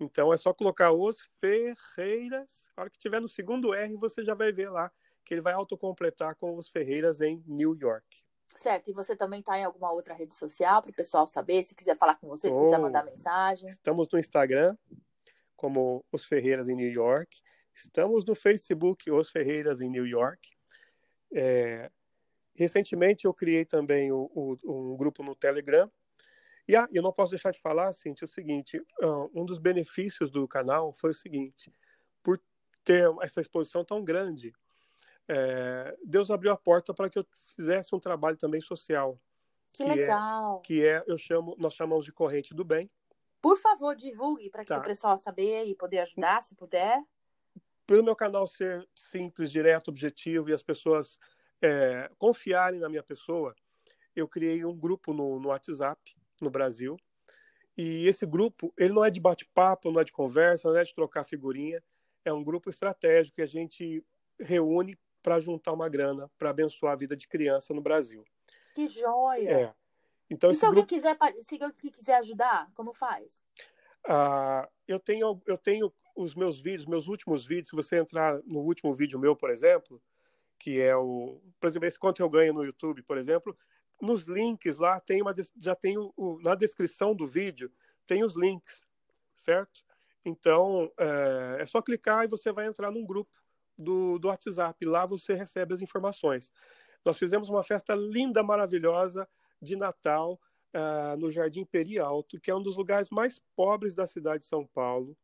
Então 0.00 0.32
é 0.32 0.36
só 0.36 0.52
colocar 0.52 0.92
os 0.92 1.20
Ferreiras. 1.38 2.70
A 2.76 2.82
hora 2.82 2.90
que 2.90 2.98
tiver 2.98 3.20
no 3.20 3.28
segundo 3.28 3.72
R, 3.72 3.96
você 3.96 4.24
já 4.24 4.34
vai 4.34 4.52
ver 4.52 4.70
lá 4.70 4.90
que 5.24 5.34
ele 5.34 5.40
vai 5.40 5.52
autocompletar 5.52 6.36
com 6.36 6.56
os 6.56 6.68
Ferreiras 6.68 7.20
em 7.20 7.42
New 7.46 7.76
York. 7.76 8.24
Certo, 8.56 8.90
e 8.90 8.94
você 8.94 9.14
também 9.14 9.40
está 9.40 9.58
em 9.58 9.64
alguma 9.64 9.92
outra 9.92 10.14
rede 10.14 10.34
social 10.34 10.80
para 10.80 10.90
o 10.90 10.94
pessoal 10.94 11.26
saber, 11.26 11.62
se 11.62 11.74
quiser 11.74 11.96
falar 11.96 12.16
com 12.16 12.26
você, 12.26 12.50
se 12.50 12.58
oh, 12.58 12.62
quiser 12.62 12.78
mandar 12.78 13.04
mensagem. 13.04 13.68
Estamos 13.68 14.08
no 14.10 14.18
Instagram, 14.18 14.76
como 15.58 16.04
Os 16.12 16.24
Ferreiras 16.24 16.68
em 16.68 16.76
New 16.76 16.90
York. 16.90 17.42
Estamos 17.74 18.24
no 18.24 18.34
Facebook, 18.34 19.10
Os 19.10 19.28
Ferreiras 19.28 19.80
em 19.80 19.90
New 19.90 20.06
York. 20.06 20.48
É, 21.34 21.90
recentemente 22.54 23.26
eu 23.26 23.34
criei 23.34 23.64
também 23.64 24.10
o, 24.10 24.30
o, 24.32 24.56
um 24.64 24.96
grupo 24.96 25.22
no 25.22 25.34
Telegram. 25.34 25.90
E 26.66 26.76
ah, 26.76 26.88
eu 26.92 27.02
não 27.02 27.12
posso 27.12 27.30
deixar 27.30 27.50
de 27.50 27.60
falar, 27.60 27.92
Cintia, 27.92 28.24
o 28.24 28.28
seguinte: 28.28 28.80
ah, 29.02 29.26
um 29.34 29.44
dos 29.44 29.58
benefícios 29.58 30.30
do 30.30 30.46
canal 30.46 30.92
foi 30.92 31.10
o 31.10 31.14
seguinte, 31.14 31.72
por 32.22 32.40
ter 32.84 33.10
essa 33.20 33.40
exposição 33.40 33.84
tão 33.84 34.04
grande, 34.04 34.54
é, 35.26 35.96
Deus 36.04 36.30
abriu 36.30 36.52
a 36.52 36.56
porta 36.56 36.94
para 36.94 37.10
que 37.10 37.18
eu 37.18 37.26
fizesse 37.56 37.94
um 37.94 38.00
trabalho 38.00 38.36
também 38.36 38.60
social. 38.60 39.20
Que, 39.72 39.84
que 39.84 39.90
é 39.90 39.94
legal! 39.94 40.58
É, 40.58 40.66
que 40.66 40.86
é, 40.86 41.04
eu 41.06 41.18
chamo, 41.18 41.56
nós 41.58 41.74
chamamos 41.74 42.04
de 42.04 42.12
corrente 42.12 42.54
do 42.54 42.64
bem. 42.64 42.88
Por 43.40 43.56
favor, 43.56 43.94
divulgue 43.94 44.50
para 44.50 44.62
que 44.62 44.68
tá. 44.68 44.78
o 44.78 44.82
pessoal 44.82 45.16
saber 45.16 45.64
e 45.64 45.74
poder 45.74 46.00
ajudar, 46.00 46.42
se 46.42 46.54
puder. 46.54 47.02
Pelo 47.86 48.04
meu 48.04 48.16
canal 48.16 48.46
ser 48.46 48.86
simples, 48.94 49.50
direto, 49.50 49.88
objetivo 49.88 50.50
e 50.50 50.52
as 50.52 50.62
pessoas 50.62 51.18
é, 51.62 52.10
confiarem 52.18 52.80
na 52.80 52.88
minha 52.88 53.02
pessoa, 53.02 53.54
eu 54.14 54.28
criei 54.28 54.64
um 54.64 54.76
grupo 54.76 55.12
no, 55.12 55.38
no 55.38 55.48
WhatsApp 55.48 56.16
no 56.40 56.50
Brasil. 56.50 56.96
E 57.76 58.06
esse 58.08 58.26
grupo, 58.26 58.72
ele 58.76 58.92
não 58.92 59.04
é 59.04 59.10
de 59.10 59.20
bate-papo, 59.20 59.90
não 59.90 60.00
é 60.00 60.04
de 60.04 60.12
conversa, 60.12 60.68
não 60.68 60.76
é 60.76 60.82
de 60.82 60.94
trocar 60.94 61.24
figurinha. 61.24 61.82
É 62.24 62.32
um 62.32 62.42
grupo 62.42 62.68
estratégico 62.68 63.36
que 63.36 63.42
a 63.42 63.46
gente 63.46 64.04
reúne 64.38 64.98
para 65.22 65.40
juntar 65.40 65.72
uma 65.72 65.88
grana 65.88 66.30
para 66.36 66.50
abençoar 66.50 66.92
a 66.92 66.96
vida 66.96 67.16
de 67.16 67.28
criança 67.28 67.72
no 67.72 67.80
Brasil. 67.80 68.24
Que 68.74 68.88
joia! 68.88 69.50
É. 69.50 69.74
Então, 70.30 70.50
e 70.50 70.54
se 70.54 70.64
alguém, 70.64 70.84
quiser, 70.84 71.16
se 71.42 71.62
alguém 71.62 71.90
quiser 71.90 72.16
ajudar, 72.16 72.70
como 72.74 72.92
faz? 72.92 73.40
Ah, 74.06 74.68
eu, 74.86 75.00
tenho, 75.00 75.40
eu 75.46 75.56
tenho 75.56 75.92
os 76.14 76.34
meus 76.34 76.60
vídeos, 76.60 76.86
meus 76.86 77.08
últimos 77.08 77.46
vídeos, 77.46 77.68
se 77.68 77.76
você 77.76 77.98
entrar 77.98 78.40
no 78.44 78.60
último 78.60 78.92
vídeo 78.92 79.18
meu, 79.18 79.34
por 79.34 79.50
exemplo, 79.50 80.02
que 80.58 80.80
é 80.80 80.96
o, 80.96 81.40
por 81.60 81.68
exemplo, 81.68 81.86
esse 81.86 81.98
quanto 81.98 82.20
eu 82.20 82.28
ganho 82.28 82.52
no 82.52 82.64
YouTube, 82.64 83.02
por 83.02 83.16
exemplo, 83.16 83.56
nos 84.00 84.24
links 84.24 84.78
lá 84.78 85.00
tem 85.00 85.22
uma, 85.22 85.34
já 85.56 85.74
tem 85.74 85.96
o, 85.98 86.40
na 86.42 86.54
descrição 86.54 87.14
do 87.14 87.26
vídeo 87.26 87.72
tem 88.08 88.24
os 88.24 88.34
links, 88.34 88.82
certo? 89.34 89.84
Então 90.24 90.90
é, 90.98 91.58
é 91.60 91.64
só 91.66 91.80
clicar 91.82 92.24
e 92.24 92.28
você 92.28 92.50
vai 92.50 92.66
entrar 92.66 92.90
num 92.90 93.04
grupo 93.04 93.30
do, 93.76 94.18
do 94.18 94.28
WhatsApp. 94.28 94.84
Lá 94.84 95.04
você 95.04 95.34
recebe 95.34 95.74
as 95.74 95.82
informações. 95.82 96.50
Nós 97.04 97.18
fizemos 97.18 97.48
uma 97.50 97.62
festa 97.62 97.94
linda, 97.94 98.42
maravilhosa 98.42 99.28
de 99.60 99.76
Natal 99.76 100.40
uh, 100.74 101.16
no 101.16 101.30
Jardim 101.30 101.64
Peri 101.64 101.98
Alto, 101.98 102.40
que 102.40 102.50
é 102.50 102.54
um 102.54 102.62
dos 102.62 102.76
lugares 102.76 103.10
mais 103.10 103.40
pobres 103.56 103.94
da 103.94 104.06
cidade 104.06 104.40
de 104.40 104.48
São 104.48 104.66
Paulo. 104.66 105.16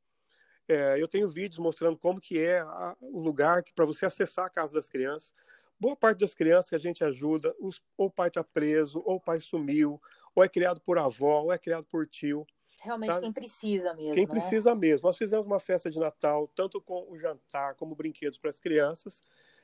É, 0.67 1.01
eu 1.01 1.07
tenho 1.07 1.29
vídeos 1.29 1.59
mostrando 1.59 1.99
como 1.99 2.21
que 2.21 2.39
é 2.39 2.61
a, 2.61 2.97
o 3.01 3.21
lugar 3.21 3.63
para 3.75 3.85
você 3.85 4.07
acessar 4.07 4.47
a 4.47 4.51
casa 4.51 4.75
das 4.75 4.89
crianças. 4.89 5.35
Boa 5.79 5.95
parte 5.95 6.21
das 6.21 6.35
crianças 6.35 6.71
que 6.71 6.77
a 6.77 6.79
gente 6.79 7.05
ajuda, 7.05 7.55
os, 7.61 7.83
ou 7.97 8.07
o 8.07 8.11
pai 8.11 8.29
está 8.29 8.43
preso, 8.43 9.03
ou 9.05 9.17
o 9.17 9.21
pai 9.21 9.41
sumiu, 9.41 10.01
ou 10.35 10.43
é 10.43 10.49
criado 10.49 10.81
por 10.81 10.99
avó, 10.99 11.43
ou 11.43 11.53
é 11.53 11.59
criado 11.59 11.85
por 11.85 12.07
tio. 12.07 12.47
Realmente 12.81 13.11
tá? 13.11 13.21
quem 13.21 13.33
precisa 13.33 13.95
mesmo. 13.95 14.15
Quem 14.15 14.27
né? 14.27 14.31
precisa 14.31 14.75
mesmo. 14.75 15.07
Nós 15.07 15.17
fizemos 15.19 15.47
uma 15.47 15.61
festa 15.61 15.91
de 15.91 15.99
Natal, 15.99 16.49
tanto 16.55 16.81
com 16.81 17.11
o 17.11 17.17
jantar 17.17 17.75
como 17.75 17.95
brinquedos 17.95 18.39
para 18.39 18.51
as 18.51 18.59
crianças, 18.59 19.23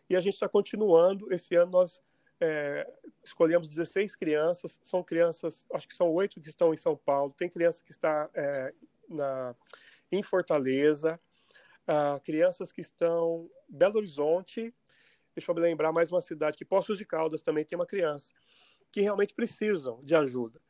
e 0.09 0.17
a 0.17 0.21
gente 0.21 0.35
está 0.35 0.49
continuando. 0.49 1.33
Esse 1.33 1.55
ano 1.55 1.71
nós 1.71 2.03
é, 2.41 2.91
escolhemos 3.23 3.69
16 3.69 4.17
crianças, 4.17 4.81
são 4.83 5.03
crianças, 5.03 5.67
acho 5.73 5.87
que 5.87 5.95
são 5.95 6.11
oito 6.13 6.41
que 6.41 6.49
estão 6.49 6.73
em 6.73 6.79
São 6.79 6.97
Paulo, 6.97 7.35
tem 7.37 7.49
criança 7.49 7.85
que 7.85 7.93
está 7.93 8.31
é, 8.35 8.73
na, 9.09 9.55
em 10.11 10.23
Fortaleza, 10.23 11.21
uh, 11.87 12.21
crianças 12.23 12.73
que 12.73 12.81
estão 12.81 13.49
em 13.69 13.77
Belo 13.77 13.99
Horizonte, 13.99 14.75
deixa 15.35 15.51
eu 15.51 15.55
me 15.55 15.61
lembrar 15.61 15.93
mais 15.93 16.11
uma 16.11 16.21
cidade, 16.21 16.57
que 16.57 16.65
Poços 16.65 16.99
de 16.99 17.05
Caldas 17.05 17.43
também 17.43 17.65
tem 17.65 17.77
uma 17.77 17.87
criança, 17.87 18.33
que 18.91 19.03
realmente 19.03 19.35
precisam 19.35 20.03
de 20.03 20.15
ajuda. 20.15 20.61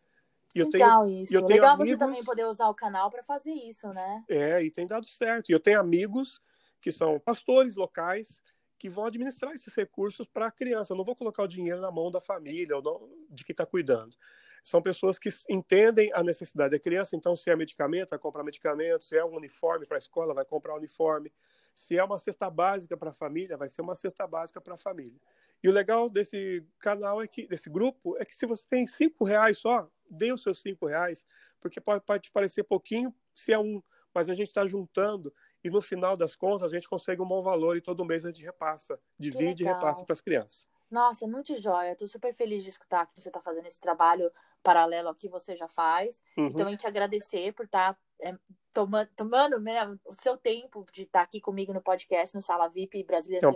E 0.54 0.58
eu 0.58 0.68
Legal 0.68 1.04
tenho, 1.04 1.22
isso. 1.22 1.32
Eu 1.32 1.42
tenho 1.46 1.60
Legal 1.60 1.74
amigos, 1.74 1.90
você 1.90 1.96
também 1.96 2.24
poder 2.24 2.44
usar 2.46 2.68
o 2.68 2.74
canal 2.74 3.08
para 3.08 3.22
fazer 3.22 3.52
isso, 3.52 3.86
né? 3.88 4.24
É, 4.28 4.60
e 4.60 4.68
tem 4.68 4.84
dado 4.84 5.06
certo. 5.06 5.48
E 5.48 5.52
eu 5.52 5.60
tenho 5.60 5.78
amigos 5.78 6.42
que 6.80 6.90
são 6.90 7.20
pastores 7.20 7.76
locais 7.76 8.42
que 8.80 8.88
vão 8.88 9.04
administrar 9.04 9.52
esses 9.52 9.74
recursos 9.74 10.26
para 10.26 10.46
a 10.46 10.50
criança. 10.50 10.94
Eu 10.94 10.96
não 10.96 11.04
vou 11.04 11.14
colocar 11.14 11.42
o 11.42 11.46
dinheiro 11.46 11.82
na 11.82 11.90
mão 11.90 12.10
da 12.10 12.18
família 12.18 12.74
ou 12.74 12.82
não, 12.82 13.10
de 13.28 13.44
quem 13.44 13.52
está 13.52 13.66
cuidando. 13.66 14.16
São 14.64 14.80
pessoas 14.80 15.18
que 15.18 15.28
entendem 15.50 16.10
a 16.14 16.22
necessidade 16.22 16.70
da 16.70 16.78
criança, 16.78 17.14
então, 17.14 17.36
se 17.36 17.50
é 17.50 17.56
medicamento, 17.56 18.08
vai 18.08 18.18
comprar 18.18 18.42
medicamento, 18.42 19.04
se 19.04 19.18
é 19.18 19.24
um 19.24 19.36
uniforme 19.36 19.84
para 19.84 19.98
a 19.98 19.98
escola, 19.98 20.32
vai 20.32 20.46
comprar 20.46 20.72
um 20.72 20.78
uniforme. 20.78 21.30
Se 21.74 21.98
é 21.98 22.02
uma 22.02 22.18
cesta 22.18 22.48
básica 22.48 22.96
para 22.96 23.10
a 23.10 23.12
família, 23.12 23.54
vai 23.54 23.68
ser 23.68 23.82
uma 23.82 23.94
cesta 23.94 24.26
básica 24.26 24.62
para 24.62 24.74
a 24.74 24.78
família. 24.78 25.20
E 25.62 25.68
o 25.68 25.72
legal 25.72 26.08
desse 26.08 26.64
canal 26.78 27.22
é 27.22 27.28
que, 27.28 27.46
desse 27.46 27.68
grupo, 27.68 28.16
é 28.16 28.24
que 28.24 28.34
se 28.34 28.46
você 28.46 28.66
tem 28.66 28.86
cinco 28.86 29.24
reais 29.24 29.58
só, 29.58 29.90
dê 30.08 30.32
os 30.32 30.42
seus 30.42 30.62
cinco 30.62 30.86
reais, 30.86 31.26
porque 31.60 31.82
pode, 31.82 32.02
pode 32.02 32.22
te 32.24 32.32
parecer 32.32 32.64
pouquinho 32.64 33.14
se 33.34 33.52
é 33.52 33.58
um, 33.58 33.82
mas 34.14 34.30
a 34.30 34.34
gente 34.34 34.48
está 34.48 34.66
juntando 34.66 35.32
e 35.62 35.70
no 35.70 35.80
final 35.80 36.16
das 36.16 36.34
contas 36.34 36.72
a 36.72 36.74
gente 36.74 36.88
consegue 36.88 37.20
um 37.20 37.26
bom 37.26 37.42
valor 37.42 37.76
e 37.76 37.80
todo 37.80 38.04
mês 38.04 38.24
a 38.24 38.30
gente 38.30 38.44
repassa, 38.44 38.98
divide 39.18 39.62
e 39.62 39.66
repassa 39.66 40.04
para 40.04 40.12
as 40.12 40.20
crianças. 40.20 40.68
Nossa, 40.90 41.26
muito 41.26 41.56
jóia. 41.56 41.92
Estou 41.92 42.08
super 42.08 42.34
feliz 42.34 42.64
de 42.64 42.70
escutar 42.70 43.06
que 43.06 43.14
você 43.14 43.28
está 43.28 43.40
fazendo 43.40 43.66
esse 43.66 43.80
trabalho 43.80 44.30
paralelo 44.62 45.08
ao 45.08 45.14
que 45.14 45.28
você 45.28 45.54
já 45.54 45.68
faz. 45.68 46.22
Uhum. 46.36 46.46
Então, 46.46 46.66
a 46.66 46.70
gente 46.70 46.86
agradecer 46.86 47.52
por 47.52 47.66
estar 47.66 47.94
tá, 47.94 48.00
é, 48.20 48.36
tomando, 48.72 49.08
tomando 49.14 49.60
né, 49.60 49.86
o 50.04 50.14
seu 50.14 50.36
tempo 50.36 50.84
de 50.92 51.02
estar 51.02 51.20
tá 51.20 51.24
aqui 51.24 51.40
comigo 51.40 51.72
no 51.72 51.80
podcast, 51.80 52.34
no 52.34 52.42
Sala 52.42 52.68
VIP 52.68 53.04
Brasília 53.04 53.38
é 53.38 53.40
um. 53.46 53.52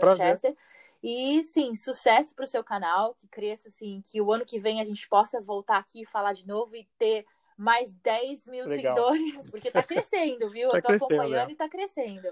E, 1.03 1.43
sim, 1.43 1.75
sucesso 1.75 2.33
para 2.35 2.45
o 2.45 2.49
seu 2.49 2.63
canal, 2.63 3.15
que 3.15 3.27
cresça, 3.27 3.67
assim, 3.67 4.01
que 4.07 4.21
o 4.21 4.33
ano 4.33 4.47
que 4.47 4.61
vem 4.61 4.81
a 4.81 4.85
gente 4.85 5.09
possa 5.09 5.41
voltar 5.41 5.79
aqui 5.79 6.03
e 6.03 6.07
falar 6.07 6.33
de 6.33 6.47
novo 6.47 6.77
e 6.77 6.89
ter 6.97 7.27
mais 7.57 7.93
10 7.93 8.47
mil 8.47 8.67
Legal. 8.67 8.97
seguidores, 8.97 9.51
porque 9.51 9.71
tá 9.71 9.83
crescendo, 9.83 10.51
viu? 10.51 10.71
tá 10.71 10.79
Eu 10.79 10.83
tô 10.83 10.93
acompanhando 10.93 11.51
é. 11.51 11.53
e 11.53 11.57
tá 11.57 11.69
crescendo. 11.69 12.29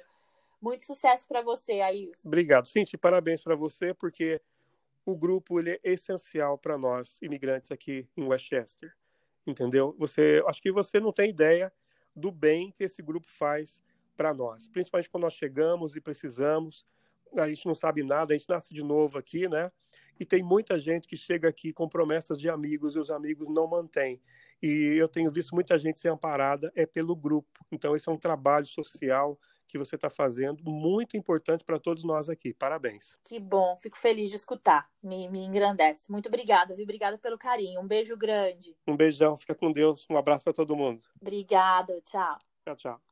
Muito 0.61 0.85
sucesso 0.85 1.27
para 1.27 1.43
você, 1.43 1.81
Ailson. 1.81 2.29
Obrigado, 2.29 2.69
Cinti. 2.69 2.97
Parabéns 2.97 3.43
para 3.43 3.57
você, 3.57 3.93
porque 3.93 4.41
o 5.05 5.17
grupo 5.17 5.59
ele 5.59 5.73
é 5.73 5.81
essencial 5.83 6.57
para 6.57 6.79
nós, 6.79 7.21
imigrantes 7.21 7.73
aqui 7.73 8.09
em 8.17 8.25
Westchester. 8.25 8.95
Entendeu? 9.47 9.95
Você, 9.99 10.43
acho 10.47 10.63
que 10.63 10.71
você 10.71 11.01
não 11.01 11.13
tem 11.13 11.31
ideia 11.31 11.73
do 12.15 12.31
bem 12.31 12.71
que 12.71 12.85
esse 12.85 13.03
grupo 13.03 13.27
faz 13.29 13.83
para 14.17 14.33
nós, 14.33 14.69
principalmente 14.69 15.11
quando 15.11 15.25
nós 15.25 15.35
chegamos 15.35 15.97
e 15.97 16.01
precisamos. 16.01 16.87
A 17.37 17.49
gente 17.49 17.67
não 17.67 17.75
sabe 17.75 18.03
nada, 18.03 18.35
a 18.35 18.37
gente 18.37 18.49
nasce 18.49 18.75
de 18.75 18.85
novo 18.85 19.19
aqui, 19.19 19.49
né? 19.49 19.73
E 20.21 20.25
tem 20.25 20.43
muita 20.43 20.79
gente 20.79 21.09
que 21.09 21.17
chega 21.17 21.49
aqui 21.49 21.73
com 21.73 21.89
promessas 21.89 22.39
de 22.39 22.49
amigos 22.49 22.95
e 22.95 22.99
os 22.99 23.11
amigos 23.11 23.49
não 23.49 23.67
mantêm. 23.67 24.21
E 24.63 24.97
eu 24.97 25.09
tenho 25.09 25.31
visto 25.31 25.55
muita 25.55 25.79
gente 25.79 25.99
ser 25.99 26.09
amparada 26.09 26.73
é 26.75 26.87
pelo 26.87 27.17
grupo. 27.17 27.67
Então, 27.71 27.97
esse 27.97 28.09
é 28.09 28.13
um 28.13 28.17
trabalho 28.17 28.67
social 28.67 29.39
que 29.73 29.79
você 29.79 29.97
está 29.97 30.11
fazendo, 30.11 30.63
muito 30.63 31.17
importante 31.17 31.65
para 31.65 31.79
todos 31.79 32.05
nós 32.05 32.29
aqui. 32.29 32.53
Parabéns. 32.53 33.19
Que 33.25 33.41
bom, 33.41 33.75
fico 33.79 33.97
feliz 33.97 34.29
de 34.29 34.37
escutar, 34.37 34.87
me, 35.03 35.31
me 35.31 35.43
engrandece. 35.43 36.13
Muito 36.13 36.27
obrigada, 36.29 36.75
viu? 36.75 36.85
Obrigada 36.85 37.17
pelo 37.17 37.39
carinho. 37.39 37.81
Um 37.81 37.87
beijo 37.87 38.15
grande. 38.15 38.77
Um 38.87 38.95
beijão, 38.95 39.35
fica 39.35 39.55
com 39.55 39.73
Deus. 39.73 40.07
Um 40.11 40.19
abraço 40.19 40.45
para 40.45 40.53
todo 40.53 40.77
mundo. 40.77 41.03
Obrigada, 41.19 41.99
tchau. 42.03 42.39
Tchau, 42.67 42.77
tchau. 42.77 43.12